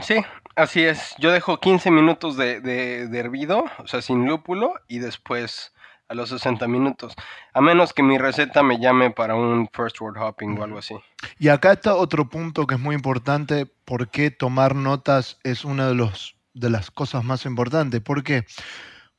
Sí, 0.00 0.16
así 0.54 0.82
es. 0.82 1.14
Yo 1.18 1.32
dejo 1.32 1.58
15 1.58 1.90
minutos 1.90 2.36
de, 2.36 2.60
de, 2.60 3.18
hervido, 3.18 3.64
o 3.78 3.86
sea, 3.86 4.02
sin 4.02 4.26
lúpulo, 4.26 4.74
y 4.88 4.98
después 4.98 5.72
a 6.08 6.14
los 6.14 6.28
60 6.28 6.68
minutos. 6.68 7.14
A 7.52 7.60
menos 7.60 7.92
que 7.92 8.02
mi 8.02 8.18
receta 8.18 8.62
me 8.62 8.78
llame 8.78 9.10
para 9.10 9.34
un 9.34 9.68
first 9.72 10.00
word 10.00 10.16
hopping 10.18 10.58
o 10.58 10.64
algo 10.64 10.78
así. 10.78 10.94
Y 11.38 11.48
acá 11.48 11.72
está 11.72 11.94
otro 11.94 12.28
punto 12.28 12.66
que 12.66 12.74
es 12.74 12.80
muy 12.80 12.94
importante, 12.94 13.66
por 13.84 14.08
qué 14.08 14.30
tomar 14.30 14.76
notas 14.76 15.38
es 15.42 15.64
una 15.64 15.88
de, 15.88 15.94
los, 15.94 16.36
de 16.54 16.70
las 16.70 16.90
cosas 16.90 17.24
más 17.24 17.44
importantes. 17.44 18.00
¿Por 18.00 18.22
qué? 18.22 18.44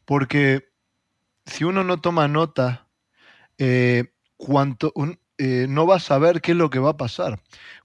Porque 0.05 0.69
si 1.47 1.63
uno 1.63 1.83
no 1.83 1.99
toma 1.99 2.27
nota, 2.27 2.87
eh, 3.57 4.05
eh, 5.37 5.65
no 5.69 5.87
va 5.87 5.95
a 5.95 5.99
saber 5.99 6.41
qué 6.41 6.51
es 6.51 6.57
lo 6.57 6.69
que 6.69 6.79
va 6.79 6.91
a 6.91 6.97
pasar. 6.97 7.39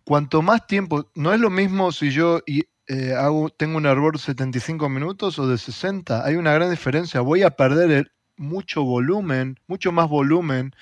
Cuanto 0.05 0.43
más 0.43 0.67
tiempo, 0.67 1.11
no 1.15 1.33
es 1.33 1.41
lo 1.41 1.51
mismo 1.51 1.93
si 1.93 2.11
yo 2.11 2.41
eh, 2.47 3.15
hago, 3.15 3.49
tengo 3.51 3.79
un 3.79 3.87
hervor 3.87 4.15
de 4.15 4.19
75 4.19 4.89
minutos 4.89 5.39
o 5.39 5.47
de 5.47 5.57
60, 5.57 6.25
hay 6.25 6.37
una 6.37 6.53
gran 6.53 6.71
diferencia. 6.71 7.21
Voy 7.21 7.43
a 7.43 7.51
perder 7.51 8.13
mucho 8.37 8.83
volumen, 8.83 9.59
mucho 9.67 9.93
más 9.93 10.09
volumen 10.09 10.75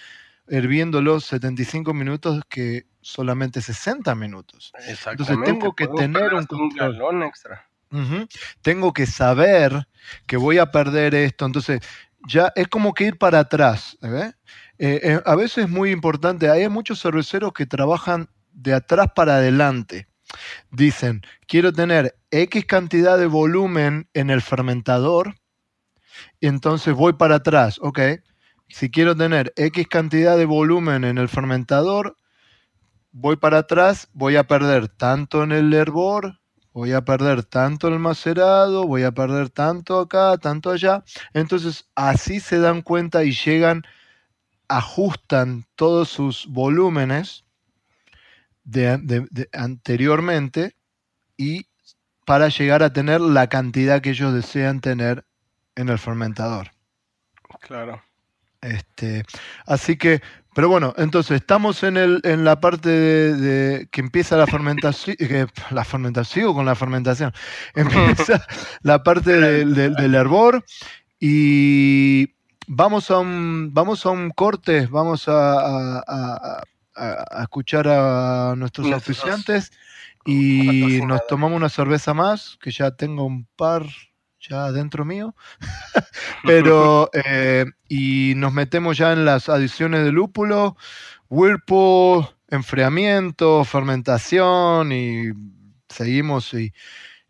los 1.00 1.24
75 1.26 1.94
minutos 1.94 2.42
que 2.48 2.86
solamente 3.00 3.60
60 3.60 4.14
minutos. 4.14 4.72
Entonces 5.06 5.36
tengo 5.44 5.74
que 5.74 5.86
tener 5.86 6.34
un 6.34 6.46
control. 6.46 7.22
extra. 7.22 7.66
Tengo 8.62 8.92
que 8.92 9.06
saber 9.06 9.86
que 10.26 10.36
voy 10.36 10.58
a 10.58 10.70
perder 10.70 11.14
esto. 11.14 11.46
Entonces, 11.46 11.80
ya 12.26 12.52
es 12.54 12.68
como 12.68 12.94
que 12.94 13.04
ir 13.04 13.18
para 13.18 13.40
atrás. 13.40 13.96
¿eh? 14.02 14.32
Eh, 14.78 15.00
eh, 15.02 15.20
a 15.24 15.34
veces 15.34 15.64
es 15.64 15.70
muy 15.70 15.90
importante, 15.90 16.50
hay 16.50 16.68
muchos 16.68 17.00
cerveceros 17.00 17.52
que 17.52 17.66
trabajan 17.66 18.28
de 18.52 18.74
atrás 18.74 19.08
para 19.14 19.36
adelante. 19.36 20.08
Dicen, 20.70 21.22
quiero 21.46 21.72
tener 21.72 22.14
X 22.30 22.64
cantidad 22.64 23.18
de 23.18 23.26
volumen 23.26 24.08
en 24.14 24.30
el 24.30 24.42
fermentador, 24.42 25.34
entonces 26.40 26.94
voy 26.94 27.14
para 27.14 27.36
atrás, 27.36 27.78
ok. 27.80 28.00
Si 28.68 28.90
quiero 28.90 29.16
tener 29.16 29.52
X 29.56 29.88
cantidad 29.88 30.36
de 30.36 30.44
volumen 30.44 31.02
en 31.02 31.18
el 31.18 31.28
fermentador, 31.28 32.16
voy 33.10 33.36
para 33.36 33.58
atrás, 33.58 34.08
voy 34.12 34.36
a 34.36 34.44
perder 34.44 34.88
tanto 34.88 35.42
en 35.42 35.50
el 35.50 35.74
hervor, 35.74 36.39
voy 36.72 36.92
a 36.92 37.04
perder 37.04 37.42
tanto 37.42 37.88
el 37.88 37.98
macerado, 37.98 38.86
voy 38.86 39.02
a 39.02 39.12
perder 39.12 39.50
tanto 39.50 39.98
acá, 39.98 40.36
tanto 40.38 40.70
allá. 40.70 41.02
Entonces 41.34 41.88
así 41.94 42.40
se 42.40 42.58
dan 42.58 42.82
cuenta 42.82 43.24
y 43.24 43.32
llegan, 43.32 43.82
ajustan 44.68 45.66
todos 45.74 46.08
sus 46.08 46.46
volúmenes 46.46 47.44
de, 48.64 49.26
anteriormente 49.52 50.76
y 51.36 51.66
para 52.24 52.48
llegar 52.48 52.82
a 52.82 52.92
tener 52.92 53.20
la 53.20 53.48
cantidad 53.48 54.00
que 54.00 54.10
ellos 54.10 54.32
desean 54.32 54.80
tener 54.80 55.24
en 55.74 55.88
el 55.88 55.98
fermentador. 55.98 56.70
Claro. 57.60 58.02
Este, 58.60 59.24
así 59.66 59.96
que 59.96 60.22
pero 60.54 60.68
bueno, 60.68 60.94
entonces 60.96 61.40
estamos 61.40 61.82
en, 61.84 61.96
el, 61.96 62.20
en 62.24 62.44
la 62.44 62.60
parte 62.60 62.88
de, 62.88 63.88
que 63.90 64.00
empieza 64.00 64.36
la 64.36 64.46
fermentación, 64.46 65.16
que, 65.16 65.46
la 65.70 65.84
fermentación 65.84 66.54
con 66.54 66.66
la 66.66 66.74
fermentación, 66.74 67.32
empieza 67.74 68.44
la 68.82 69.02
parte 69.02 69.38
del 69.38 70.14
hervor 70.14 70.64
y 71.20 72.34
vamos 72.66 73.10
a 73.10 73.18
un, 73.18 73.70
vamos 73.72 74.04
a 74.06 74.10
un 74.10 74.30
corte, 74.30 74.86
vamos 74.86 75.28
a, 75.28 76.00
a, 76.06 76.62
escuchar 77.42 77.88
a 77.88 78.54
nuestros 78.56 78.90
oficiantes 78.92 79.72
y 80.26 81.00
nos 81.06 81.26
tomamos 81.26 81.56
una 81.56 81.68
cerveza 81.68 82.12
más, 82.12 82.58
que 82.60 82.70
ya 82.70 82.90
tengo 82.90 83.24
un 83.24 83.46
par 83.56 83.86
ya 84.40 84.72
dentro 84.72 85.04
mío. 85.04 85.34
Pero, 86.44 87.10
eh, 87.12 87.66
y 87.88 88.34
nos 88.36 88.52
metemos 88.52 88.96
ya 88.96 89.12
en 89.12 89.24
las 89.24 89.48
adiciones 89.48 90.04
de 90.04 90.12
lúpulo, 90.12 90.76
whirlpool, 91.28 92.28
enfriamiento, 92.48 93.64
fermentación 93.64 94.92
y 94.92 95.30
seguimos 95.88 96.54
y, 96.54 96.72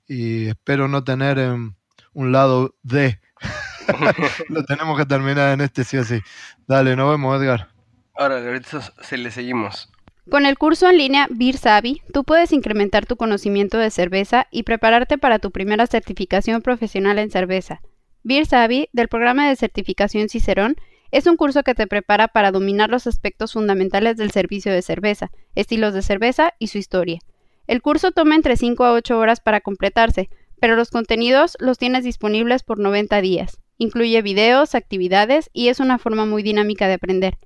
espero 0.08 0.88
no 0.88 1.04
tener 1.04 1.38
un 1.38 2.32
lado 2.32 2.74
D. 2.82 3.20
Lo 4.48 4.64
tenemos 4.64 4.98
que 4.98 5.06
terminar 5.06 5.52
en 5.52 5.60
este 5.60 5.84
sí 5.84 5.96
o 5.98 6.04
sí. 6.04 6.20
Dale, 6.66 6.96
nos 6.96 7.10
vemos, 7.10 7.40
Edgar. 7.40 7.68
Ahora, 8.16 8.38
ahorita 8.38 8.80
se 9.02 9.16
le 9.16 9.30
seguimos. 9.30 9.90
Con 10.30 10.46
el 10.46 10.58
curso 10.58 10.88
en 10.88 10.96
línea 10.96 11.26
Beer 11.28 11.56
Savvy, 11.56 12.02
tú 12.12 12.22
puedes 12.22 12.52
incrementar 12.52 13.04
tu 13.04 13.16
conocimiento 13.16 13.78
de 13.78 13.90
cerveza 13.90 14.46
y 14.52 14.62
prepararte 14.62 15.18
para 15.18 15.40
tu 15.40 15.50
primera 15.50 15.88
certificación 15.88 16.62
profesional 16.62 17.18
en 17.18 17.32
cerveza. 17.32 17.80
Beer 18.22 18.46
Savvy, 18.46 18.88
del 18.92 19.08
programa 19.08 19.48
de 19.48 19.56
certificación 19.56 20.28
Cicerón, 20.28 20.76
es 21.10 21.26
un 21.26 21.36
curso 21.36 21.64
que 21.64 21.74
te 21.74 21.88
prepara 21.88 22.28
para 22.28 22.52
dominar 22.52 22.90
los 22.90 23.08
aspectos 23.08 23.54
fundamentales 23.54 24.16
del 24.16 24.30
servicio 24.30 24.72
de 24.72 24.82
cerveza, 24.82 25.32
estilos 25.56 25.94
de 25.94 26.02
cerveza 26.02 26.54
y 26.60 26.68
su 26.68 26.78
historia. 26.78 27.18
El 27.66 27.82
curso 27.82 28.12
toma 28.12 28.36
entre 28.36 28.56
5 28.56 28.84
a 28.84 28.92
8 28.92 29.18
horas 29.18 29.40
para 29.40 29.60
completarse, 29.60 30.30
pero 30.60 30.76
los 30.76 30.90
contenidos 30.90 31.56
los 31.58 31.76
tienes 31.76 32.04
disponibles 32.04 32.62
por 32.62 32.78
90 32.78 33.20
días. 33.20 33.58
Incluye 33.78 34.22
videos, 34.22 34.76
actividades 34.76 35.50
y 35.52 35.68
es 35.68 35.80
una 35.80 35.98
forma 35.98 36.24
muy 36.24 36.44
dinámica 36.44 36.86
de 36.86 36.94
aprender. 36.94 37.36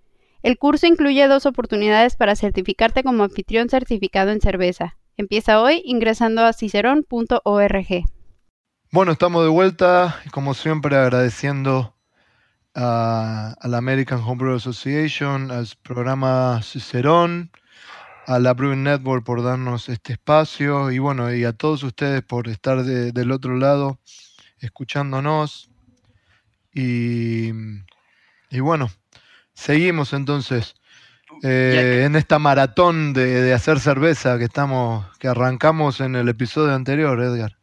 El 0.44 0.58
curso 0.58 0.86
incluye 0.86 1.26
dos 1.26 1.46
oportunidades 1.46 2.16
para 2.16 2.36
certificarte 2.36 3.02
como 3.02 3.24
anfitrión 3.24 3.70
certificado 3.70 4.30
en 4.30 4.42
cerveza. 4.42 4.98
Empieza 5.16 5.58
hoy 5.62 5.80
ingresando 5.86 6.44
a 6.44 6.52
cicerón.org. 6.52 8.04
Bueno, 8.92 9.12
estamos 9.12 9.42
de 9.42 9.48
vuelta 9.48 10.20
como 10.32 10.52
siempre 10.52 10.96
agradeciendo 10.96 11.96
a, 12.74 13.56
la 13.62 13.78
American 13.78 14.20
Homebrew 14.20 14.56
Association, 14.56 15.50
al 15.50 15.66
programa 15.82 16.60
Cicerón, 16.62 17.50
a 18.26 18.38
la 18.38 18.52
Brewing 18.52 18.82
Network 18.82 19.24
por 19.24 19.42
darnos 19.42 19.88
este 19.88 20.12
espacio 20.12 20.90
y 20.92 20.98
bueno, 20.98 21.34
y 21.34 21.44
a 21.44 21.54
todos 21.54 21.82
ustedes 21.84 22.22
por 22.22 22.48
estar 22.48 22.84
del 22.84 23.32
otro 23.32 23.56
lado 23.56 23.98
escuchándonos. 24.58 25.70
Y, 26.74 27.48
y 28.50 28.60
bueno, 28.60 28.90
seguimos 29.54 30.12
entonces 30.12 30.74
eh, 31.42 32.04
en 32.06 32.16
esta 32.16 32.38
maratón 32.38 33.12
de, 33.12 33.52
hacer 33.52 33.80
cerveza 33.80 34.38
que 34.38 34.44
estamos, 34.44 35.06
que 35.18 35.28
arrancamos 35.28 36.00
en 36.00 36.16
el 36.16 36.28
episodio 36.28 36.74
anterior, 36.74 37.20
Edgar. 37.20 37.56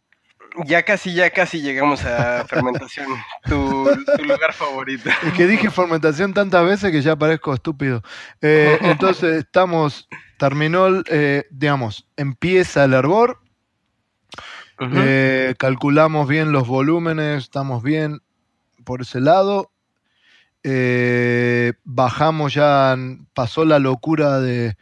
Ya 0.66 0.84
casi, 0.84 1.14
ya 1.14 1.30
casi 1.30 1.62
llegamos 1.62 2.04
a 2.04 2.46
fermentación, 2.50 3.08
tu, 3.46 3.90
lugar 4.24 4.54
favorito. 4.54 5.10
Es 5.26 5.34
que 5.34 5.48
dije 5.48 5.72
fermentación 5.72 6.34
tantas 6.34 6.66
veces 6.66 6.92
que 6.92 7.02
ya 7.02 7.16
parezco 7.16 7.54
estúpido. 7.54 8.04
Eh, 8.42 8.78
entonces 8.82 9.46
estamos, 9.46 10.10
terminó, 10.38 10.88
eh, 11.08 11.46
digamos, 11.52 12.08
empieza 12.18 12.84
el 12.84 12.94
hervor, 12.94 13.40
calculamos 15.58 16.28
bien 16.28 16.52
los 16.52 16.68
volúmenes, 16.68 17.44
estamos 17.44 17.84
bien 17.84 18.22
por 18.84 19.02
ese 19.02 19.22
lado, 19.22 19.72
eh, 20.64 21.74
bajamos 21.84 22.54
ya, 22.54 22.96
pasó 23.34 23.66
la 23.66 23.80
locura 23.80 24.40
de, 24.40 24.78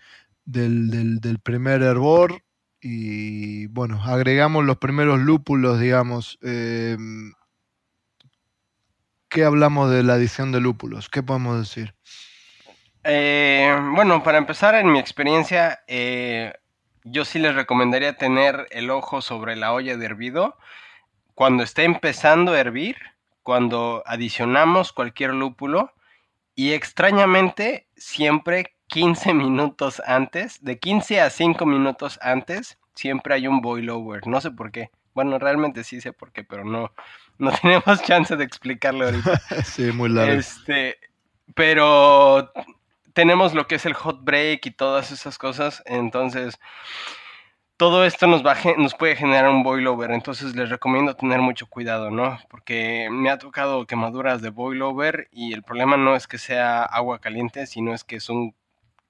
del, 0.45 1.39
primer 1.41 1.81
hervor 1.81 2.43
y 2.81 3.67
bueno, 3.67 4.03
agregamos 4.03 4.65
los 4.65 4.77
primeros 4.77 5.19
lúpulos, 5.19 5.79
digamos. 5.79 6.37
Em, 6.41 7.33
¿Qué 9.29 9.43
hablamos 9.43 9.91
de 9.91 10.03
la 10.03 10.13
adición 10.13 10.51
de 10.51 10.59
lúpulos? 10.59 11.07
¿Qué 11.07 11.21
podemos 11.21 11.59
decir? 11.59 11.93
Eh, 13.03 13.73
bueno, 13.93 14.23
para 14.23 14.37
empezar, 14.37 14.75
en 14.75 14.91
mi 14.91 14.99
experiencia, 14.99 15.79
eh, 15.87 16.53
yo 17.03 17.25
sí 17.25 17.39
les 17.39 17.55
recomendaría 17.55 18.17
tener 18.17 18.67
el 18.71 18.89
ojo 18.89 19.21
sobre 19.21 19.55
la 19.55 19.71
olla 19.71 19.95
de 19.95 20.05
hervido 20.05 20.57
cuando 21.35 21.63
esté 21.63 21.83
empezando 21.85 22.53
a 22.53 22.59
hervir 22.59 22.97
cuando 23.43 24.03
adicionamos 24.05 24.93
cualquier 24.93 25.33
lúpulo 25.33 25.93
y 26.55 26.73
extrañamente 26.73 27.87
siempre 27.95 28.75
15 28.87 29.33
minutos 29.33 30.01
antes, 30.05 30.63
de 30.63 30.79
15 30.79 31.21
a 31.21 31.29
5 31.29 31.65
minutos 31.65 32.19
antes, 32.21 32.77
siempre 32.95 33.35
hay 33.35 33.47
un 33.47 33.61
boil 33.61 33.89
over. 33.89 34.27
No 34.27 34.41
sé 34.41 34.51
por 34.51 34.71
qué. 34.71 34.89
Bueno, 35.13 35.39
realmente 35.39 35.83
sí 35.83 36.01
sé 36.01 36.13
por 36.13 36.31
qué, 36.31 36.43
pero 36.43 36.63
no, 36.63 36.93
no 37.37 37.51
tenemos 37.61 38.01
chance 38.03 38.35
de 38.35 38.43
explicarlo 38.43 39.05
ahorita. 39.05 39.37
sí, 39.63 39.91
muy 39.91 40.09
largo. 40.09 40.33
Este, 40.33 40.97
pero 41.55 42.51
tenemos 43.13 43.53
lo 43.53 43.67
que 43.67 43.75
es 43.75 43.85
el 43.85 43.93
hot 43.93 44.23
break 44.23 44.65
y 44.65 44.71
todas 44.71 45.11
esas 45.11 45.37
cosas. 45.37 45.81
Entonces, 45.85 46.59
todo 47.79 48.03
esto 48.03 48.27
nos, 48.27 48.45
va, 48.45 48.57
nos 48.77 48.93
puede 48.93 49.15
generar 49.15 49.47
un 49.47 49.63
boilover, 49.63 50.11
entonces 50.11 50.53
les 50.53 50.69
recomiendo 50.69 51.15
tener 51.15 51.39
mucho 51.39 51.65
cuidado, 51.65 52.11
¿no? 52.11 52.37
Porque 52.49 53.07
me 53.09 53.29
ha 53.29 53.37
tocado 53.37 53.87
quemaduras 53.87 54.41
de 54.41 54.49
boilover 54.49 55.29
y 55.31 55.53
el 55.53 55.63
problema 55.63 55.95
no 55.95 56.13
es 56.13 56.27
que 56.27 56.37
sea 56.37 56.83
agua 56.83 57.19
caliente, 57.19 57.65
sino 57.67 57.93
es 57.93 58.03
que 58.03 58.17
es 58.17 58.27
un 58.27 58.53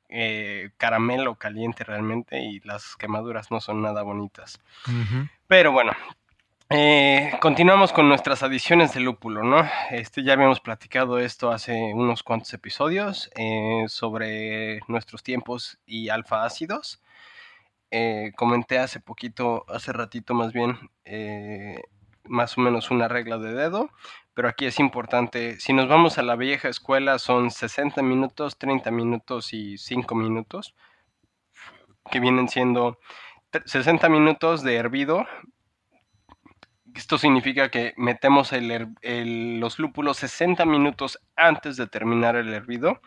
eh, 0.07 0.69
caramelo 0.77 1.33
caliente 1.33 1.83
realmente 1.83 2.43
y 2.43 2.59
las 2.59 2.95
quemaduras 2.95 3.49
no 3.49 3.59
son 3.59 3.81
nada 3.81 4.03
bonitas. 4.03 4.61
Pero 5.47 5.71
bueno, 5.71 5.93
eh, 6.69 7.31
continuamos 7.41 7.91
con 7.91 8.07
nuestras 8.07 8.43
adiciones 8.43 8.93
de 8.93 8.99
lúpulo, 8.99 9.41
¿no? 9.41 9.67
Este, 9.89 10.21
ya 10.21 10.33
habíamos 10.33 10.59
platicado 10.59 11.17
esto 11.17 11.51
hace 11.51 11.73
unos 11.95 12.21
cuantos 12.21 12.53
episodios 12.53 13.31
eh, 13.35 13.85
sobre 13.87 14.81
nuestros 14.87 15.23
tiempos 15.23 15.79
y 15.87 16.09
alfa 16.09 16.43
ácidos. 16.45 17.01
Eh, 17.91 18.33
comenté 18.35 18.77
hace 18.77 18.99
poquito, 18.99 19.65
hace 19.67 19.91
ratito 19.93 20.35
más 20.35 20.53
bien, 20.53 20.77
eh, 21.05 21.81
más 22.23 22.57
o 22.57 22.61
menos 22.61 22.91
una 22.91 23.07
regla 23.07 23.39
de 23.39 23.53
dedo, 23.53 23.89
pero 24.35 24.47
aquí 24.47 24.65
es 24.67 24.79
importante, 24.79 25.59
si 25.59 25.73
nos 25.73 25.87
vamos 25.87 26.19
a 26.19 26.21
la 26.21 26.35
vieja 26.35 26.69
escuela 26.69 27.17
son 27.17 27.49
60 27.49 28.03
minutos, 28.03 28.59
30 28.59 28.91
minutos 28.91 29.53
y 29.53 29.79
5 29.79 30.13
minutos, 30.13 30.75
que 32.11 32.19
vienen 32.19 32.47
siendo 32.47 32.99
60 33.65 34.09
minutos 34.09 34.63
de 34.63 34.75
hervido. 34.75 35.25
Esto 36.95 37.17
significa 37.17 37.69
que 37.69 37.93
metemos 37.97 38.51
los 38.51 39.79
lúpulos 39.79 40.17
60 40.17 40.65
minutos 40.65 41.19
antes 41.35 41.77
de 41.77 41.87
terminar 41.87 42.35
el 42.35 42.53
hervido. 42.53 43.01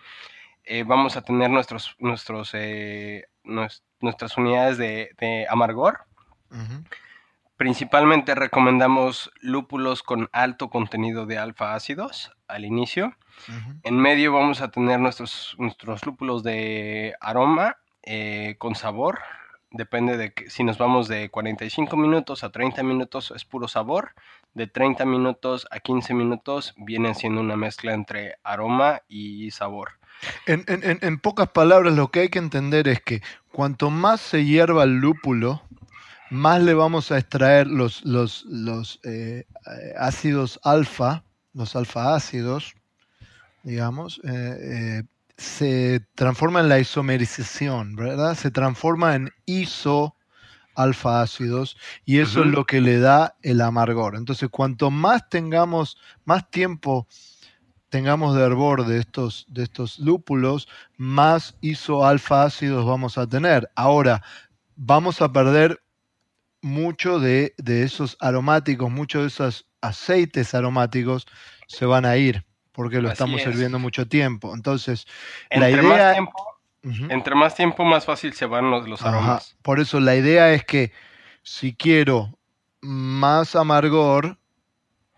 Eh, 0.64 0.84
vamos 0.84 1.16
a 1.16 1.22
tener 1.22 1.50
nuestros, 1.50 1.96
nuestros, 1.98 2.52
nuestros 3.44 3.82
nuestras 4.02 4.36
unidades 4.36 4.76
de, 4.76 5.46
amargor. 5.48 6.00
Principalmente 7.56 8.34
recomendamos 8.34 9.30
lúpulos 9.40 10.02
con 10.02 10.28
alto 10.32 10.68
contenido 10.68 11.24
de 11.24 11.38
alfa 11.38 11.74
ácidos 11.74 12.32
al 12.48 12.64
inicio. 12.64 13.16
En 13.84 13.96
medio 13.96 14.32
vamos 14.32 14.60
a 14.60 14.70
tener 14.70 15.00
nuestros, 15.00 15.54
nuestros 15.58 16.04
lúpulos 16.04 16.42
de 16.42 17.14
aroma 17.20 17.78
eh, 18.02 18.56
con 18.58 18.74
sabor. 18.74 19.20
Depende 19.70 20.18
de 20.18 20.34
que, 20.34 20.50
si 20.50 20.64
nos 20.64 20.76
vamos 20.76 21.08
de 21.08 21.30
45 21.30 21.96
minutos 21.96 22.44
a 22.44 22.50
30 22.50 22.82
minutos 22.82 23.32
es 23.34 23.46
puro 23.46 23.68
sabor. 23.68 24.14
De 24.52 24.66
30 24.66 25.06
minutos 25.06 25.66
a 25.70 25.80
15 25.80 26.12
minutos 26.12 26.74
vienen 26.76 27.14
siendo 27.14 27.40
una 27.40 27.56
mezcla 27.56 27.94
entre 27.94 28.36
aroma 28.42 29.00
y 29.08 29.50
sabor. 29.52 30.01
En, 30.46 31.18
pocas 31.18 31.48
palabras, 31.48 31.94
lo 31.94 32.10
que 32.10 32.20
hay 32.20 32.28
que 32.28 32.38
entender 32.38 32.88
es 32.88 33.00
que 33.00 33.22
cuanto 33.50 33.90
más 33.90 34.20
se 34.20 34.44
hierva 34.44 34.84
el 34.84 34.98
lúpulo, 34.98 35.62
más 36.30 36.62
le 36.62 36.74
vamos 36.74 37.12
a 37.12 37.18
extraer 37.18 37.66
los, 37.66 38.04
los, 38.04 39.00
eh, 39.04 39.44
ácidos 39.96 40.60
alfa, 40.62 41.24
los 41.52 41.76
alfa 41.76 42.14
ácidos, 42.14 42.74
digamos, 43.62 44.20
eh, 44.24 44.58
eh, 44.60 45.02
se 45.36 46.00
transforma 46.14 46.60
en 46.60 46.68
la 46.68 46.78
isomerización, 46.78 47.96
¿verdad? 47.96 48.34
Se 48.34 48.50
transforma 48.50 49.14
en 49.14 49.30
iso 49.46 50.16
alfa 50.74 51.20
ácidos 51.20 51.76
y 52.04 52.18
eso 52.18 52.40
es 52.42 52.46
lo 52.46 52.64
que 52.64 52.80
le 52.80 52.98
da 52.98 53.36
el 53.42 53.60
amargor. 53.60 54.16
Entonces, 54.16 54.48
cuanto 54.50 54.90
más 54.90 55.28
tengamos, 55.28 55.98
más 56.24 56.50
tiempo 56.50 57.06
tengamos 57.92 58.34
de 58.34 58.42
hervor 58.42 58.86
de 58.86 58.98
estos, 58.98 59.44
de 59.50 59.64
estos 59.64 59.98
lúpulos, 59.98 60.66
más 60.96 61.58
isoalfa 61.60 62.44
ácidos 62.44 62.86
vamos 62.86 63.18
a 63.18 63.26
tener. 63.26 63.70
Ahora, 63.76 64.22
vamos 64.76 65.20
a 65.20 65.30
perder 65.30 65.82
mucho 66.62 67.20
de, 67.20 67.52
esos 67.66 68.16
aromáticos, 68.18 68.90
muchos 68.90 69.20
de 69.20 69.28
esos 69.28 69.66
aceites 69.82 70.54
aromáticos 70.54 71.26
se 71.66 71.84
van 71.84 72.06
a 72.06 72.16
ir 72.16 72.46
porque 72.72 73.02
lo 73.02 73.10
estamos 73.10 73.42
sirviendo 73.42 73.78
mucho 73.78 74.08
tiempo. 74.08 74.54
Entonces, 74.54 75.06
la 75.50 75.70
idea... 75.70 76.16
Entre 76.82 77.34
más 77.34 77.54
tiempo, 77.54 77.84
más 77.84 78.06
fácil 78.06 78.32
se 78.32 78.46
van 78.46 78.70
los, 78.70 79.02
aromas. 79.02 79.54
Por 79.60 79.80
eso 79.80 80.00
la 80.00 80.16
idea 80.16 80.54
es 80.54 80.64
que 80.64 80.92
si 81.42 81.74
quiero 81.74 82.38
más 82.80 83.54
amargor, 83.54 84.38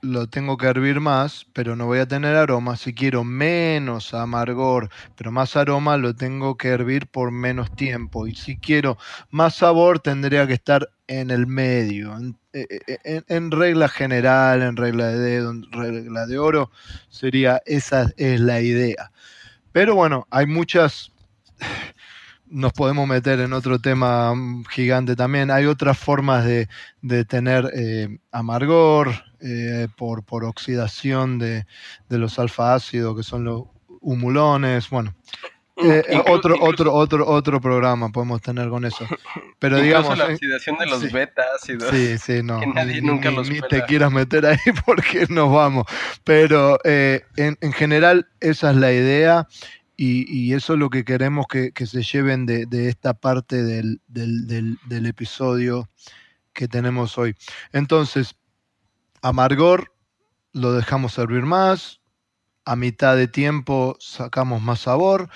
lo 0.04 0.28
tengo 0.28 0.56
que 0.56 0.66
hervir 0.66 1.00
más, 1.00 1.46
pero 1.52 1.76
no 1.76 1.86
voy 1.86 1.98
a 1.98 2.06
tener 2.06 2.36
aroma. 2.36 2.76
Si 2.76 2.94
quiero 2.94 3.24
menos 3.24 4.14
amargor, 4.14 4.90
pero 5.16 5.32
más 5.32 5.56
aroma, 5.56 5.96
lo 5.96 6.14
tengo 6.14 6.56
que 6.56 6.68
hervir 6.68 7.06
por 7.06 7.30
menos 7.30 7.74
tiempo. 7.74 8.26
Y 8.26 8.34
si 8.34 8.56
quiero 8.56 8.98
más 9.30 9.56
sabor, 9.56 10.00
tendría 10.00 10.46
que 10.46 10.52
estar 10.54 10.90
en 11.06 11.30
el 11.30 11.46
medio. 11.46 12.16
En, 12.16 12.36
eh, 12.52 12.66
eh, 13.04 13.40
regla 13.50 13.88
general, 13.88 14.62
en 14.62 14.76
regla 14.76 15.08
de 15.08 15.18
dedo, 15.18 15.50
en 15.50 15.72
regla 15.72 16.26
de 16.26 16.38
oro, 16.38 16.70
sería 17.08 17.62
esa 17.66 18.10
es 18.16 18.40
la 18.40 18.60
idea. 18.60 19.10
Pero 19.72 19.94
bueno, 19.94 20.26
hay 20.30 20.46
muchas 20.46 21.10
nos 22.54 22.72
podemos 22.72 23.08
meter 23.08 23.40
en 23.40 23.52
otro 23.52 23.80
tema 23.80 24.32
gigante 24.70 25.16
también. 25.16 25.50
Hay 25.50 25.66
otras 25.66 25.98
formas 25.98 26.44
de, 26.44 26.68
tener 27.24 27.68
eh, 27.74 28.18
amargor 28.30 29.10
eh, 29.40 29.88
por, 29.96 30.24
por 30.24 30.44
oxidación 30.44 31.40
de, 31.40 31.66
los 32.08 32.38
alfa 32.38 32.74
ácidos, 32.74 33.16
que 33.16 33.24
son 33.24 33.42
los 33.42 33.64
humulones. 34.00 34.88
Bueno, 34.88 35.16
eh, 35.78 36.04
otro, 36.28 36.54
otro, 36.60 36.94
otro, 36.94 37.26
otro 37.26 37.60
programa 37.60 38.10
podemos 38.10 38.40
tener 38.40 38.68
con 38.68 38.84
eso. 38.84 39.04
Pero 39.58 39.78
digamos. 39.80 40.16
la 40.16 40.26
oxidación 40.26 40.78
de 40.78 40.86
los 40.86 41.10
beta 41.10 41.42
ácidos. 41.56 41.90
Sí, 41.90 42.18
sí, 42.18 42.44
no. 42.44 42.60
nadie 42.72 43.02
nunca 43.02 43.32
los 43.32 43.50
ni 43.50 43.60
te 43.62 43.82
quieras 43.82 44.12
meter 44.12 44.46
ahí 44.46 44.58
porque 44.86 45.26
nos 45.28 45.52
vamos. 45.52 45.86
Pero 46.22 46.78
en, 46.84 47.58
en 47.60 47.72
general, 47.72 48.28
esa 48.38 48.70
es 48.70 48.76
la 48.76 48.92
idea 48.92 49.48
y, 49.96 50.52
eso 50.54 50.74
es 50.74 50.78
lo 50.78 50.90
que 50.90 51.04
queremos 51.04 51.46
que, 51.46 51.72
se 51.86 52.02
lleven 52.02 52.46
de, 52.46 52.88
esta 52.88 53.14
parte 53.14 53.62
del, 53.62 54.00
episodio 54.90 55.88
que 56.52 56.68
tenemos 56.68 57.18
hoy. 57.18 57.34
Entonces, 57.72 58.34
amargor 59.22 59.92
lo 60.52 60.72
dejamos 60.72 61.14
servir 61.14 61.42
más, 61.42 62.00
a 62.64 62.76
mitad 62.76 63.16
de 63.16 63.28
tiempo 63.28 63.96
sacamos 64.00 64.62
más 64.62 64.80
sabor, 64.80 65.28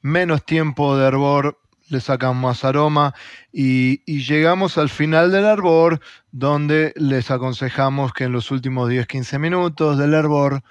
menos 0.00 0.44
tiempo 0.44 0.96
de 0.96 1.06
hervor 1.06 1.58
le 1.88 2.00
sacamos 2.00 2.42
más 2.42 2.64
aroma 2.64 3.14
y, 3.52 4.00
llegamos 4.06 4.76
al 4.78 4.88
final 4.88 5.30
del 5.30 5.44
hervor 5.44 6.00
donde 6.32 6.92
les 6.96 7.30
aconsejamos 7.30 8.12
que 8.12 8.24
en 8.24 8.32
los 8.32 8.50
últimos 8.50 8.90
10-15 8.90 9.38
minutos 9.38 9.98
del 9.98 10.14
hervor 10.14 10.62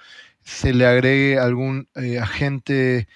se 0.42 0.72
le 0.74 0.86
agregue 0.86 1.38
algún 1.38 1.88
eh, 1.96 2.18
agente 2.18 3.08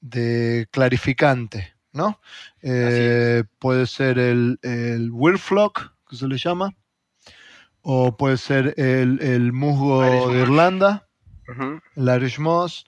de 0.00 0.68
clarificante, 0.70 1.74
¿no? 1.92 2.20
Eh, 2.62 3.44
puede 3.58 3.86
ser 3.86 4.18
el, 4.18 4.58
el 4.62 5.10
Wirflock, 5.12 5.92
que 6.08 6.16
se 6.16 6.26
le 6.26 6.38
llama, 6.38 6.74
o 7.82 8.16
puede 8.16 8.36
ser 8.36 8.74
el, 8.76 9.52
musgo 9.52 10.02
de 10.02 10.40
Irlanda, 10.40 11.08
el 11.96 12.08
Irish 12.08 12.38
Moss, 12.38 12.84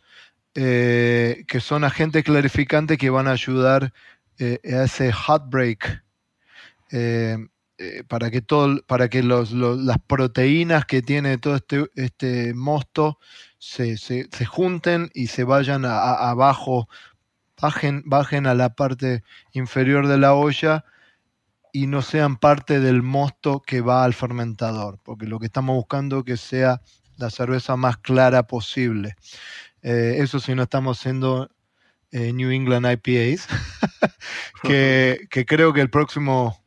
eh, 0.55 1.45
que 1.49 1.61
son 1.61 1.85
agentes 1.85 2.25
clarificantes 2.25 2.99
que 2.99 3.11
van 3.11 3.29
a 3.29 3.33
ayudar 3.33 3.93
eh, 4.39 4.59
a 4.65 4.85
ese 4.85 5.13
hot 5.13 5.49
break. 5.49 6.05
Eh, 7.83 8.05
para 8.07 8.31
que 8.31 8.43
todo, 8.43 8.83
para 8.87 9.09
que 9.09 9.23
los, 9.23 9.53
las 9.53 9.97
proteínas 10.07 10.85
que 10.85 11.01
tiene 11.01 11.39
todo 11.39 11.57
este, 11.57 11.87
este 11.95 12.53
mosto 12.53 13.19
se, 13.57 13.97
junten 14.45 15.11
y 15.15 15.29
se 15.29 15.45
vayan 15.45 15.87
abajo, 15.87 16.91
bajen, 17.59 18.03
bajen 18.05 18.47
a 18.47 18.53
la 18.53 18.75
parte 18.75 19.23
inferior 19.53 20.09
de 20.09 20.19
la 20.19 20.35
olla 20.35 20.85
y 21.73 21.87
no 21.87 22.03
sean 22.03 22.37
parte 22.37 22.81
del 22.81 23.03
mosto 23.03 23.63
que 23.63 23.81
va 23.81 24.05
al 24.05 24.13
fermentador, 24.13 24.99
porque 25.03 25.27
lo 25.27 25.39
que 25.39 25.47
estamos 25.47 25.75
buscando 25.75 26.19
es 26.19 26.25
que 26.25 26.37
sea 26.37 26.83
la 27.17 27.31
cerveza 27.31 27.77
más 27.77 27.97
clara 27.97 28.43
posible. 28.43 29.17
Eh, 29.81 30.17
eso 30.19 30.39
si 30.39 30.55
no 30.55 30.65
estamos 30.65 30.99
haciendo 30.99 31.51
eh, 32.13 32.33
New 32.35 32.51
England 32.51 32.87
IPAs, 32.87 33.47
que, 34.63 35.29
creo 35.47 35.73
que 35.73 35.81
el 35.81 35.91
próximo, 35.91 36.63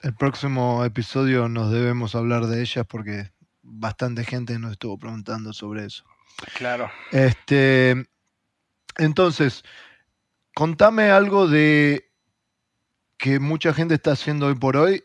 el 0.00 0.14
próximo 0.14 0.84
episodio 0.84 1.48
nos 1.48 1.72
debemos 1.72 2.14
hablar 2.14 2.46
de 2.46 2.60
ellas 2.60 2.86
porque 2.88 3.30
bastante 3.62 4.24
gente 4.24 4.58
nos 4.58 4.72
estuvo 4.72 4.98
preguntando 4.98 5.52
sobre 5.52 5.86
eso. 5.86 6.04
Claro. 6.54 6.90
Este, 7.10 8.06
entonces, 8.96 9.64
contame 10.54 11.10
algo 11.10 11.48
de 11.48 12.10
que 13.18 13.40
mucha 13.40 13.74
gente 13.74 13.94
está 13.94 14.12
haciendo 14.12 14.46
hoy 14.46 14.54
por 14.54 14.76
hoy, 14.76 15.04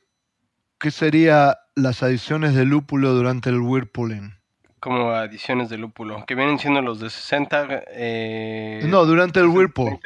¿qué 0.80 0.92
serían 0.92 1.56
las 1.76 2.04
adiciones 2.04 2.54
de 2.54 2.66
lúpulo 2.66 3.14
durante 3.14 3.50
el 3.50 3.60
whirlpooling? 3.60 4.36
Como 4.80 5.12
adiciones 5.12 5.70
de 5.70 5.78
lúpulo, 5.78 6.26
que 6.26 6.36
vienen 6.36 6.60
siendo 6.60 6.82
los 6.82 7.00
de 7.00 7.10
60... 7.10 7.84
Eh, 7.88 8.86
no, 8.88 9.06
durante 9.06 9.40
el 9.40 9.48
whirlpool. 9.48 10.00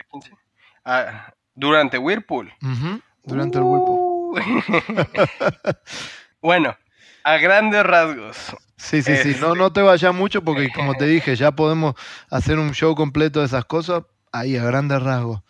Ah, 0.85 1.33
durante 1.55 1.97
whirlpool. 1.97 2.53
durante 3.23 3.57
el 3.57 3.63
whirlpool. 3.63 4.06
Bueno, 6.41 6.77
a 7.23 7.37
grandes 7.37 7.83
rasgos. 7.83 8.55
Sí, 8.77 9.01
sí, 9.01 9.15
sí. 9.17 9.35
No, 9.39 9.55
no 9.55 9.73
te 9.73 9.81
vayas 9.81 10.13
mucho 10.13 10.43
porque, 10.43 10.71
como 10.71 10.93
te 10.95 11.05
dije, 11.05 11.35
ya 11.35 11.51
podemos 11.51 11.95
hacer 12.29 12.59
un 12.59 12.73
show 12.73 12.93
completo 12.95 13.39
de 13.39 13.47
esas 13.47 13.65
cosas 13.65 14.03
ahí, 14.31 14.55
a 14.55 14.63
grandes 14.63 15.01
rasgos 15.01 15.41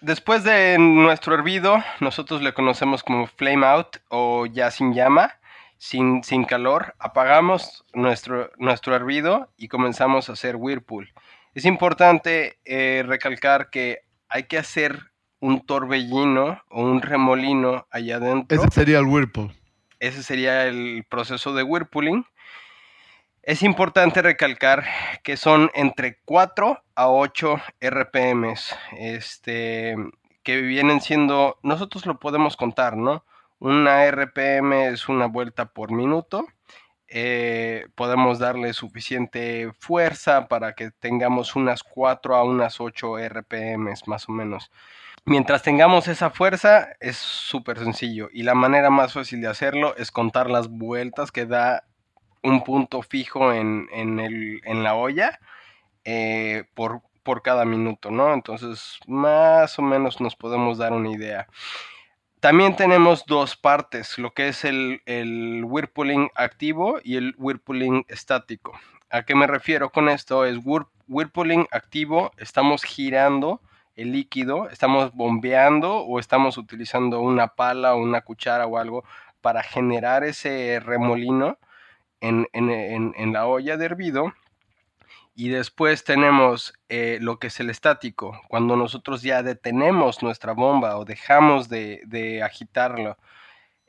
después 0.00 0.44
de 0.44 0.76
nuestro 0.78 1.34
hervido, 1.34 1.82
nosotros 2.00 2.42
le 2.42 2.52
conocemos 2.52 3.02
como 3.02 3.26
flame 3.26 3.66
out 3.66 3.96
o 4.08 4.46
ya 4.46 4.70
sin 4.70 4.94
llama, 4.94 5.38
sin, 5.78 6.22
sin 6.22 6.44
calor, 6.44 6.94
apagamos 6.98 7.84
nuestro, 7.92 8.50
nuestro 8.58 8.94
hervido 8.94 9.50
y 9.56 9.68
comenzamos 9.68 10.28
a 10.28 10.32
hacer 10.32 10.56
whirlpool. 10.56 11.12
Es 11.54 11.64
importante 11.64 12.58
eh, 12.64 13.04
recalcar 13.06 13.70
que 13.70 14.00
hay 14.28 14.44
que 14.44 14.58
hacer 14.58 15.12
un 15.44 15.60
torbellino 15.60 16.62
o 16.70 16.82
un 16.82 17.02
remolino 17.02 17.86
allá 17.90 18.16
adentro. 18.16 18.56
Ese 18.56 18.70
sería 18.70 18.98
el 18.98 19.04
whirlpool. 19.04 19.52
Ese 20.00 20.22
sería 20.22 20.64
el 20.64 21.04
proceso 21.06 21.52
de 21.52 21.62
whirlpooling. 21.62 22.24
Es 23.42 23.62
importante 23.62 24.22
recalcar 24.22 24.86
que 25.22 25.36
son 25.36 25.70
entre 25.74 26.18
4 26.24 26.82
a 26.94 27.08
8 27.10 27.60
RPMs, 27.78 28.74
este, 28.96 29.96
que 30.42 30.62
vienen 30.62 31.02
siendo, 31.02 31.58
nosotros 31.62 32.06
lo 32.06 32.18
podemos 32.18 32.56
contar, 32.56 32.96
¿no? 32.96 33.26
Una 33.58 34.10
RPM 34.10 34.86
es 34.88 35.10
una 35.10 35.26
vuelta 35.26 35.66
por 35.66 35.92
minuto. 35.92 36.46
Eh, 37.06 37.88
podemos 37.94 38.38
darle 38.38 38.72
suficiente 38.72 39.70
fuerza 39.78 40.48
para 40.48 40.72
que 40.72 40.90
tengamos 40.90 41.54
unas 41.54 41.82
4 41.82 42.34
a 42.34 42.44
unas 42.44 42.80
8 42.80 43.18
RPMs 43.28 44.08
más 44.08 44.26
o 44.30 44.32
menos. 44.32 44.70
Mientras 45.26 45.62
tengamos 45.62 46.06
esa 46.08 46.28
fuerza 46.28 46.88
es 47.00 47.16
súper 47.16 47.78
sencillo 47.78 48.28
y 48.30 48.42
la 48.42 48.54
manera 48.54 48.90
más 48.90 49.14
fácil 49.14 49.40
de 49.40 49.48
hacerlo 49.48 49.96
es 49.96 50.10
contar 50.10 50.50
las 50.50 50.68
vueltas 50.68 51.32
que 51.32 51.46
da 51.46 51.84
un 52.42 52.62
punto 52.62 53.00
fijo 53.00 53.50
en, 53.54 53.88
la 54.82 54.94
olla 54.94 55.40
eh, 56.04 56.64
por, 56.74 57.00
por, 57.22 57.40
cada 57.40 57.64
minuto, 57.64 58.10
¿no? 58.10 58.34
Entonces, 58.34 58.98
más 59.06 59.78
o 59.78 59.82
menos 59.82 60.20
nos 60.20 60.36
podemos 60.36 60.76
dar 60.76 60.92
una 60.92 61.10
idea. 61.10 61.46
También 62.40 62.76
tenemos 62.76 63.24
dos 63.24 63.56
partes, 63.56 64.18
lo 64.18 64.34
que 64.34 64.48
es 64.48 64.66
el, 64.66 65.00
el 65.06 65.64
whirlpooling 65.64 66.28
activo 66.34 67.00
y 67.02 67.16
el 67.16 67.34
whirlpooling 67.38 68.04
estático. 68.08 68.78
¿A 69.08 69.22
qué 69.22 69.34
me 69.34 69.46
refiero 69.46 69.88
con 69.88 70.10
esto? 70.10 70.44
Es 70.44 70.58
whirlpooling 71.08 71.66
activo, 71.70 72.30
estamos 72.36 72.84
girando 72.84 73.62
el 73.96 74.12
líquido, 74.12 74.68
estamos 74.70 75.12
bombeando 75.12 75.98
o 75.98 76.18
estamos 76.18 76.58
utilizando 76.58 77.20
una 77.20 77.48
pala 77.48 77.94
o 77.94 77.98
una 77.98 78.22
cuchara 78.22 78.66
o 78.66 78.78
algo 78.78 79.04
para 79.40 79.62
generar 79.62 80.24
ese 80.24 80.80
remolino 80.80 81.58
en, 82.20 83.32
la 83.32 83.46
olla 83.46 83.76
de 83.76 83.84
hervido. 83.84 84.32
Y 85.36 85.48
después 85.48 86.04
tenemos 86.04 86.74
eh, 86.88 87.18
lo 87.20 87.38
que 87.38 87.48
es 87.48 87.58
el 87.58 87.68
estático, 87.68 88.40
cuando 88.48 88.76
nosotros 88.76 89.22
ya 89.22 89.42
detenemos 89.42 90.22
nuestra 90.22 90.52
bomba 90.52 90.96
o 90.96 91.04
dejamos 91.04 91.68
de, 91.68 92.40
agitarlo. 92.44 93.18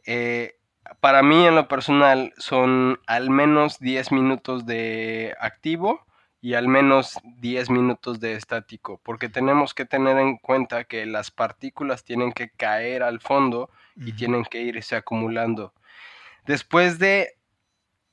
Eh, 0.05 0.57
para 0.99 1.23
mí 1.23 1.45
en 1.45 1.55
lo 1.55 1.67
personal 1.67 2.33
son 2.37 2.99
al 3.07 3.29
menos 3.29 3.79
10 3.79 4.11
minutos 4.11 4.65
de 4.65 5.35
activo 5.39 6.04
y 6.45 6.53
al 6.53 6.67
menos 6.67 7.17
10 7.23 7.71
minutos 7.71 8.19
de 8.19 8.33
estático, 8.33 9.01
porque 9.01 9.29
tenemos 9.29 9.73
que 9.73 9.83
tener 9.83 10.19
en 10.19 10.37
cuenta 10.37 10.83
que 10.83 11.07
las 11.07 11.31
partículas 11.31 12.03
tienen 12.03 12.33
que 12.33 12.51
caer 12.51 13.01
al 13.01 13.19
fondo 13.19 13.71
y 13.95 14.13
tienen 14.13 14.45
que 14.45 14.61
irse 14.61 14.95
acumulando. 14.95 15.73
Después 16.45 16.99
de 16.99 17.39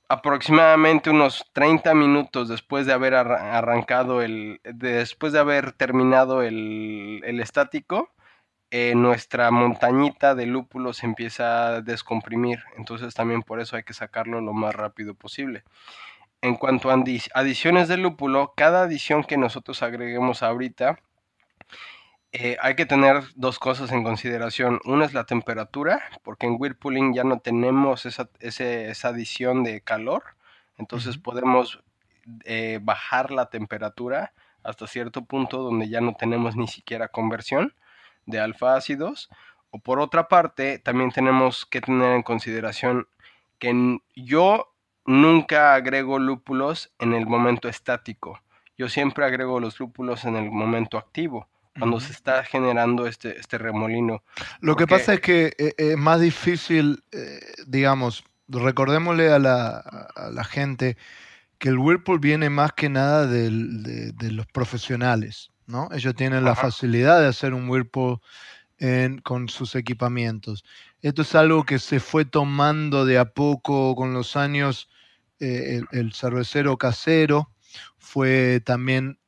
aproximadamente 0.09 1.11
unos 1.11 1.45
30 1.53 1.93
minutos 1.93 2.49
después 2.49 2.87
de 2.87 2.95
haber 2.95 3.13
arrancado 3.15 4.23
el, 4.23 4.63
después 4.65 5.35
de 5.35 5.39
haber 5.39 5.73
terminado 5.73 6.41
el, 6.41 7.39
estático, 7.39 8.09
eh, 8.71 8.95
nuestra 8.95 9.51
montañita 9.51 10.35
de 10.35 10.47
lúpulo 10.47 10.95
se 10.95 11.05
empieza 11.05 11.67
a 11.67 11.81
descomprimir. 11.83 12.61
Entonces 12.79 13.13
también 13.13 13.43
por 13.43 13.61
eso 13.61 13.77
hay 13.77 13.83
que 13.83 13.93
sacarlo 13.93 14.41
lo 14.41 14.55
más 14.55 14.75
rápido 14.75 15.13
posible. 15.13 15.65
En 16.43 16.57
cuanto 16.57 16.91
a 16.91 17.03
adiciones 17.35 17.89
de 17.89 17.97
lúpulo, 17.97 18.53
cada 18.57 18.83
adición 18.83 19.25
que 19.25 19.37
nosotros 19.37 19.83
agreguemos 19.83 20.43
ahorita 20.43 20.99
eh, 22.33 22.57
hay 22.63 22.75
que 22.77 22.87
tener 22.87 23.25
dos 23.35 23.59
cosas 23.59 23.93
en 23.93 24.03
consideración. 24.03 24.81
Una 24.85 25.05
es 25.05 25.13
la 25.13 25.25
temperatura, 25.25 26.03
porque 26.25 26.47
en 26.47 26.57
whirlpooling 26.59 27.13
ya 27.13 27.25
no 27.25 27.41
tenemos 27.41 28.07
esa, 28.07 28.29
adición 29.09 29.63
de 29.65 29.83
calor, 29.83 30.25
entonces 30.79 31.19
podemos 31.19 31.83
eh, 32.45 32.81
bajar 32.83 33.31
la 33.31 33.51
temperatura 33.51 34.33
hasta 34.63 34.87
cierto 34.87 35.25
punto 35.27 35.59
donde 35.59 35.89
ya 35.91 36.01
no 36.01 36.15
tenemos 36.15 36.57
ni 36.57 36.69
siquiera 36.69 37.09
conversión 37.09 37.75
de 38.25 38.41
alfa 38.41 38.77
ácidos. 38.77 39.29
O 39.71 39.79
por 39.79 40.01
otra 40.01 40.29
parte, 40.29 40.79
también 40.79 41.13
tenemos 41.13 41.67
que 41.67 41.83
tener 41.83 42.17
en 42.17 42.23
consideración 42.23 43.09
que 43.59 43.99
yo 44.17 44.72
nunca 45.07 45.75
agrego 45.75 46.19
lúpulos 46.19 46.93
en 46.99 47.15
el 47.15 47.27
momento 47.27 47.69
estático. 47.69 48.41
Yo 48.77 48.89
siempre 48.89 49.25
agrego 49.25 49.61
los 49.61 49.79
lúpulos 49.79 50.25
en 50.25 50.37
el 50.37 50.51
momento 50.51 50.99
activo 50.99 51.49
cuando 51.79 52.01
se 52.01 52.13
está 52.13 52.45
generando 52.45 53.07
este, 53.07 53.39
este 53.39 53.59
remolino. 53.59 54.23
Lo 54.61 54.77
que 54.77 54.87
pasa 54.87 55.15
es 55.15 55.21
que 55.21 55.55
eh, 55.59 55.75
es 55.79 55.97
más 55.97 56.21
difícil, 56.21 57.03
eh, 57.13 57.41
digamos, 57.67 58.25
recordémosle 58.49 59.33
a 59.33 59.39
la, 59.39 60.45
gente 60.45 60.97
que 61.59 61.71
el 61.71 61.79
Whirlpool 61.79 62.19
viene 62.19 62.51
más 62.51 62.73
que 62.73 62.89
nada 62.89 63.27
de, 63.27 63.51
los 63.51 64.47
profesionales, 64.47 65.51
¿no? 65.67 65.89
Ellos 65.93 66.15
tienen 66.15 66.45
la 66.45 66.55
facilidad 66.55 67.21
de 67.21 67.29
hacer 67.29 67.55
un 67.55 67.69
Whirlpool 67.69 68.21
con 69.23 69.49
sus 69.49 69.77
equipamientos. 69.77 70.65
Esto 71.03 71.23
es 71.23 71.35
algo 71.37 71.65
que 71.65 71.79
se 71.79 72.01
fue 72.01 72.25
tomando 72.25 73.05
de 73.05 73.19
a 73.19 73.27
poco 73.27 73.95
con 73.95 74.13
los 74.13 74.37
años 74.37 74.89
eh, 75.39 75.79
el, 75.93 75.99
el 75.99 76.13
cervecero 76.13 76.77
casero 76.77 77.53
fue 77.99 78.61
también 78.65 79.19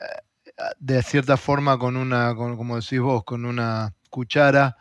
eh, 0.00 0.62
de 0.78 1.02
cierta 1.02 1.36
forma 1.36 1.78
con 1.78 1.96
una, 1.96 2.34
como 2.34 2.80
decís 2.80 3.00
vos, 3.00 3.24
con 3.24 3.44
una 3.44 3.94
cuchara, 4.10 4.76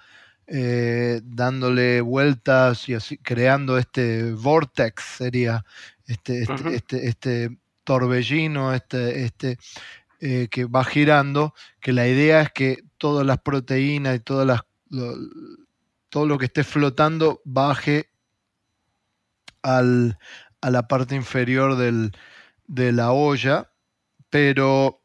eh, 0.47 1.21
dándole 1.23 2.01
vueltas 2.01 2.89
y 2.89 2.93
así, 2.93 3.17
creando 3.17 3.77
este 3.77 4.33
vortex, 4.33 5.03
sería 5.17 5.63
este, 6.05 6.43
este, 6.43 6.75
este, 6.75 7.07
este, 7.07 7.57
torbellino, 7.83 8.73
este, 8.73 9.23
este 9.23 9.57
eh, 10.19 10.47
que 10.51 10.65
va 10.65 10.83
girando, 10.83 11.53
que 11.79 11.93
la 11.93 12.07
idea 12.07 12.41
es 12.41 12.51
que 12.51 12.83
todas 13.01 13.25
las 13.25 13.39
proteínas 13.39 14.15
y 14.15 14.19
todas 14.19 14.45
las, 14.45 14.61
todo 16.09 16.27
lo 16.27 16.37
que 16.37 16.45
esté 16.45 16.63
flotando 16.63 17.41
baje 17.45 18.11
al, 19.63 20.19
a 20.61 20.69
la 20.69 20.87
parte 20.87 21.15
inferior 21.15 21.77
del, 21.77 22.11
de 22.67 22.91
la 22.91 23.11
olla, 23.11 23.71
pero 24.29 25.01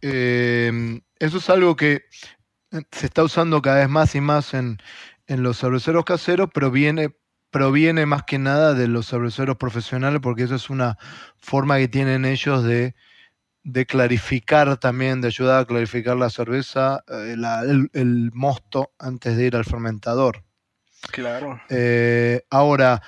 em, 0.00 1.02
eso 1.20 1.38
es 1.38 1.48
algo 1.48 1.76
que 1.76 2.02
eh, 2.72 2.82
se 2.90 3.06
está 3.06 3.22
usando 3.22 3.62
cada 3.62 3.76
vez 3.76 3.88
más 3.88 4.16
y 4.16 4.20
más 4.20 4.52
en, 4.52 4.78
en 5.28 5.44
los 5.44 5.60
cerveceros 5.60 6.04
caseros, 6.04 6.50
pero 6.52 6.72
viene, 6.72 7.16
proviene 7.50 8.06
más 8.06 8.24
que 8.24 8.40
nada 8.40 8.74
de 8.74 8.88
los 8.88 9.06
cerveceros 9.06 9.56
profesionales, 9.56 10.18
porque 10.20 10.42
eso 10.42 10.56
es 10.56 10.68
una 10.68 10.98
forma 11.38 11.78
que 11.78 11.86
tienen 11.86 12.24
ellos 12.24 12.64
de, 12.64 12.96
de 13.66 13.84
clarificar 13.86 14.76
también, 14.76 15.20
de 15.20 15.28
ayudar 15.28 15.60
a 15.60 15.64
clarificar 15.64 16.16
la 16.16 16.30
cerveza, 16.30 17.04
eh, 17.08 17.36
el, 17.92 18.30
mosto 18.32 18.92
antes 18.98 19.36
de 19.36 19.46
ir 19.46 19.56
al 19.56 19.64
fermentador. 19.64 20.44
Claro. 21.10 21.60
Eh, 21.68 22.42
ahora, 22.50 23.02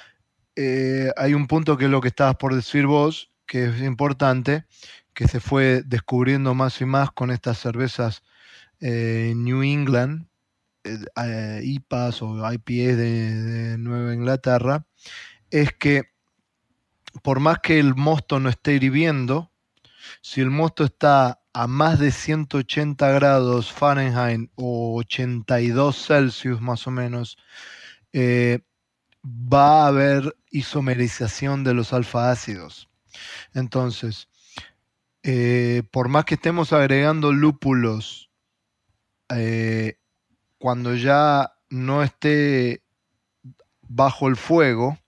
hay 1.17 1.35
un 1.35 1.47
punto 1.47 1.77
que 1.77 1.85
es 1.85 1.91
lo 1.91 2.01
que 2.01 2.09
estabas 2.09 2.35
por 2.37 2.55
decir 2.55 2.87
vos, 2.87 3.31
que 3.47 3.67
es 3.67 3.81
importante, 3.81 4.67
que 5.15 5.27
se 5.27 5.41
fue 5.41 5.83
descubriendo 5.85 6.55
más 6.55 6.81
y 6.81 6.85
más 6.85 7.11
con 7.13 7.31
estas 7.31 7.59
cervezas 7.59 8.23
eh, 8.81 9.33
New 9.35 9.63
England, 9.63 10.29
eh, 10.85 11.61
IPAs 11.65 12.23
o 12.23 12.53
IPAs 12.53 12.97
de, 12.97 13.77
Nueva 13.79 14.15
Inglaterra, 14.15 14.87
es 15.51 15.73
que 15.73 16.13
por 17.23 17.41
más 17.41 17.59
que 17.59 17.81
el 17.81 17.97
mosto 17.97 18.39
no 18.39 18.49
esté 18.49 18.75
hirviendo, 18.75 19.51
si 20.23 20.41
el 20.41 20.51
mosto 20.51 20.85
está 20.85 21.41
a 21.53 21.67
más 21.67 21.99
de 21.99 22.13
180 22.13 23.11
grados 23.13 23.73
Fahrenheit 23.73 24.51
o 24.55 24.97
82 24.99 26.07
Celsius 26.07 26.61
más 26.61 26.87
o 26.87 26.91
menos, 26.91 27.37
eh, 28.13 28.61
va 29.25 29.85
a 29.85 29.89
haber 29.89 30.37
isomerización 30.51 31.65
de 31.65 31.75
los 31.75 31.93
alfa 31.93 32.31
ácidos. 32.31 32.89
Entonces, 33.55 34.29
eh, 35.23 35.83
por 35.91 36.09
más 36.09 36.25
que 36.25 36.35
estemos 36.35 36.73
agregando 36.73 37.33
lúpulos, 37.33 38.31
eh, 39.31 39.99
cuando 40.59 40.95
ya 40.95 41.53
no 41.71 42.03
esté 42.03 42.83
bajo 43.83 44.29
el 44.29 44.37
fuego, 44.37 44.99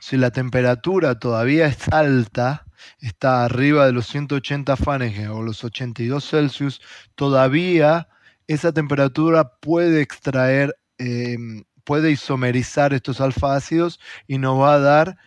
si 0.00 0.16
la 0.16 0.30
temperatura 0.30 1.18
todavía 1.18 1.66
es 1.66 1.88
alta, 1.88 2.66
está 3.00 3.44
arriba 3.44 3.86
de 3.86 3.92
los 3.92 4.06
180 4.06 4.76
Fahrenheit 4.76 5.28
o 5.28 5.42
los 5.42 5.64
82 5.64 6.28
Celsius, 6.28 6.80
todavía 7.14 8.08
esa 8.46 8.72
temperatura 8.72 9.56
puede 9.60 10.02
extraer, 10.02 10.74
em, 10.98 11.64
puede 11.84 12.10
isomerizar 12.10 12.92
estos 12.94 13.20
alfa 13.20 13.54
ácidos 13.56 14.00
y 14.26 14.38
nos 14.38 14.60
va 14.60 14.74
a 14.74 14.78
dar 14.80 15.18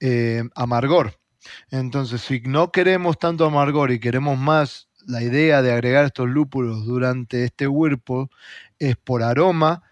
em, 0.00 0.50
amargor. 0.54 1.18
Entonces, 1.70 2.20
si 2.22 2.40
no 2.40 2.72
queremos 2.72 3.18
tanto 3.18 3.46
amargor 3.46 3.90
y 3.90 4.00
queremos 4.00 4.38
más 4.38 4.88
la 5.06 5.22
idea 5.22 5.62
de 5.62 5.72
agregar 5.72 6.04
estos 6.06 6.28
lúpulos 6.28 6.86
durante 6.86 7.44
este 7.44 7.68
whirlpool 7.68 8.28
es 8.78 8.96
por 8.96 9.22
aroma. 9.22 9.82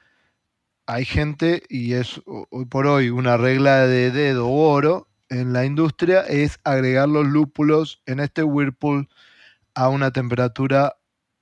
Hay 0.87 1.05
gente, 1.05 1.63
y 1.69 1.95
es 1.95 2.21
hoy 2.27 2.65
por 2.67 2.87
hoy 2.87 3.11
una 3.11 3.37
regla 3.37 3.87
de 3.87 4.11
dedo 4.11 4.49
oro 4.49 5.09
en 5.33 5.53
la 5.53 5.65
industria, 5.65 6.21
es 6.23 6.61
agregar 6.65 7.09
los 7.09 7.27
lúpulos 7.27 8.03
en 8.07 8.21
este 8.21 8.43
whirlpool 8.43 9.09
a 9.75 9.89
una 9.89 10.13
temperatura 10.13 10.97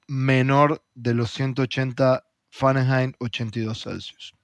menor 0.06 0.82
de 0.94 1.14
los 1.14 1.30
180 1.32 2.24
Fahrenheit 2.50 3.14
82 3.18 3.82
Celsius. 3.82 4.34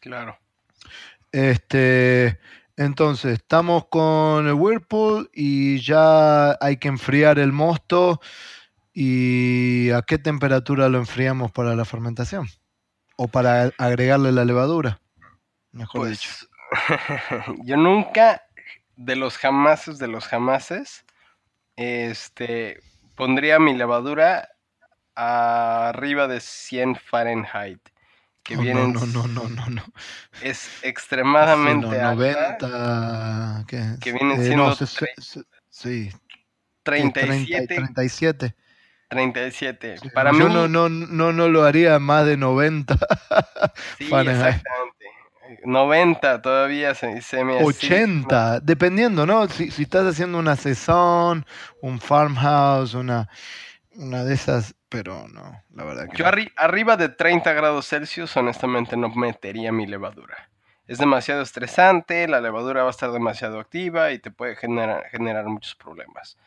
Claro. 0.00 0.38
Este, 1.32 2.38
entonces, 2.76 3.34
estamos 3.34 3.86
con 3.86 4.46
el 4.46 4.54
Whirlpool 4.54 5.30
y 5.32 5.80
ya 5.80 6.56
hay 6.60 6.76
que 6.76 6.88
enfriar 6.88 7.38
el 7.38 7.52
mosto. 7.52 8.20
¿Y 8.92 9.90
a 9.90 10.02
qué 10.02 10.18
temperatura 10.18 10.88
lo 10.88 10.98
enfriamos 10.98 11.52
para 11.52 11.74
la 11.74 11.84
fermentación? 11.84 12.48
¿O 13.16 13.28
para 13.28 13.72
agregarle 13.78 14.32
la 14.32 14.44
levadura? 14.44 15.00
Mejor 15.72 16.02
pues, 16.02 16.20
dicho. 16.20 16.30
yo 17.64 17.76
nunca, 17.76 18.42
de 18.96 19.16
los 19.16 19.38
jamases 19.38 19.98
de 19.98 20.08
los 20.08 20.26
jamases, 20.26 21.04
este, 21.76 22.80
pondría 23.14 23.58
mi 23.58 23.74
levadura 23.74 24.48
arriba 25.14 26.28
de 26.28 26.40
100 26.40 26.96
Fahrenheit 26.96 27.80
que 28.46 28.56
vienen. 28.56 28.92
No, 28.92 29.04
no, 29.06 29.26
no, 29.26 29.48
no, 29.48 29.66
no. 29.68 29.82
Es 30.40 30.70
extremadamente 30.82 31.88
sí, 31.88 32.02
90. 32.02 33.64
¿qué? 33.66 33.96
Que 34.00 34.12
vienen 34.12 34.40
eh, 34.40 34.44
siendo. 34.44 34.68
No, 34.68 34.76
sí. 35.70 36.10
37. 36.82 37.74
37. 37.74 38.54
37. 39.08 39.96
Para 40.14 40.32
Yo 40.32 40.48
mí... 40.48 40.54
no, 40.54 40.68
no, 40.68 40.88
no, 40.88 41.32
no 41.32 41.48
lo 41.48 41.64
haría 41.64 41.98
más 41.98 42.26
de 42.26 42.36
90. 42.36 42.94
sí, 43.98 44.04
exactamente. 44.04 44.95
90 45.64 46.42
todavía 46.42 46.94
se, 46.94 47.22
se 47.22 47.44
me 47.44 47.62
80, 47.62 48.60
dependiendo, 48.60 49.26
¿no? 49.26 49.48
Si, 49.48 49.70
si, 49.70 49.82
estás 49.82 50.06
haciendo 50.06 50.38
una 50.38 50.56
sesión, 50.56 51.46
un 51.80 52.00
farmhouse, 52.00 52.94
una, 52.94 53.28
una 53.94 54.24
de 54.24 54.34
esas 54.34 54.76
pero 54.88 55.26
no, 55.28 55.62
la 55.74 55.84
verdad 55.84 56.08
que 56.08 56.16
Yo 56.16 56.26
arriba 56.26 56.96
de 56.96 57.08
30 57.08 57.52
grados 57.52 57.88
Celsius, 57.88 58.36
honestamente 58.36 58.96
no 58.96 59.08
metería 59.10 59.72
mi 59.72 59.86
levadura. 59.86 60.48
Es 60.86 60.98
demasiado 60.98 61.42
estresante, 61.42 62.28
la 62.28 62.40
levadura 62.40 62.82
va 62.82 62.88
a 62.88 62.90
estar 62.90 63.10
demasiado 63.10 63.58
activa 63.58 64.12
y 64.12 64.20
te 64.20 64.30
puede 64.30 64.54
generar, 64.54 65.04
generar 65.10 65.46
muchos 65.46 65.74
problemas. 65.74 66.38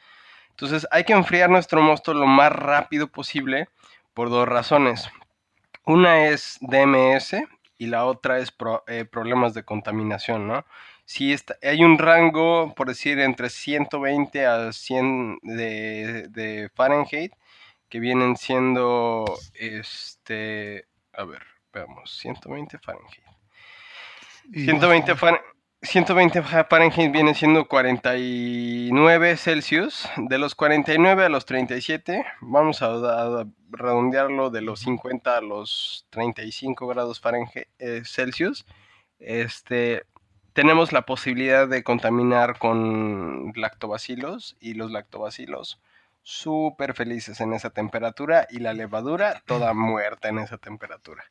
Entonces 0.52 0.88
hay 0.92 1.04
que 1.04 1.14
enfriar 1.14 1.50
nuestro 1.50 1.82
mosto 1.82 2.14
lo 2.14 2.26
más 2.26 2.52
rápido 2.52 3.08
posible 3.08 3.68
por 4.14 4.30
dos 4.30 4.48
razones. 4.48 5.10
Una 5.86 6.28
es 6.28 6.58
DMS 6.62 7.36
y 7.80 7.88
la 7.88 8.06
otra 8.06 8.38
es 8.40 8.54
eh, 8.88 9.06
problemas 9.06 9.56
de 9.56 9.64
contaminación, 9.64 10.48
¿no? 10.48 10.66
Si 11.06 11.34
hay 11.64 11.84
un 11.84 11.98
rango, 11.98 12.76
por 12.76 12.88
decir, 12.88 13.20
entre 13.20 13.50
120 13.50 14.46
a 14.46 14.72
100 14.72 15.40
de, 15.42 16.28
de 16.28 16.70
Fahrenheit, 16.76 17.34
que 17.88 18.00
vienen 18.00 18.36
siendo, 18.36 19.26
este, 19.56 20.86
a 21.14 21.24
ver, 21.24 21.42
veamos, 21.74 22.12
120 22.20 22.78
Fahrenheit. 22.78 23.24
120 24.54 25.16
Fahrenheit. 25.16 25.49
120 25.82 26.44
Fahrenheit 26.44 27.12
viene 27.12 27.34
siendo 27.34 27.68
49 27.68 29.38
Celsius. 29.38 30.10
De 30.18 30.38
los 30.38 30.54
49 30.54 31.26
a 31.26 31.30
los 31.30 31.46
37, 31.46 32.26
vamos 32.42 32.82
a, 32.82 33.46
redondearlo 33.72 34.50
de 34.50 34.62
los 34.62 34.82
50 34.82 35.38
a 35.38 35.42
los 35.42 36.06
35 36.10 36.88
grados 36.88 37.22
Fahrenheit 37.22 37.68
eh, 37.80 38.02
Celsius. 38.04 38.66
Este, 39.20 40.04
tenemos 40.54 40.92
la 40.92 41.06
posibilidad 41.06 41.68
de 41.68 41.84
contaminar 41.84 42.60
con 42.60 43.54
lactobacilos 43.56 44.58
y 44.60 44.74
los 44.74 44.92
lactobacilos 44.92 45.80
súper 46.24 46.94
felices 46.94 47.40
en 47.40 47.54
esa 47.54 47.70
temperatura 47.70 48.48
y 48.50 48.60
la 48.60 48.74
levadura 48.74 49.42
toda 49.46 49.74
muerta 49.74 50.28
en 50.28 50.40
esa 50.40 50.58
temperatura. 50.58 51.24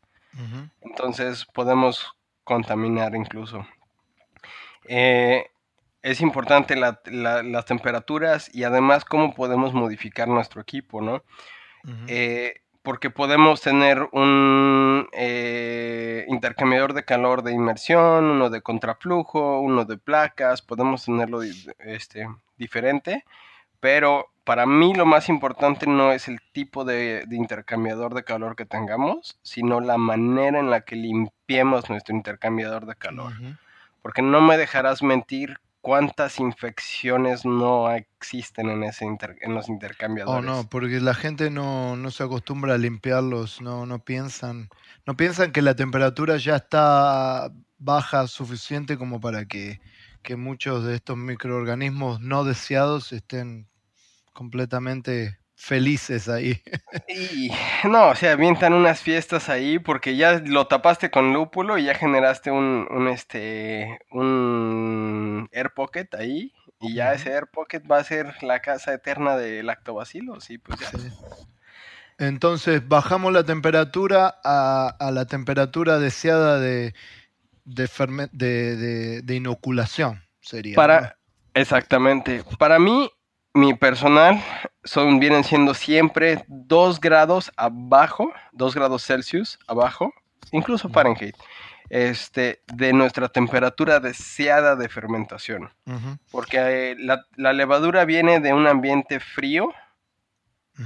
Entonces 0.80 1.44
podemos 1.52 2.16
contaminar 2.44 3.14
incluso. 3.14 3.66
Eh, 4.88 5.44
es 6.02 6.20
importante 6.20 6.74
las 6.76 7.64
temperaturas 7.66 8.52
y 8.54 8.64
además 8.64 9.04
cómo 9.04 9.34
podemos 9.34 9.74
modificar 9.74 10.28
nuestro 10.28 10.60
equipo, 10.60 11.00
¿no? 11.00 11.22
Eh, 12.06 12.60
porque 12.82 13.10
podemos 13.10 13.60
tener 13.60 14.08
un 14.12 15.08
eh, 15.12 16.24
intercambiador 16.28 16.92
de 16.92 17.04
calor 17.04 17.42
de 17.42 17.52
inmersión, 17.52 18.24
uno 18.24 18.50
de 18.50 18.62
contraflujo, 18.62 19.60
uno 19.60 19.84
de 19.84 19.98
placas, 19.98 20.62
podemos 20.62 21.04
tenerlo 21.04 21.40
este, 21.42 22.28
diferente, 22.56 23.24
pero 23.80 24.30
para 24.44 24.64
mí 24.64 24.94
lo 24.94 25.04
más 25.04 25.28
importante 25.28 25.86
no 25.86 26.12
es 26.12 26.28
el 26.28 26.40
tipo 26.52 26.84
de, 26.84 27.26
intercambiador 27.30 28.14
de 28.14 28.24
calor 28.24 28.56
que 28.56 28.64
tengamos, 28.64 29.38
sino 29.42 29.80
la 29.80 29.98
manera 29.98 30.58
en 30.58 30.70
la 30.70 30.82
que 30.82 30.96
limpiemos 30.96 31.90
nuestro 31.90 32.16
intercambiador 32.16 32.86
de 32.86 32.94
calor. 32.94 33.32
Porque 34.02 34.22
no 34.22 34.40
me 34.40 34.56
dejarás 34.56 35.02
mentir 35.02 35.58
cuántas 35.80 36.38
infecciones 36.40 37.44
no 37.44 37.90
existen 37.90 38.68
en, 38.68 38.82
ese 38.84 39.06
en 39.06 39.54
los 39.54 39.68
intercambiadores. 39.68 40.38
Oh, 40.38 40.42
no, 40.42 40.68
porque 40.68 41.00
la 41.00 41.14
gente 41.14 41.50
no, 41.50 41.96
no, 41.96 42.10
se 42.10 42.24
acostumbra 42.24 42.74
a 42.74 42.78
limpiarlos, 42.78 43.60
no, 43.60 43.86
no 43.86 43.98
piensan, 44.04 44.68
no 45.06 45.16
piensan 45.16 45.52
que 45.52 45.62
la 45.62 45.76
temperatura 45.76 46.36
ya 46.36 46.56
está 46.56 47.50
baja 47.78 48.26
suficiente 48.26 48.98
como 48.98 49.20
para 49.20 49.46
que, 49.46 49.80
que 50.22 50.36
muchos 50.36 50.84
de 50.84 50.96
estos 50.96 51.16
microorganismos 51.16 52.20
no 52.20 52.44
deseados 52.44 53.12
estén 53.12 53.68
completamente 54.32 55.37
felices 55.58 56.28
ahí. 56.28 56.62
Y 57.08 57.50
no, 57.84 58.10
o 58.10 58.14
sea, 58.14 58.32
avientan 58.32 58.72
unas 58.72 59.00
fiestas 59.00 59.48
ahí 59.48 59.80
porque 59.80 60.16
ya 60.16 60.38
lo 60.38 60.68
tapaste 60.68 61.10
con 61.10 61.32
lúpulo 61.32 61.76
y 61.76 61.84
ya 61.84 61.94
generaste 61.94 62.52
un, 62.52 62.86
un 62.90 63.08
este 63.08 63.98
un 64.12 65.48
air 65.52 65.72
pocket 65.74 66.06
ahí 66.16 66.54
y 66.80 66.94
ya 66.94 67.12
ese 67.12 67.30
air 67.30 67.48
pocket 67.48 67.82
va 67.90 67.98
a 67.98 68.04
ser 68.04 68.36
la 68.42 68.60
casa 68.60 68.94
eterna 68.94 69.36
de 69.36 69.64
lactobacilos 69.64 70.48
y 70.50 70.58
pues 70.58 70.78
ya. 70.78 70.90
Entonces 72.18 72.86
bajamos 72.86 73.32
la 73.32 73.44
temperatura 73.44 74.40
a, 74.44 74.94
a 74.98 75.10
la 75.10 75.26
temperatura 75.26 75.98
deseada 75.98 76.60
de, 76.60 76.94
de, 77.64 79.22
de, 79.22 79.34
inoculación, 79.34 80.22
sería. 80.40 80.74
Para, 80.74 81.18
Exactamente. 81.54 82.44
Para 82.58 82.78
mí, 82.78 83.10
mi 83.54 83.74
personal 83.74 84.42
son, 84.84 85.18
vienen 85.18 85.44
siendo 85.44 85.74
siempre 85.74 86.44
2 86.48 87.00
grados 87.00 87.52
abajo, 87.56 88.32
2 88.52 88.74
grados 88.74 89.04
Celsius 89.04 89.58
abajo, 89.66 90.12
incluso 90.52 90.88
Fahrenheit, 90.88 91.34
este, 91.90 92.62
de 92.72 92.92
nuestra 92.92 93.28
temperatura 93.28 94.00
deseada 94.00 94.76
de 94.76 94.88
fermentación. 94.88 95.70
Porque 96.30 96.92
eh, 96.92 96.96
la, 96.98 97.52
levadura 97.52 98.04
viene 98.04 98.40
de 98.40 98.52
un 98.52 98.66
ambiente 98.66 99.20
frío. 99.20 99.72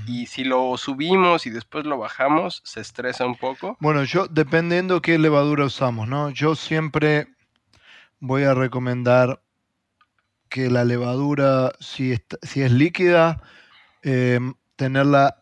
Y 0.06 0.24
si 0.24 0.42
lo 0.42 0.74
subimos 0.78 1.44
y 1.44 1.50
después 1.50 1.84
lo 1.84 1.98
bajamos, 1.98 2.62
se 2.64 2.80
estresa 2.80 3.26
un 3.26 3.36
poco. 3.36 3.76
Bueno, 3.78 4.04
yo 4.04 4.26
dependiendo 4.26 5.02
qué 5.02 5.18
levadura 5.18 5.66
usamos, 5.66 6.08
¿no? 6.08 6.30
Yo 6.30 6.54
siempre 6.54 7.26
voy 8.18 8.44
a 8.44 8.54
recomendar 8.54 9.42
que 10.52 10.70
la 10.70 10.84
levadura, 10.84 11.72
si, 11.80 12.14
si 12.42 12.60
es 12.60 12.70
líquida, 12.70 13.42
em, 14.02 14.54
tenerla 14.76 15.38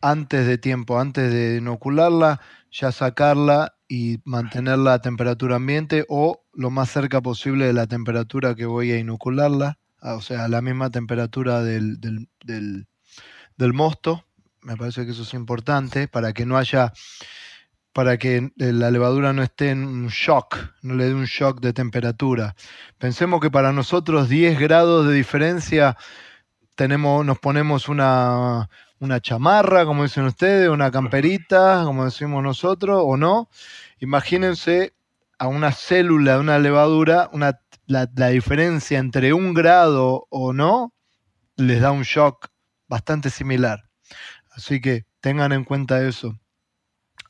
antes 0.00 0.46
de 0.46 0.56
tiempo, 0.56 0.98
antes 0.98 1.30
de 1.30 1.58
inocularla, 1.58 2.40
ya 2.72 2.92
sacarla 2.92 3.74
y 3.88 4.18
mantenerla 4.24 4.94
a 4.94 5.02
temperatura 5.02 5.56
ambiente 5.56 6.06
o 6.08 6.46
lo 6.54 6.70
más 6.70 6.90
cerca 6.90 7.20
posible 7.20 7.66
de 7.66 7.74
la 7.74 7.86
temperatura 7.86 8.54
que 8.54 8.64
voy 8.64 8.90
a 8.92 8.98
inocularla, 8.98 9.78
o 10.00 10.22
sea, 10.22 10.46
a 10.46 10.48
la 10.48 10.62
misma 10.62 10.88
temperatura 10.90 11.62
del, 11.62 12.00
del, 12.00 12.86
del 13.58 13.72
mosto. 13.74 14.24
Me 14.62 14.78
parece 14.78 15.04
que 15.04 15.12
eso 15.12 15.24
es 15.24 15.34
importante 15.34 16.08
para 16.08 16.32
que 16.32 16.46
no 16.46 16.56
haya 16.56 16.94
para 17.92 18.18
que 18.18 18.36
eh, 18.36 18.72
la 18.72 18.90
levadura 18.90 19.32
no 19.32 19.42
esté 19.42 19.70
en 19.70 19.84
un 19.84 20.08
shock, 20.08 20.56
no 20.82 20.94
le 20.94 21.06
dé 21.06 21.14
un 21.14 21.24
shock 21.24 21.60
de 21.60 21.72
temperatura. 21.72 22.54
Pensemos 22.98 23.40
que 23.40 23.50
para 23.50 23.72
nosotros 23.72 24.28
10 24.28 24.58
grados 24.58 25.06
de 25.06 25.14
diferencia 25.14 25.96
tenemos, 26.76 27.24
nos 27.26 27.38
ponemos 27.38 27.88
una, 27.88 28.68
una 29.00 29.20
chamarra, 29.20 29.84
como 29.84 30.04
dicen 30.04 30.24
ustedes, 30.24 30.68
una 30.68 30.90
camperita, 30.90 31.82
como 31.84 32.04
decimos 32.04 32.42
nosotros, 32.42 33.02
o 33.04 33.16
no. 33.16 33.48
Imagínense 33.98 34.94
a 35.38 35.48
una 35.48 35.72
célula 35.72 36.38
una 36.38 36.58
levadura, 36.58 37.30
la 37.86 38.28
diferencia 38.28 38.98
entre 38.98 39.32
un 39.32 39.54
grado 39.54 40.26
o 40.28 40.52
no, 40.52 40.92
les 41.56 41.80
da 41.80 41.92
un 41.92 42.02
shock 42.02 42.48
bastante 42.88 43.30
similar. 43.30 43.88
Así 44.50 44.80
que 44.80 45.06
tengan 45.20 45.52
en 45.52 45.64
cuenta 45.64 46.02
eso. 46.06 46.38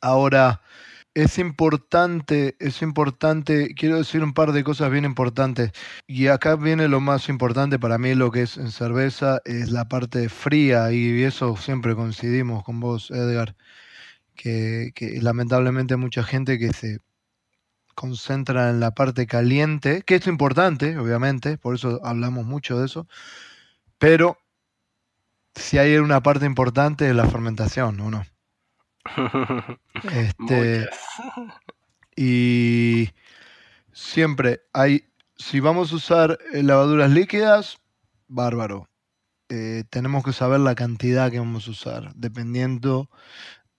Ahora, 0.01 0.63
es 1.15 1.39
importante, 1.39 2.57
es 2.61 2.83
importante, 2.83 3.75
quiero 3.75 3.99
decir 3.99 4.23
un 4.23 4.33
par 4.35 4.53
de 4.53 4.65
cosas 4.65 4.91
bien 4.91 5.05
importantes. 5.05 5.73
Y 6.07 6.29
acá 6.29 6.57
viene 6.57 6.89
lo 6.89 7.01
más 7.01 7.29
importante 7.29 7.79
para 7.79 7.99
mí, 7.99 8.15
lo 8.15 8.31
que 8.31 8.43
es 8.43 8.57
en 8.57 8.71
cerveza, 8.73 9.41
es 9.45 9.71
la 9.71 9.89
parte 9.89 10.29
fría, 10.29 10.93
y 10.93 11.23
eso 11.25 11.57
siempre 11.57 11.95
coincidimos 11.95 12.65
con 12.65 12.81
vos, 12.81 13.11
Edgar, 13.11 13.57
que, 14.37 14.93
que 14.95 15.21
lamentablemente 15.23 15.97
mucha 15.97 16.25
gente 16.25 16.59
que 16.59 16.73
se 16.73 17.01
concentra 17.95 18.71
en 18.71 18.81
la 18.81 18.93
parte 18.93 19.27
caliente, 19.27 20.03
que 20.03 20.17
es 20.17 20.27
importante, 20.27 20.99
obviamente, 20.99 21.59
por 21.59 21.75
eso 21.75 22.01
hablamos 22.05 22.47
mucho 22.47 22.79
de 22.79 22.87
eso, 22.87 23.07
pero 23.99 24.39
si 25.55 25.79
hay 25.79 25.97
una 25.97 26.23
parte 26.23 26.47
importante 26.47 27.09
es 27.09 27.15
la 27.17 27.29
fermentación, 27.29 28.01
¿o 28.01 28.11
no? 28.11 28.25
Este, 30.13 30.89
y 32.17 33.11
siempre 33.93 34.63
hay, 34.73 35.05
si 35.37 35.61
vamos 35.61 35.93
a 35.93 35.97
usar 35.97 36.39
eh, 36.53 36.63
lavaduras 36.63 37.11
líquidas, 37.11 37.79
bárbaro. 38.29 38.89
Eh, 39.49 39.85
tenemos 39.91 40.25
que 40.25 40.33
saber 40.33 40.61
la 40.61 40.75
cantidad 40.75 41.31
que 41.31 41.41
vamos 41.41 41.67
a 41.67 41.73
usar, 41.73 42.13
dependiendo 42.15 43.11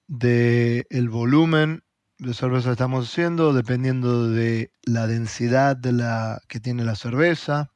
del 0.08 0.86
el 0.90 1.10
volumen 1.10 1.84
de 2.18 2.34
cerveza 2.34 2.70
que 2.70 2.74
estamos 2.74 3.10
haciendo, 3.10 3.54
dependiendo 3.54 4.30
de 4.30 4.72
la 4.84 5.08
densidad 5.08 5.76
de 5.76 5.94
la 5.94 6.42
que 6.48 6.60
tiene 6.60 6.84
la 6.84 6.96
cerveza. 6.96 7.72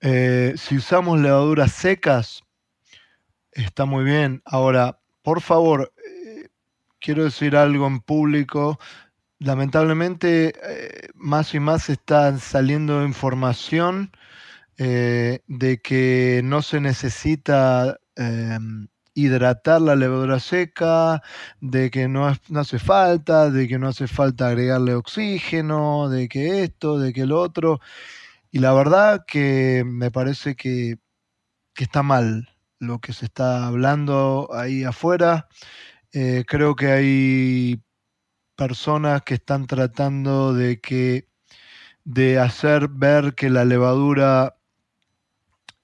Eh, 0.00 0.54
si 0.56 0.76
usamos 0.76 1.20
levaduras 1.20 1.72
secas, 1.72 2.42
está 3.52 3.84
muy 3.84 4.04
bien. 4.04 4.42
Ahora, 4.44 5.00
por 5.22 5.40
favor, 5.40 5.92
quiero 7.02 7.24
decir 7.24 7.56
algo 7.56 7.86
en 7.86 8.00
público. 8.00 8.78
Lamentablemente, 9.38 10.54
eh, 10.62 11.08
más 11.14 11.54
y 11.54 11.60
más 11.60 11.90
está 11.90 12.38
saliendo 12.38 13.04
información 13.04 14.12
eh, 14.78 15.40
de 15.48 15.80
que 15.82 16.42
no 16.44 16.62
se 16.62 16.80
necesita 16.80 17.98
em, 18.16 18.88
hidratar 19.14 19.80
la 19.82 19.96
levadura 19.96 20.40
seca, 20.40 21.22
de 21.60 21.90
que 21.90 22.08
no, 22.08 22.28
hace 22.28 22.78
falta, 22.78 23.50
de 23.50 23.68
que 23.68 23.78
no 23.78 23.88
hace 23.88 24.06
falta 24.08 24.48
agregarle 24.48 24.94
oxígeno, 24.94 26.08
de 26.08 26.28
que 26.28 26.64
esto, 26.64 26.98
de 26.98 27.12
que 27.12 27.26
lo 27.26 27.40
otro. 27.40 27.80
Y 28.52 28.60
la 28.60 28.72
verdad 28.74 29.24
que 29.26 29.84
me 29.86 30.10
parece 30.10 30.56
que, 30.56 30.96
que 31.74 31.84
está 31.84 32.02
mal 32.02 32.48
lo 32.78 33.00
que 33.00 33.12
se 33.12 33.26
está 33.26 33.66
hablando 33.66 34.50
ahí 34.52 34.84
afuera. 34.84 35.48
Eh, 36.14 36.44
creo 36.46 36.76
que 36.76 36.88
hay 36.88 37.82
personas 38.54 39.22
que 39.22 39.34
están 39.34 39.66
tratando 39.66 40.52
de 40.52 40.78
que 40.78 41.26
de 42.04 42.38
hacer 42.38 42.88
ver 42.88 43.34
que 43.34 43.48
la 43.48 43.64
levadura 43.64 44.58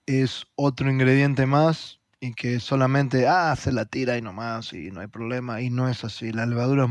es 0.05 0.47
otro 0.55 0.91
ingrediente 0.91 1.47
más 1.47 2.01
y 2.21 2.35
que 2.35 2.61
solamente 2.61 3.27
ah, 3.27 3.57
se 3.57 3.73
la 3.73 3.87
tira 3.87 4.19
y 4.19 4.23
nomás 4.23 4.75
y 4.75 4.91
no 4.91 5.01
hay 5.01 5.07
problema 5.07 5.63
y 5.63 5.71
no 5.71 5.89
es 5.89 6.05
así. 6.05 6.31
La 6.31 6.45
levadura 6.45 6.85
es 6.85 6.91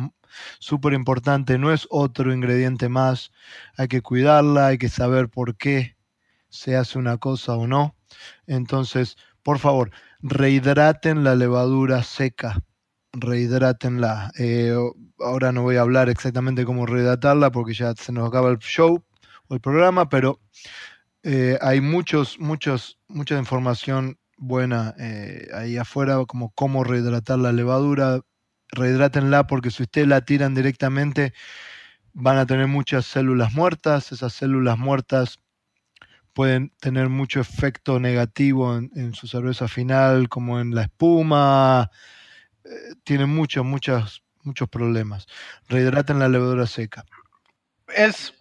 súper 0.60 0.94
importante, 0.94 1.60
no 1.60 1.72
es 1.72 1.88
otro 1.92 2.34
ingrediente 2.34 2.90
más. 2.90 3.32
Hay 3.78 3.88
que 3.88 4.02
cuidarla, 4.02 4.68
hay 4.68 4.80
que 4.80 4.90
saber 4.90 5.30
por 5.30 5.58
qué 5.58 5.96
se 6.50 6.76
hace 6.76 6.98
una 6.98 7.18
cosa 7.18 7.54
o 7.56 7.68
no. 7.68 7.96
Entonces, 8.48 9.16
por 9.44 9.60
favor, 9.60 9.92
rehidraten 10.22 11.24
la 11.24 11.36
levadura 11.36 12.02
seca 12.02 12.64
rehidrátenla. 13.20 14.32
Eh, 14.38 14.76
ahora 15.20 15.52
no 15.52 15.64
voy 15.64 15.78
a 15.78 15.82
hablar 15.82 16.10
exactamente 16.10 16.66
cómo 16.66 16.86
rehidratarla 16.86 17.52
porque 17.52 17.74
ya 17.74 17.94
se 17.96 18.12
nos 18.12 18.28
acaba 18.28 18.50
el 18.50 18.60
show 18.60 19.04
o 19.48 19.54
el 19.54 19.60
programa, 19.60 20.10
pero 20.10 20.40
eh, 21.24 21.58
hay 21.62 21.82
muchos, 21.82 22.40
muchos, 22.40 23.00
mucha 23.08 23.38
información 23.38 24.18
buena 24.38 24.96
eh, 25.00 25.48
ahí 25.54 25.78
afuera, 25.78 26.24
como 26.28 26.52
cómo 26.52 26.84
rehidratar 26.84 27.40
la 27.40 27.52
levadura. 27.52 28.22
Rehidrátenla 28.70 29.48
porque 29.48 29.72
si 29.72 29.84
ustedes 29.84 30.08
la 30.08 30.22
tiran 30.22 30.54
directamente 30.54 31.34
van 32.14 32.38
a 32.38 32.46
tener 32.46 32.68
muchas 32.68 33.06
células 33.06 33.54
muertas. 33.54 34.12
Esas 34.12 34.34
células 34.34 34.78
muertas 34.78 35.40
pueden 36.34 36.72
tener 36.80 37.10
mucho 37.10 37.40
efecto 37.40 38.00
negativo 38.00 38.76
en 38.76 39.14
su 39.16 39.28
cerveza 39.28 39.68
final, 39.68 40.30
como 40.30 40.60
en 40.60 40.76
la 40.76 40.84
espuma, 40.84 41.90
tiene 43.04 43.26
muchos, 43.26 43.66
muchos, 43.66 44.24
muchos 44.44 44.70
problemas. 44.70 45.28
Rehidraten 45.70 46.20
la 46.20 46.30
levadura 46.30 46.68
seca. 46.68 47.06
Es, 47.96 48.34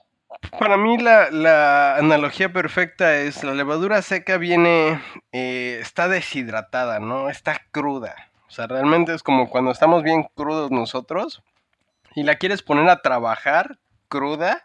para 0.58 0.76
mí 0.76 0.98
la, 0.98 1.96
analogía 1.96 2.52
perfecta 2.52 3.16
es 3.16 3.44
la 3.44 3.54
levadura 3.54 4.02
seca 4.02 4.38
viene, 4.38 5.00
eh, 5.32 5.78
está 5.80 6.08
deshidratada, 6.08 6.98
¿no? 7.00 7.28
Está 7.28 7.62
cruda. 7.70 8.14
O 8.48 8.50
sea, 8.50 8.66
realmente 8.66 9.14
es 9.14 9.22
como 9.22 9.50
cuando 9.50 9.70
estamos 9.70 10.02
bien 10.02 10.28
crudos 10.34 10.70
nosotros 10.70 11.42
y 12.14 12.22
la 12.22 12.36
quieres 12.36 12.62
poner 12.62 12.88
a 12.88 13.02
trabajar 13.02 13.78
cruda, 14.08 14.62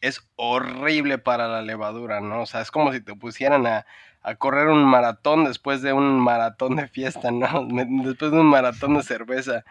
es 0.00 0.20
horrible 0.36 1.18
para 1.18 1.48
la 1.48 1.62
levadura, 1.62 2.20
¿no? 2.20 2.42
O 2.42 2.46
sea, 2.46 2.60
es 2.60 2.70
como 2.70 2.92
si 2.92 3.00
te 3.00 3.14
pusieran 3.14 3.66
a, 3.66 3.86
a 4.26 4.36
correr 4.36 4.68
un 4.68 4.82
maratón 4.86 5.44
después 5.44 5.82
de 5.82 5.92
un 5.92 6.18
maratón 6.18 6.76
de 6.76 6.88
fiesta, 6.88 7.30
¿no? 7.30 7.68
Después 8.04 8.32
de 8.32 8.40
un 8.40 8.46
maratón 8.46 8.94
de 8.94 9.02
cerveza. 9.02 9.64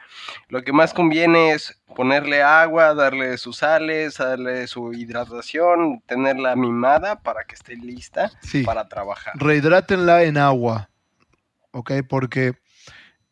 Lo 0.47 0.61
que 0.61 0.71
más 0.71 0.93
conviene 0.93 1.53
es 1.53 1.81
ponerle 1.95 2.43
agua, 2.43 2.93
darle 2.93 3.39
sus 3.39 3.57
sales, 3.57 4.17
darle 4.17 4.67
su 4.67 4.93
hidratación, 4.93 6.03
tenerla 6.05 6.55
mimada 6.55 7.19
para 7.19 7.45
que 7.45 7.55
esté 7.55 7.75
lista 7.75 8.31
para 8.63 8.87
trabajar. 8.87 9.33
Rehidrátenla 9.37 10.21
en 10.21 10.37
agua, 10.37 10.91
¿ok? 11.71 11.91
Porque 12.07 12.53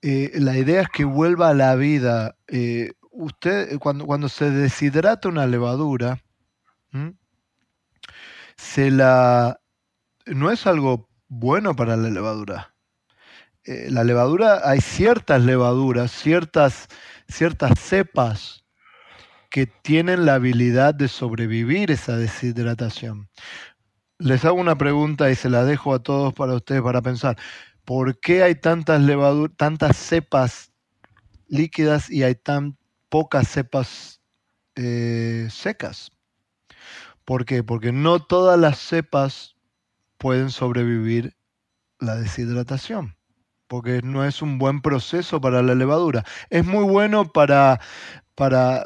eh, 0.02 0.32
la 0.34 0.58
idea 0.58 0.82
es 0.82 0.90
que 0.90 1.06
vuelva 1.06 1.50
a 1.50 1.54
la 1.54 1.76
vida. 1.76 2.36
Eh, 2.48 2.94
usted, 3.12 3.78
cuando, 3.78 4.08
cuando 4.08 4.28
se 4.28 4.50
deshidrata 4.50 5.30
una 5.30 5.46
levadura, 5.46 6.20
se 8.56 8.90
la 8.90 9.60
no 10.26 10.52
es 10.52 10.68
algo 10.68 11.11
bueno 11.32 11.78
para 11.78 11.96
la 11.96 12.10
levadura. 12.10 12.76
Eh, 13.64 13.88
la 13.90 14.04
levadura, 14.04 14.68
hay 14.70 14.82
ciertas 14.82 15.42
levaduras, 15.42 16.12
ciertas, 16.12 16.90
ciertas 17.30 17.80
cepas 17.80 18.66
que 19.50 19.66
tienen 19.66 20.26
la 20.26 20.36
habilidad 20.36 20.94
de 20.94 21.08
sobrevivir 21.08 21.90
esa 21.90 22.18
deshidratación. 22.18 23.30
Les 24.20 24.44
hago 24.44 24.60
una 24.60 24.78
pregunta 24.78 25.32
y 25.32 25.36
se 25.36 25.50
la 25.50 25.64
dejo 25.64 25.94
a 25.94 26.04
todos 26.04 26.34
para 26.34 26.54
ustedes 26.54 26.82
para 26.82 27.02
pensar. 27.02 27.38
¿Por 27.86 28.20
qué 28.20 28.44
hay 28.44 28.56
tantas 28.56 29.02
levaduras, 29.02 29.56
tantas 29.56 29.96
cepas 29.96 30.74
líquidas 31.48 32.10
y 32.10 32.24
hay 32.24 32.36
tan 32.36 32.78
pocas 33.08 33.48
cepas 33.48 34.22
eh, 34.76 35.48
secas? 35.50 36.12
¿Por 37.24 37.46
qué? 37.46 37.64
Porque 37.64 37.94
no 37.94 38.20
todas 38.20 38.60
las 38.60 38.80
cepas 38.80 39.51
pueden 40.22 40.52
sobrevivir 40.52 41.36
la 42.00 42.16
deshidratación, 42.16 43.18
porque 43.68 44.02
no 44.04 44.24
es 44.24 44.44
un 44.44 44.60
buen 44.60 44.82
proceso 44.84 45.42
para 45.42 45.64
la 45.64 45.74
levadura. 45.74 46.24
Es 46.52 46.64
muy 46.64 46.84
bueno 46.84 47.32
para, 47.32 47.82
para 48.36 48.86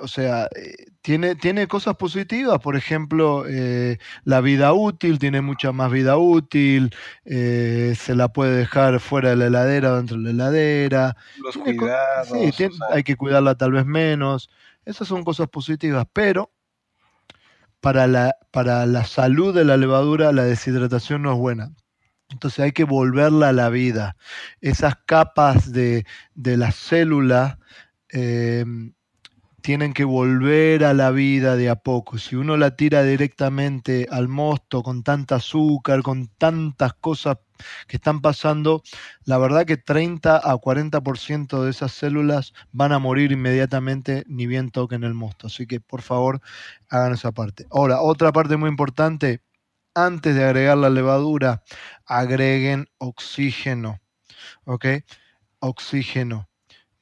o 0.00 0.06
sea, 0.06 0.48
eh, 0.54 0.86
tiene, 1.02 1.34
tiene 1.34 1.66
cosas 1.66 1.96
positivas, 1.96 2.60
por 2.60 2.76
ejemplo, 2.76 3.44
eh, 3.48 3.98
la 4.22 4.40
vida 4.40 4.72
útil, 4.72 5.18
tiene 5.18 5.40
mucha 5.40 5.72
más 5.72 5.90
vida 5.90 6.16
útil, 6.16 6.94
eh, 7.24 7.94
se 7.98 8.14
la 8.14 8.28
puede 8.32 8.56
dejar 8.56 9.00
fuera 9.00 9.30
de 9.30 9.36
la 9.36 9.46
heladera 9.46 9.94
o 9.94 9.96
dentro 9.96 10.16
de 10.16 10.22
la 10.22 10.30
heladera. 10.30 11.16
Los 11.38 11.56
cuidados. 11.56 12.54
Sí, 12.54 12.68
hay 12.92 13.02
que 13.02 13.16
cuidarla 13.16 13.56
tal 13.56 13.72
vez 13.72 13.84
menos. 13.84 14.48
Esas 14.84 15.08
son 15.08 15.24
cosas 15.24 15.48
positivas, 15.48 16.06
pero 16.12 16.52
para 17.80 18.06
la, 18.06 18.36
para 18.50 18.86
la 18.86 19.04
salud 19.04 19.54
de 19.54 19.64
la 19.64 19.76
levadura 19.76 20.32
la 20.32 20.44
deshidratación 20.44 21.22
no 21.22 21.32
es 21.32 21.38
buena. 21.38 21.72
Entonces 22.30 22.60
hay 22.60 22.72
que 22.72 22.84
volverla 22.84 23.48
a 23.48 23.52
la 23.52 23.70
vida. 23.70 24.16
Esas 24.60 24.96
capas 25.06 25.72
de, 25.72 26.04
de 26.34 26.56
la 26.56 26.72
célula 26.72 27.58
em, 28.10 28.92
tienen 29.62 29.94
que 29.94 30.04
volver 30.04 30.84
a 30.84 30.94
la 30.94 31.10
vida 31.10 31.56
de 31.56 31.70
a 31.70 31.76
poco. 31.76 32.18
Si 32.18 32.36
uno 32.36 32.56
la 32.56 32.76
tira 32.76 33.02
directamente 33.02 34.06
al 34.10 34.28
mosto 34.28 34.82
con 34.82 35.02
tanta 35.02 35.36
azúcar, 35.36 36.02
con 36.02 36.28
tantas 36.28 36.94
cosas 36.94 37.38
que 37.86 37.96
están 37.96 38.20
pasando, 38.20 38.82
la 39.24 39.38
verdad 39.38 39.66
que 39.66 39.76
30 39.76 40.36
a 40.36 40.56
40% 40.56 41.62
de 41.62 41.70
esas 41.70 41.92
células 41.92 42.52
van 42.72 42.92
a 42.92 42.98
morir 42.98 43.32
inmediatamente 43.32 44.24
ni 44.26 44.46
bien 44.46 44.70
toquen 44.70 45.04
el 45.04 45.14
mosto. 45.14 45.46
Así 45.46 45.66
que 45.66 45.80
por 45.80 46.02
favor 46.02 46.40
hagan 46.88 47.14
esa 47.14 47.32
parte. 47.32 47.66
Ahora, 47.70 48.00
otra 48.00 48.32
parte 48.32 48.56
muy 48.56 48.68
importante, 48.68 49.42
antes 49.94 50.34
de 50.34 50.44
agregar 50.44 50.78
la 50.78 50.90
levadura, 50.90 51.62
agreguen 52.06 52.88
oxígeno. 52.98 54.00
¿Ok? 54.64 54.86
Oxígeno. 55.60 56.48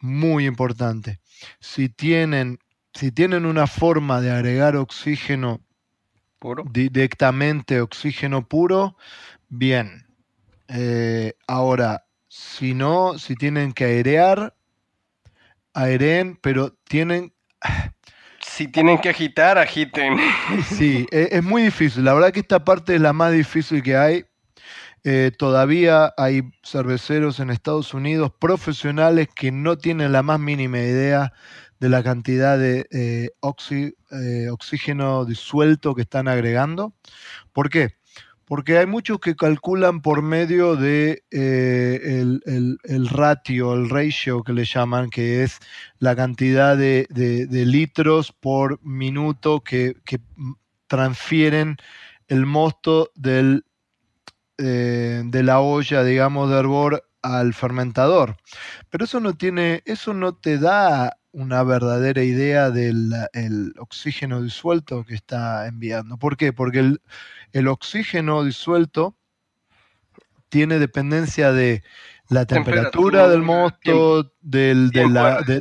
Muy 0.01 0.47
importante. 0.47 1.21
Si 1.61 1.89
tienen, 1.89 2.59
si 2.95 3.13
tienen 3.13 3.45
una 3.45 3.67
forma 3.67 4.21
de 4.21 4.31
agregar 4.31 4.77
oxígeno 4.77 5.61
¿Puro? 6.39 6.65
directamente, 6.71 7.81
oxígeno 7.81 8.47
puro, 8.47 8.97
bien 9.49 10.06
eh, 10.69 11.35
ahora, 11.47 12.07
si 12.29 12.75
no, 12.75 13.19
si 13.19 13.35
tienen 13.35 13.73
que 13.73 13.85
airear, 13.85 14.55
aireen, 15.75 16.39
pero 16.41 16.75
tienen... 16.89 17.33
Si 18.41 18.69
tienen 18.69 18.99
que 18.99 19.11
agitar, 19.11 19.59
agiten. 19.59 20.17
Sí, 20.69 21.07
e, 21.11 21.29
es, 21.33 21.43
muy 21.43 21.63
difícil. 21.63 22.05
La 22.05 22.15
verdad 22.15 22.33
que 22.33 22.41
esta 22.41 22.65
parte 22.65 22.95
es 22.95 23.01
la 23.01 23.13
más 23.13 23.33
difícil 23.33 23.83
que 23.83 23.97
hay. 23.97 24.25
Eh, 25.05 25.31
todavía 25.37 26.13
hay 26.17 26.43
cerveceros 26.65 27.39
en 27.39 27.51
Estados 27.51 27.95
Unidos 27.95 28.33
profesionales 28.41 29.29
que 29.35 29.53
no 29.53 29.77
tienen 29.79 30.13
la 30.13 30.23
más 30.23 30.41
mínima 30.41 30.79
idea 30.79 31.33
de 31.79 31.89
la 31.89 32.03
cantidad 32.03 32.59
de 32.59 32.87
eh, 32.91 33.31
oxígeno 33.41 35.25
disuelto 35.25 35.95
que 35.95 36.03
están 36.03 36.27
agregando. 36.27 36.95
¿Por 37.53 37.69
qué? 37.71 37.96
Porque 38.47 38.79
hay 38.79 38.87
muchos 38.87 39.19
que 39.19 39.35
calculan 39.35 40.01
por 40.01 40.23
medio 40.23 40.77
de 40.77 41.25
eh, 41.33 42.01
el, 42.45 43.09
ratio, 43.09 43.75
el 43.75 43.91
ratio 43.91 44.45
que 44.45 44.53
le 44.53 44.65
llaman, 44.65 45.11
que 45.11 45.43
es 45.43 45.59
la 45.99 46.15
cantidad 46.15 46.77
de, 46.77 47.07
litros 47.51 48.33
por 48.33 48.81
minuto 48.83 49.61
que, 49.61 49.97
transfieren 50.87 51.77
el 52.29 52.47
mosto 52.47 53.11
del, 53.17 53.65
eh, 54.59 55.23
de 55.25 55.43
la 55.43 55.59
olla, 55.59 56.05
digamos, 56.05 56.49
de 56.49 56.57
hervor 56.57 57.05
al 57.23 57.53
fermentador. 57.53 58.37
Pero 58.89 59.07
eso 59.07 59.19
no 59.19 59.35
tiene, 59.35 59.83
eso 59.85 60.15
no 60.15 60.37
te 60.37 60.59
da 60.59 61.19
una 61.37 61.63
verdadera 61.63 62.23
idea 62.23 62.71
del 62.71 63.75
oxígeno 63.79 64.41
disuelto 64.41 65.05
que 65.05 65.15
está 65.15 65.67
enviando. 65.67 66.17
¿Por 66.17 66.39
qué? 66.39 66.55
Porque 66.55 66.79
el, 66.79 67.03
el 67.53 67.69
oxígeno 67.69 68.43
disuelto 68.43 69.15
tiene 70.49 70.79
dependencia 70.79 71.53
de 71.53 71.83
la 72.31 72.47
temperatura, 72.47 73.29
del 73.29 73.43
mosto, 73.43 74.33
del, 74.41 74.91
de, 74.91 75.09
la, 75.11 75.43
de, 75.43 75.61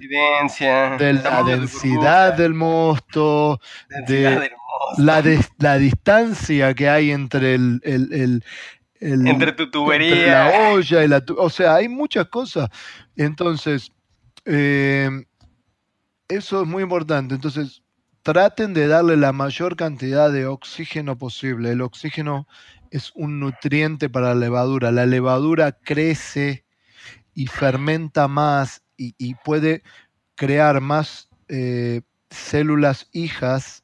la 1.13 1.43
densidad 1.43 2.33
del 2.35 2.53
mosto, 2.53 3.59
de 4.07 4.49
La, 4.97 5.21
la 5.57 5.77
distancia 5.77 6.73
que 6.73 6.87
hay 6.87 7.11
entre 7.11 7.55
el, 7.55 7.81
el, 7.83 8.41
entre 9.01 9.51
tu 9.51 9.69
tubería, 9.69 10.45
la 10.45 10.71
olla 10.71 11.03
y 11.03 11.07
la, 11.09 11.21
o 11.37 11.49
sea, 11.49 11.75
hay 11.75 11.89
muchas 11.89 12.27
cosas. 12.27 12.69
Entonces, 13.17 13.91
eh, 14.45 15.09
eso 16.27 16.61
es 16.61 16.67
muy 16.67 16.83
importante. 16.83 17.35
Entonces, 17.35 17.83
traten 18.23 18.73
de 18.73 18.87
darle 18.87 19.17
la 19.17 19.31
mayor 19.31 19.75
cantidad 19.75 20.31
de 20.31 20.47
oxígeno 20.47 21.17
posible. 21.17 21.71
El 21.71 21.81
oxígeno 21.81 22.47
es 22.91 23.11
un 23.15 23.39
nutriente 23.39 24.09
para 24.09 24.29
la 24.29 24.35
levadura. 24.35 24.91
La 24.91 25.05
levadura 25.05 25.73
crece 25.73 26.65
y 27.33 27.47
fermenta 27.47 28.27
más 28.27 28.83
y, 28.97 29.35
puede 29.35 29.83
crear 30.35 30.79
más 30.79 31.29
eh, 31.49 32.01
células 32.29 33.09
hijas 33.11 33.83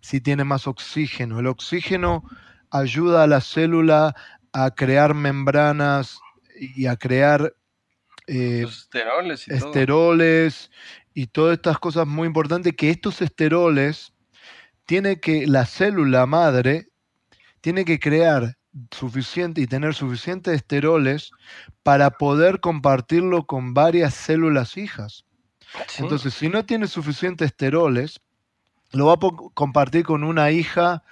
si 0.00 0.20
tiene 0.20 0.44
más 0.44 0.66
oxígeno. 0.66 1.40
El 1.40 1.48
oxígeno 1.48 2.24
ayuda 2.70 3.24
a 3.24 3.26
la 3.26 3.40
célula 3.40 4.14
a 4.52 4.70
crear 4.70 5.14
membranas 5.14 6.20
y 6.58 6.86
a 6.86 6.96
crear 6.96 7.54
eh, 8.26 8.64
esteroles 9.48 9.48
y 9.48 9.52
todas 11.26 11.56
estas 11.56 11.78
cosas 11.78 12.06
muy 12.06 12.26
importantes, 12.26 12.74
que 12.76 12.90
estos 12.90 13.20
esteroles 13.22 14.12
tiene 14.86 15.20
que, 15.20 15.46
la 15.46 15.66
célula 15.66 16.26
madre 16.26 16.88
tiene 17.60 17.84
que 17.84 17.98
crear 17.98 18.56
suficiente 18.90 19.60
y 19.60 19.66
tener 19.66 19.94
suficientes 19.94 20.54
esteroles 20.54 21.30
para 21.82 22.10
poder 22.12 22.60
compartirlo 22.60 23.46
con 23.46 23.74
varias 23.74 24.14
células 24.14 24.76
hijas. 24.76 25.24
Entonces, 25.98 26.34
si 26.34 26.48
no 26.48 26.64
tiene 26.64 26.86
suficientes 26.88 27.46
esteroles, 27.46 28.20
lo 28.92 29.06
va 29.06 29.14
a 29.14 29.18
compartir 29.54 30.04
con 30.04 30.24
una 30.24 30.50
hija 30.50 31.02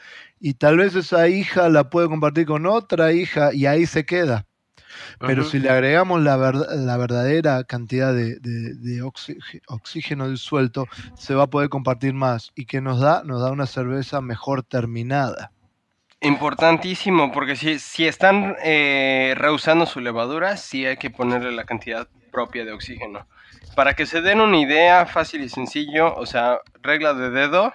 y 0.40 0.54
tal 0.54 0.78
vez 0.78 0.94
esa 0.94 1.28
hija 1.28 1.68
la 1.68 1.90
puede 1.90 2.08
compartir 2.08 2.46
con 2.46 2.66
otra 2.66 3.12
hija 3.12 3.52
y 3.52 3.66
ahí 3.66 3.86
se 3.86 4.04
queda. 4.04 4.46
Pero 5.18 5.44
si 5.44 5.58
le 5.58 5.70
agregamos 5.70 6.22
la, 6.22 6.36
la 6.36 6.96
verdadera 6.96 7.64
cantidad 7.64 8.14
de, 8.14 9.02
oxígeno 9.68 10.28
disuelto, 10.28 10.86
se 11.16 11.34
va 11.34 11.44
a 11.44 11.46
poder 11.48 11.68
compartir 11.68 12.14
más. 12.14 12.52
¿Y 12.54 12.66
qué 12.66 12.80
nos 12.80 13.00
da? 13.00 13.22
Nos 13.24 13.40
da 13.40 13.50
una 13.50 13.66
cerveza 13.66 14.20
mejor 14.20 14.62
terminada. 14.62 15.52
Importantísimo, 16.20 17.30
porque 17.30 17.54
si, 17.54 17.78
si 17.78 18.06
están 18.06 18.56
eh, 18.64 19.34
rehusando 19.36 19.86
su 19.86 20.00
levadura, 20.00 20.56
sí 20.56 20.84
hay 20.84 20.96
que 20.96 21.10
ponerle 21.10 21.52
la 21.52 21.64
cantidad 21.64 22.08
propia 22.32 22.64
de 22.64 22.72
oxígeno. 22.72 23.26
Para 23.76 23.94
que 23.94 24.06
se 24.06 24.20
den 24.20 24.40
una 24.40 24.58
idea 24.58 25.06
fácil 25.06 25.42
y 25.42 25.48
sencillo, 25.48 26.14
o 26.16 26.26
sea, 26.26 26.58
regla 26.82 27.14
de 27.14 27.30
dedo, 27.30 27.72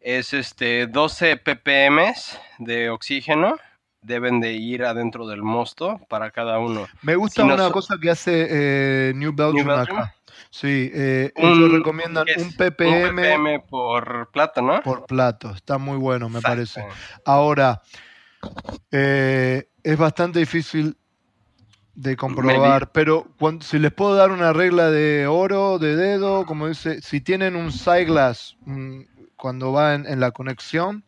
es 0.00 0.34
este 0.34 0.86
12 0.86 1.36
ppm 1.38 2.12
de 2.58 2.90
oxígeno 2.90 3.56
deben 4.02 4.40
de 4.40 4.52
ir 4.52 4.84
adentro 4.84 5.26
del 5.26 5.42
mosto 5.42 6.00
para 6.08 6.30
cada 6.30 6.58
uno. 6.58 6.86
Me 7.02 7.14
gusta 7.16 7.42
Si 7.42 7.50
una 7.50 7.70
cosa 7.70 7.96
que 8.00 8.10
hace 8.10 8.48
eh, 8.50 9.12
New 9.14 9.32
Belgium, 9.32 9.66
New 9.68 9.76
Belgium. 9.76 9.98
acá. 9.98 10.14
Sí, 10.50 10.90
eh, 10.92 11.32
Un- 11.36 11.44
ellos 11.52 11.72
recomiendan 11.72 12.26
un 12.36 12.52
ppm, 12.52 13.06
Un 13.08 13.16
ppm 13.16 13.60
por 13.68 14.30
plato, 14.32 14.60
¿no? 14.62 14.82
por 14.82 15.06
plato. 15.06 15.50
Está 15.50 15.78
muy 15.78 15.96
bueno, 15.96 16.28
me 16.28 16.42
parece. 16.42 16.84
Ahora, 17.24 17.80
eh, 18.90 19.68
es 19.82 19.96
bastante 19.96 20.38
difícil 20.40 20.96
de 21.94 22.16
comprobar, 22.16 22.90
pero 22.92 23.26
cuando- 23.38 23.64
si 23.64 23.78
les 23.78 23.92
puedo 23.92 24.14
dar 24.14 24.30
una 24.30 24.52
regla 24.52 24.90
de 24.90 25.26
oro, 25.26 25.78
de 25.78 25.94
dedo, 25.96 26.46
como 26.46 26.68
dice, 26.68 27.00
si 27.02 27.20
tienen 27.20 27.54
un 27.54 27.70
Siglas 27.72 28.56
cuando 29.36 29.72
va 29.72 29.94
en, 29.94 30.06
en 30.06 30.20
la 30.20 30.30
conexión, 30.30 31.04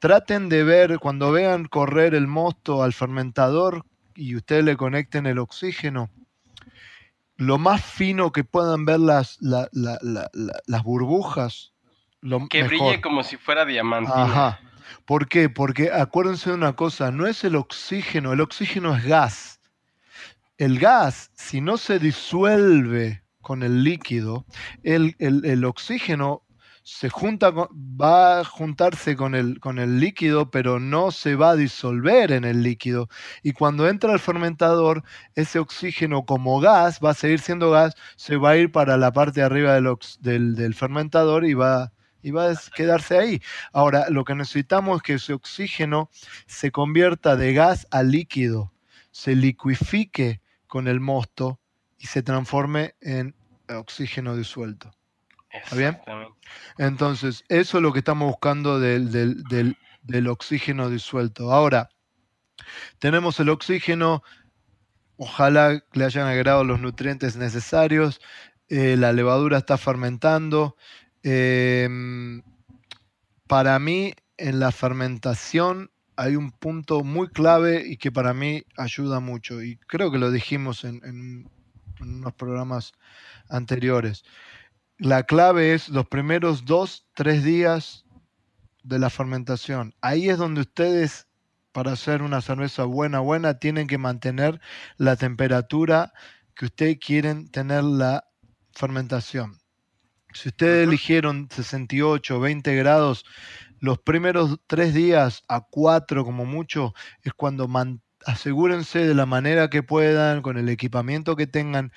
traten 0.00 0.48
de 0.48 0.64
ver, 0.64 0.98
cuando 0.98 1.30
vean 1.30 1.66
correr 1.66 2.14
el 2.14 2.26
mosto 2.26 2.82
al 2.82 2.92
fermentador 2.92 3.84
y 4.16 4.34
ustedes 4.34 4.64
le 4.64 4.76
conecten 4.76 5.26
el 5.26 5.38
oxígeno, 5.38 6.10
lo 7.36 7.58
más 7.58 7.84
fino 7.84 8.32
que 8.32 8.42
puedan 8.44 8.84
ver 8.84 8.98
las, 9.00 9.36
la- 9.40 9.68
la- 9.72 9.98
la- 10.02 10.28
la- 10.32 10.60
las 10.66 10.82
burbujas, 10.82 11.72
lo 12.20 12.48
Que 12.48 12.62
mejor. 12.64 12.78
brille 12.78 13.00
como 13.00 13.22
si 13.22 13.36
fuera 13.36 13.64
diamantina. 13.64 14.24
Ajá. 14.24 14.60
¿Por 15.06 15.28
qué? 15.28 15.48
Porque 15.48 15.90
acuérdense 15.92 16.50
de 16.50 16.56
una 16.56 16.74
cosa, 16.74 17.10
no 17.12 17.26
es 17.26 17.44
el 17.44 17.54
oxígeno, 17.56 18.32
el 18.32 18.40
oxígeno 18.40 18.94
es 18.96 19.04
gas. 19.04 19.60
El 20.58 20.78
gas, 20.78 21.30
si 21.34 21.60
no 21.60 21.76
se 21.78 21.98
disuelve 21.98 23.22
con 23.40 23.62
el 23.62 23.84
líquido, 23.84 24.44
el, 24.82 25.14
el- 25.18 25.44
el 25.46 25.64
oxígeno 25.64 26.42
se 26.92 27.08
junta 27.08 27.52
con- 27.52 27.68
va 28.00 28.40
a 28.40 28.44
juntarse 28.44 29.14
con 29.16 29.34
el, 29.36 29.60
con 29.60 29.78
el 29.78 30.00
líquido, 30.00 30.50
pero 30.50 30.80
no 30.80 31.12
se 31.12 31.36
va 31.36 31.50
a 31.50 31.56
disolver 31.56 32.32
en 32.32 32.44
el 32.44 32.62
líquido. 32.64 33.08
Y 33.44 33.52
cuando 33.52 33.88
entra 33.88 34.12
al 34.12 34.18
fermentador, 34.20 35.04
ese 35.36 35.58
oxígeno 35.60 36.24
como 36.26 36.58
gas, 36.60 36.98
va 37.04 37.10
a 37.10 37.14
seguir 37.14 37.38
siendo 37.40 37.70
gas, 37.70 37.94
se 38.16 38.36
va 38.36 38.50
a 38.50 38.56
ir 38.56 38.72
para 38.72 38.96
la 38.96 39.12
parte 39.12 39.40
de 39.40 39.46
arriba 39.46 39.74
del, 39.74 39.94
del- 40.20 40.54
del 40.56 40.74
fermentador 40.74 41.44
y 41.46 41.54
va, 41.54 41.92
y 42.22 42.32
va 42.32 42.50
a 42.50 42.56
quedarse 42.74 43.18
ahí. 43.18 43.40
Ahora, 43.72 44.10
lo 44.10 44.24
que 44.24 44.34
necesitamos 44.34 44.96
es 44.96 45.02
que 45.02 45.14
ese 45.14 45.32
oxígeno 45.32 46.10
se 46.46 46.72
convierta 46.72 47.36
de 47.36 47.52
gas 47.54 47.86
a 47.92 48.02
líquido, 48.02 48.72
se 49.12 49.36
liquifique 49.36 50.40
con 50.66 50.88
el 50.88 50.98
mosto 51.00 51.60
y 51.98 52.06
se 52.08 52.22
transforme 52.22 52.94
en 53.00 53.34
oxígeno 53.68 54.34
disuelto. 54.36 54.90
Bien? 55.76 55.90
Exactamente. 55.90 56.34
Entonces, 56.78 57.44
eso 57.48 57.76
es 57.78 57.82
lo 57.82 57.92
que 57.92 57.98
estamos 58.00 58.28
buscando 58.28 58.78
del, 58.80 59.10
del- 59.12 59.42
del- 59.44 59.76
del 60.02 60.28
oxígeno 60.28 60.88
disuelto. 60.90 61.52
Ahora, 61.52 61.88
tenemos 62.98 63.38
el 63.40 63.48
oxígeno, 63.50 64.22
ojalá 65.16 65.82
le 65.92 66.04
hayan 66.04 66.26
agregado 66.26 66.64
los 66.64 66.80
nutrientes 66.80 67.36
necesarios, 67.36 68.20
eh, 68.68 68.96
la 68.96 69.12
levadura 69.12 69.58
está 69.58 69.76
fermentando. 69.78 70.76
em, 71.22 72.42
para 73.46 73.78
mí, 73.78 74.14
en 74.38 74.58
la 74.58 74.72
fermentación 74.72 75.90
hay 76.16 76.36
un 76.36 76.50
punto 76.50 77.02
muy 77.04 77.28
clave 77.28 77.82
y 77.86 77.96
que 77.98 78.10
para 78.10 78.32
mí 78.32 78.62
ayuda 78.78 79.20
mucho, 79.20 79.62
y 79.62 79.76
creo 79.86 80.10
que 80.10 80.18
lo 80.18 80.30
dijimos 80.30 80.84
en- 80.84 81.00
en 81.04 81.50
unos 82.00 82.32
programas 82.34 82.92
anteriores. 83.50 84.24
La 85.00 85.22
clave 85.22 85.72
es 85.72 85.88
los 85.88 86.06
primeros 86.08 86.66
dos, 86.66 87.06
tres 87.14 87.42
días 87.42 88.04
de 88.82 88.98
la 88.98 89.08
fermentación. 89.08 89.94
Ahí 90.02 90.28
es 90.28 90.36
donde 90.36 90.60
ustedes, 90.60 91.26
para 91.72 91.92
hacer 91.92 92.20
una 92.20 92.42
cerveza 92.42 92.84
buena, 92.84 93.20
buena, 93.20 93.58
tienen 93.58 93.86
que 93.86 93.96
mantener 93.96 94.60
la 94.98 95.16
temperatura 95.16 96.12
que 96.54 96.66
ustedes 96.66 96.98
quieren 96.98 97.50
tener 97.50 97.82
la 97.82 98.24
fermentación. 98.74 99.58
Si 100.34 100.50
ustedes 100.50 100.86
eligieron 100.86 101.48
68, 101.50 102.38
20 102.38 102.74
grados, 102.76 103.24
los 103.78 103.98
primeros 104.00 104.58
tres 104.66 104.92
días 104.92 105.44
a 105.48 105.62
cuatro 105.62 106.26
como 106.26 106.44
mucho 106.44 106.92
es 107.22 107.32
cuando 107.32 107.66
asegúrense 108.26 109.06
de 109.06 109.14
la 109.14 109.24
manera 109.24 109.70
que 109.70 109.82
puedan, 109.82 110.42
con 110.42 110.58
el 110.58 110.68
equipamiento 110.68 111.36
que 111.36 111.46
tengan, 111.46 111.90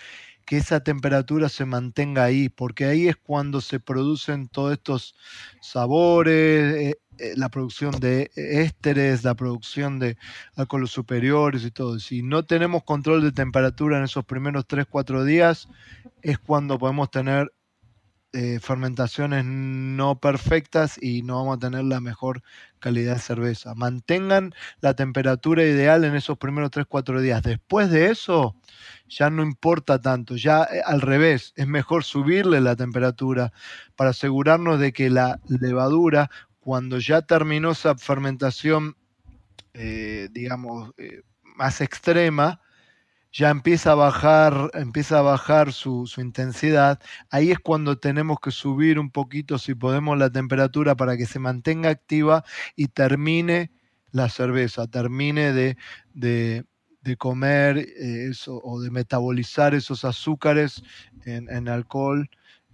que 0.46 0.58
esa 0.58 0.82
temperatura 0.82 1.50
se 1.50 1.66
mantenga 1.66 2.24
ahí, 2.24 2.50
porque 2.50 2.86
ahí 2.86 3.08
es 3.08 3.16
cuando 3.16 3.62
se 3.62 3.80
producen 3.80 4.48
todos 4.48 4.74
estos 4.74 5.16
sabores, 5.62 6.76
eh, 6.76 7.00
eh, 7.20 7.34
la 7.36 7.50
producción 7.50 7.92
de 8.00 8.32
ésteres, 8.36 9.24
la 9.24 9.36
producción 9.36 10.00
de 10.00 10.18
alcoholes 10.56 10.90
superiores 10.90 11.64
y 11.64 11.72
todo. 11.72 12.00
Si 12.00 12.24
no 12.24 12.44
tenemos 12.44 12.84
control 12.84 13.22
de 13.22 13.32
temperatura 13.32 13.98
en 13.98 14.06
esos 14.06 14.26
primeros 14.26 14.66
3-4 14.68 15.24
días, 15.24 15.68
es 16.22 16.40
cuando 16.40 16.80
podemos 16.80 17.12
tener 17.12 17.52
eh, 18.36 18.60
fermentaciones 18.60 19.46
no 19.46 20.20
perfectas 20.20 20.98
y 21.00 21.22
no 21.22 21.36
vamos 21.36 21.58
a 21.58 21.60
tener 21.60 21.84
la 21.84 22.02
mejor 22.02 22.42
calidad 22.80 23.14
de 23.14 23.20
cerveza. 23.20 23.76
Mantengan 23.76 24.56
la 24.82 24.96
temperatura 24.96 25.64
ideal 25.64 26.04
en 26.04 26.16
esos 26.16 26.40
primeros 26.40 26.72
3-4 26.72 27.22
días. 27.22 27.44
Después 27.44 27.92
de 27.92 28.10
eso, 28.10 28.56
ya 29.08 29.30
no 29.30 29.44
importa 29.44 30.02
tanto, 30.02 30.36
ya 30.36 30.64
eh, 30.64 30.82
al 30.84 31.02
revés, 31.02 31.54
es 31.56 31.68
mejor 31.68 32.04
subirle 32.04 32.60
la 32.60 32.76
temperatura 32.76 33.54
para 33.96 34.10
asegurarnos 34.10 34.80
de 34.80 34.94
que 34.94 35.12
la 35.12 35.40
levadura, 35.48 36.32
cuando 36.60 36.98
ya 36.98 37.22
terminó 37.22 37.72
esa 37.72 37.96
fermentación, 37.96 38.98
eh, 39.76 40.28
digamos, 40.32 40.92
más 41.56 41.82
extrema, 41.82 42.63
ya 43.34 43.50
empieza 43.50 43.94
a 43.94 43.96
bajar, 43.96 44.70
empieza 44.76 45.20
a 45.20 45.22
bajar 45.24 45.74
su, 45.74 46.10
intensidad. 46.20 47.00
Ahí 47.32 47.52
es 47.52 47.60
cuando 47.60 47.98
tenemos 47.98 48.40
que 48.40 48.52
subir 48.52 49.00
un 49.00 49.10
poquito, 49.12 49.58
si 49.58 49.74
podemos, 49.76 50.18
la 50.18 50.30
temperatura 50.32 50.96
para 50.96 51.18
que 51.18 51.26
se 51.26 51.40
mantenga 51.40 51.90
activa 51.90 52.44
y 52.76 52.88
termine 52.90 53.72
la 54.12 54.30
cerveza, 54.30 54.88
termine 54.88 55.52
de, 55.54 55.78
de- 56.14 56.66
de 57.02 57.18
comer 57.18 57.78
eh, 57.80 58.28
eso 58.32 58.62
o 58.64 58.80
de 58.80 58.90
metabolizar 58.92 59.74
esos 59.76 60.06
azúcares 60.06 60.84
en, 61.26 61.68
alcohol 61.68 62.30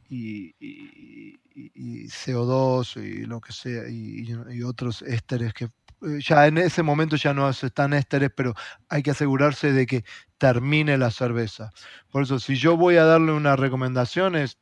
y, 0.09 0.55
y- 0.59 1.39
y- 1.55 1.71
y 1.73 2.07
CO2 2.09 2.97
y 2.97 3.25
lo 3.25 3.41
que 3.41 3.53
sea 3.53 3.89
y, 3.89 4.27
y 4.51 4.63
otros 4.63 5.01
ésteres 5.03 5.53
que 5.53 5.69
ya 6.19 6.47
en 6.47 6.57
ese 6.57 6.83
momento 6.83 7.15
ya 7.15 7.33
no 7.33 7.49
están 7.49 7.93
ésteres, 7.93 8.31
pero 8.35 8.53
hay 8.87 9.03
que 9.03 9.11
asegurarse 9.11 9.73
de 9.73 9.85
que 9.85 10.05
termine 10.37 10.97
la 10.97 11.11
cerveza. 11.11 11.71
Por 12.11 12.23
eso, 12.23 12.39
si 12.39 12.55
yo 12.55 12.77
voy 12.77 12.97
a 12.97 13.03
darle 13.03 13.31
una 13.33 13.55
recomendación 13.55 14.35
es 14.35 14.57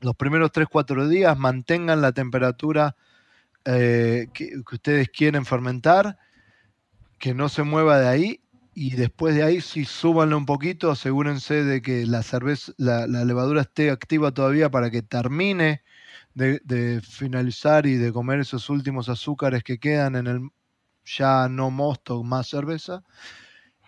los 0.00 0.16
primeros 0.16 0.52
3-4 0.52 1.08
días 1.08 1.38
mantengan 1.38 2.02
la 2.02 2.12
temperatura 2.12 2.96
eh, 3.64 4.28
que, 4.34 4.50
ustedes 4.70 5.08
quieren 5.08 5.46
fermentar, 5.46 6.18
que 7.18 7.32
no 7.32 7.48
se 7.48 7.62
mueva 7.62 7.98
de 7.98 8.08
ahí 8.08 8.40
y 8.74 8.96
después 8.96 9.34
de 9.34 9.44
ahí 9.44 9.60
sí 9.60 9.84
súbanle 9.84 10.34
un 10.34 10.46
poquito, 10.46 10.90
asegúrense 10.90 11.64
de 11.64 11.80
que 11.80 12.06
la 12.06 12.22
cerveza, 12.22 12.72
la, 12.76 13.06
la 13.06 13.24
levadura 13.24 13.62
esté 13.62 13.90
activa 13.90 14.32
todavía 14.32 14.70
para 14.70 14.90
que 14.90 15.00
termine 15.02 15.82
de, 16.34 16.60
de 16.64 17.00
finalizar 17.00 17.86
y 17.86 17.96
de 17.96 18.12
comer 18.12 18.40
esos 18.40 18.68
últimos 18.68 19.08
azúcares 19.08 19.62
que 19.62 19.78
quedan 19.78 20.16
en 20.16 20.26
el 20.26 20.40
ya 21.04 21.48
no 21.48 21.70
mosto, 21.70 22.22
más 22.22 22.48
cerveza. 22.48 23.02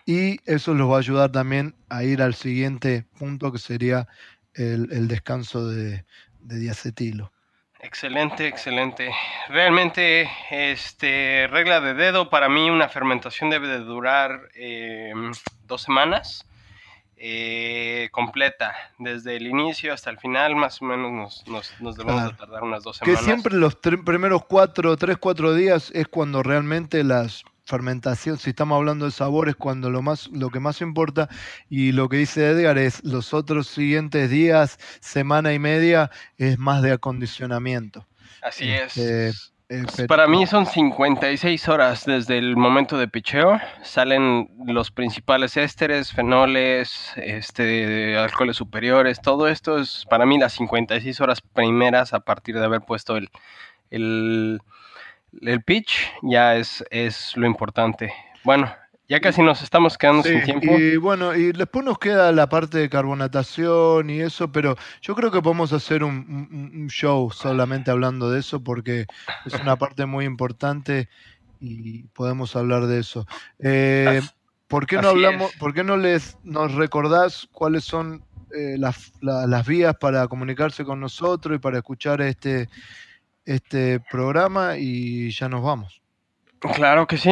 Y 0.04 0.38
eso 0.44 0.74
los 0.74 0.90
va 0.90 0.96
a 0.96 1.00
ayudar 1.00 1.32
también 1.32 1.74
a 1.88 2.04
ir 2.04 2.22
al 2.22 2.34
siguiente 2.34 3.06
punto 3.18 3.50
que 3.52 3.58
sería 3.58 4.06
el, 4.54 5.08
descanso 5.08 5.68
de, 5.68 6.04
de 6.40 6.58
diacetilo. 6.58 7.32
Excelente, 7.80 8.46
excelente. 8.46 9.10
Realmente, 9.48 10.30
este, 10.50 11.46
regla 11.48 11.80
de 11.80 11.94
dedo, 11.94 12.30
para 12.30 12.48
mí 12.48 12.70
una 12.70 12.88
fermentación 12.88 13.50
debe 13.50 13.68
de 13.68 13.78
durar 13.80 14.48
eh, 14.54 15.12
dos 15.66 15.82
semanas 15.82 16.46
eh, 17.16 18.08
completa, 18.12 18.74
desde 18.98 19.36
el 19.36 19.46
inicio 19.46 19.92
hasta 19.94 20.10
el 20.10 20.18
final, 20.18 20.54
más 20.56 20.82
o 20.82 20.84
menos 20.84 21.12
nos, 21.12 21.48
nos, 21.48 21.80
nos 21.80 21.96
debemos 21.96 22.20
Claro. 22.20 22.30
de 22.32 22.36
tardar 22.38 22.62
unas 22.62 22.82
dos 22.82 22.98
Que 22.98 23.06
semanas. 23.06 23.24
siempre 23.24 23.54
los 23.54 23.74
primeros 23.76 24.44
cuatro, 24.46 24.96
tres, 24.96 25.16
cuatro 25.18 25.54
días 25.54 25.90
es 25.94 26.08
cuando 26.08 26.42
realmente 26.42 27.02
las 27.04 27.42
fermentación, 27.64 28.38
si 28.38 28.50
estamos 28.50 28.76
hablando 28.76 29.06
de 29.06 29.10
sabores, 29.10 29.56
cuando 29.56 29.90
lo 29.90 30.00
más, 30.00 30.28
lo 30.28 30.50
que 30.50 30.60
más 30.60 30.80
importa, 30.80 31.28
y 31.68 31.90
lo 31.90 32.08
que 32.08 32.18
dice 32.18 32.46
Edgar 32.46 32.78
es 32.78 33.02
los 33.02 33.34
otros 33.34 33.66
siguientes 33.66 34.30
días, 34.30 34.78
semana 35.00 35.52
y 35.52 35.58
media, 35.58 36.12
es 36.38 36.58
más 36.60 36.80
de 36.82 36.92
acondicionamiento. 36.92 38.06
Así 38.40 38.68
Este, 38.70 39.28
es. 39.30 39.36
eh, 39.36 39.55
Para 40.06 40.28
mí 40.28 40.46
son 40.46 40.64
56 40.64 41.68
horas 41.68 42.04
desde 42.04 42.38
el 42.38 42.56
momento 42.56 42.96
de 42.98 43.08
picheo. 43.08 43.58
Salen 43.82 44.48
los 44.64 44.92
principales 44.92 45.56
ésteres, 45.56 46.12
fenoles, 46.12 47.12
este, 47.16 48.16
alcoholes 48.16 48.56
superiores. 48.56 49.20
Todo 49.20 49.48
esto 49.48 49.78
es 49.78 50.06
para 50.08 50.24
mí 50.24 50.38
las 50.38 50.52
56 50.52 51.20
horas 51.20 51.40
primeras 51.40 52.14
a 52.14 52.20
partir 52.20 52.56
de 52.56 52.64
haber 52.64 52.82
puesto 52.82 53.16
el, 53.16 53.28
el, 53.90 54.60
el 55.42 55.62
pitch 55.62 56.12
ya 56.22 56.54
es, 56.54 56.84
es 56.90 57.36
lo 57.36 57.46
importante. 57.46 58.12
Bueno, 58.44 58.72
ya 59.08 59.20
casi 59.20 59.42
nos 59.42 59.62
estamos 59.62 59.96
quedando 59.96 60.22
sin 60.24 60.42
tiempo. 60.42 60.76
Y 60.78 60.96
bueno, 60.96 61.34
y 61.34 61.52
después 61.52 61.84
nos 61.84 61.98
queda 61.98 62.32
la 62.32 62.48
parte 62.48 62.78
de 62.78 62.90
carbonatación 62.90 64.10
y 64.10 64.20
eso, 64.20 64.50
pero 64.50 64.76
yo 65.00 65.14
creo 65.14 65.30
que 65.30 65.40
podemos 65.40 65.72
hacer 65.72 66.02
un, 66.02 66.88
show 66.90 67.30
solamente 67.30 67.90
hablando 67.90 68.30
de 68.30 68.40
eso 68.40 68.62
porque 68.62 69.06
es 69.44 69.54
una 69.54 69.76
parte 69.76 70.06
muy 70.06 70.24
importante 70.24 71.08
y 71.60 72.04
podemos 72.08 72.56
hablar 72.56 72.86
de 72.86 73.00
eso. 73.00 73.26
Eh, 73.60 74.20
¿Por 74.66 74.86
qué 74.86 74.96
no 74.96 75.10
hablamos, 75.10 75.52
por 75.54 75.72
qué 75.72 75.84
no 75.84 75.96
les 75.96 76.36
nos 76.42 76.74
recordás 76.74 77.48
cuáles 77.52 77.84
son 77.84 78.24
eh, 78.52 78.76
las, 78.78 79.12
las 79.20 79.66
vías 79.66 79.94
para 79.96 80.26
comunicarse 80.26 80.84
con 80.84 80.98
nosotros 81.00 81.56
y 81.56 81.58
para 81.60 81.78
escuchar 81.78 82.20
este, 82.22 82.68
este 83.44 84.00
programa 84.00 84.76
y 84.76 85.30
ya 85.30 85.48
nos 85.48 85.62
vamos? 85.62 86.02
Claro 86.74 87.06
que 87.06 87.18
sí. 87.18 87.30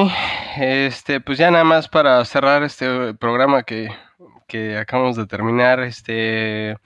Este, 0.56 1.20
pues 1.20 1.38
ya 1.38 1.50
nada 1.50 1.64
más 1.64 1.88
para 1.88 2.24
cerrar 2.24 2.62
este 2.62 3.14
programa 3.14 3.62
que, 3.62 3.90
que 4.46 4.78
acabamos 4.78 5.16
de 5.16 5.26
terminar, 5.26 5.80
este 5.80 6.78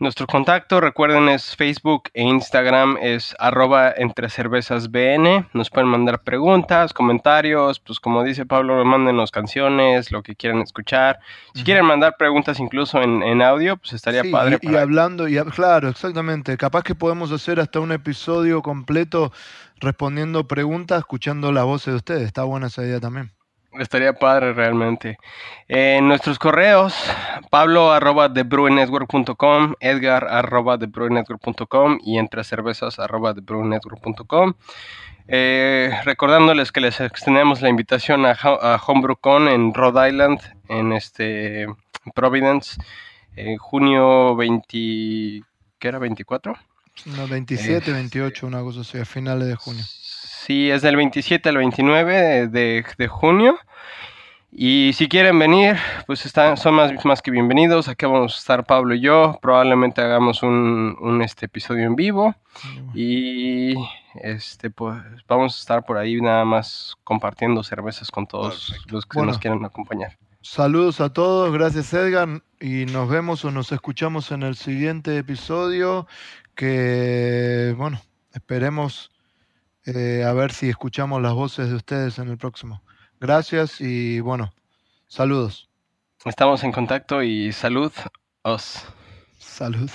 nuestro 0.00 0.26
contacto, 0.26 0.80
recuerden, 0.80 1.28
es 1.28 1.56
Facebook 1.56 2.10
e 2.14 2.22
Instagram, 2.22 2.96
es 3.00 3.34
arroba 3.38 3.92
entre 3.96 4.28
cervezas 4.28 4.90
BN. 4.90 5.46
Nos 5.52 5.70
pueden 5.70 5.88
mandar 5.88 6.22
preguntas, 6.22 6.92
comentarios, 6.92 7.80
pues 7.80 8.00
como 8.00 8.22
dice 8.22 8.46
Pablo, 8.46 8.84
mándenos 8.84 9.30
canciones, 9.30 10.12
lo 10.12 10.22
que 10.22 10.36
quieran 10.36 10.60
escuchar. 10.60 11.18
Si 11.54 11.64
quieren 11.64 11.84
mandar 11.84 12.16
preguntas 12.18 12.60
incluso 12.60 13.02
en, 13.02 13.42
audio, 13.42 13.76
pues 13.76 13.92
estaría 13.92 14.22
padre. 14.30 14.58
Y, 14.62 14.72
y 14.72 14.76
hablando, 14.76 15.28
y, 15.28 15.38
claro, 15.50 15.88
exactamente. 15.88 16.56
Capaz 16.56 16.82
que 16.82 16.94
podemos 16.94 17.32
hacer 17.32 17.60
hasta 17.60 17.80
un 17.80 17.92
episodio 17.92 18.62
completo 18.62 19.32
respondiendo 19.80 20.46
preguntas, 20.48 20.98
escuchando 21.00 21.52
la 21.52 21.64
voz 21.64 21.84
de 21.86 21.94
ustedes. 21.94 22.22
Está 22.22 22.44
buena 22.44 22.66
esa 22.66 22.82
idea 22.82 23.00
también. 23.00 23.37
Estaría 23.78 24.12
padre 24.12 24.52
realmente. 24.52 25.18
En 25.68 26.08
nuestros 26.08 26.38
correos, 26.38 26.94
pablo 27.50 27.92
arroba 27.92 28.32
thebruinetwork.com, 28.32 29.74
edgar 29.80 30.26
arroba 30.28 30.78
thebruinetwork.com 30.78 31.98
y 32.02 32.18
entre 32.18 32.44
cervezas 32.44 32.98
arroba. 32.98 33.34
Eh, 35.30 35.90
recordándoles 36.04 36.72
que 36.72 36.80
les 36.80 37.00
extendemos 37.00 37.60
la 37.60 37.68
invitación 37.68 38.24
a, 38.24 38.32
a 38.32 38.80
HomebrewCon 38.84 39.48
en 39.48 39.74
Rhode 39.74 40.08
Island, 40.08 40.40
en 40.68 40.92
este 40.92 41.66
Providence, 42.14 42.80
en 43.36 43.58
junio 43.58 44.34
20, 44.36 44.66
¿qué 44.68 45.88
era? 45.88 45.98
¿24? 45.98 46.56
No, 47.06 47.28
27, 47.28 47.92
28, 47.92 48.46
una 48.46 48.60
cosa 48.60 48.80
así, 48.80 48.98
a 48.98 49.04
finales 49.04 49.48
de 49.48 49.54
junio. 49.54 49.84
Sí, 49.86 50.70
es 50.70 50.82
del 50.82 50.96
27 50.96 51.48
al 51.48 51.58
29 51.58 52.48
de, 52.48 53.08
junio. 53.08 53.58
Y 54.50 54.92
si 54.94 55.08
quieren 55.08 55.38
venir, 55.38 55.76
pues 56.06 56.24
están, 56.24 56.56
son 56.56 56.74
más, 56.74 57.04
más 57.04 57.20
que 57.20 57.30
bienvenidos. 57.30 57.86
Aquí 57.88 58.06
vamos 58.06 58.34
a 58.34 58.38
estar 58.38 58.64
Pablo 58.64 58.94
y 58.94 59.00
yo. 59.00 59.38
Probablemente 59.42 60.00
hagamos 60.00 60.42
un, 60.42 61.20
este 61.22 61.46
episodio 61.46 61.84
en 61.84 61.96
vivo. 61.96 62.34
Y 62.94 63.74
este 64.14 64.70
pues 64.70 65.00
vamos 65.28 65.56
a 65.56 65.60
estar 65.60 65.84
por 65.84 65.98
ahí 65.98 66.20
nada 66.20 66.44
más 66.44 66.96
compartiendo 67.04 67.62
cervezas 67.62 68.10
con 68.10 68.26
todos 68.26 68.74
los 68.88 69.04
que 69.04 69.20
nos 69.20 69.38
quieran 69.38 69.64
acompañar. 69.64 70.16
Saludos 70.40 71.00
a 71.00 71.12
todos, 71.12 71.52
gracias 71.52 71.92
Edgar. 71.92 72.42
Y 72.58 72.86
nos 72.86 73.08
vemos 73.08 73.44
o 73.44 73.50
nos 73.50 73.70
escuchamos 73.70 74.32
en 74.32 74.42
el 74.42 74.56
siguiente 74.56 75.18
episodio. 75.18 76.06
Que 76.54 77.74
bueno, 77.76 78.00
esperemos 78.32 79.10
eh, 79.84 80.24
a 80.26 80.32
ver 80.32 80.52
si 80.52 80.70
escuchamos 80.70 81.20
las 81.20 81.34
voces 81.34 81.68
de 81.68 81.76
ustedes 81.76 82.18
en 82.18 82.28
el 82.28 82.38
próximo. 82.38 82.82
Gracias 83.20 83.80
y 83.80 84.20
bueno, 84.20 84.52
saludos. 85.08 85.68
Estamos 86.24 86.62
en 86.64 86.72
contacto 86.72 87.22
y 87.22 87.52
salud 87.52 87.92
os. 88.42 88.84
Salud. 89.38 89.90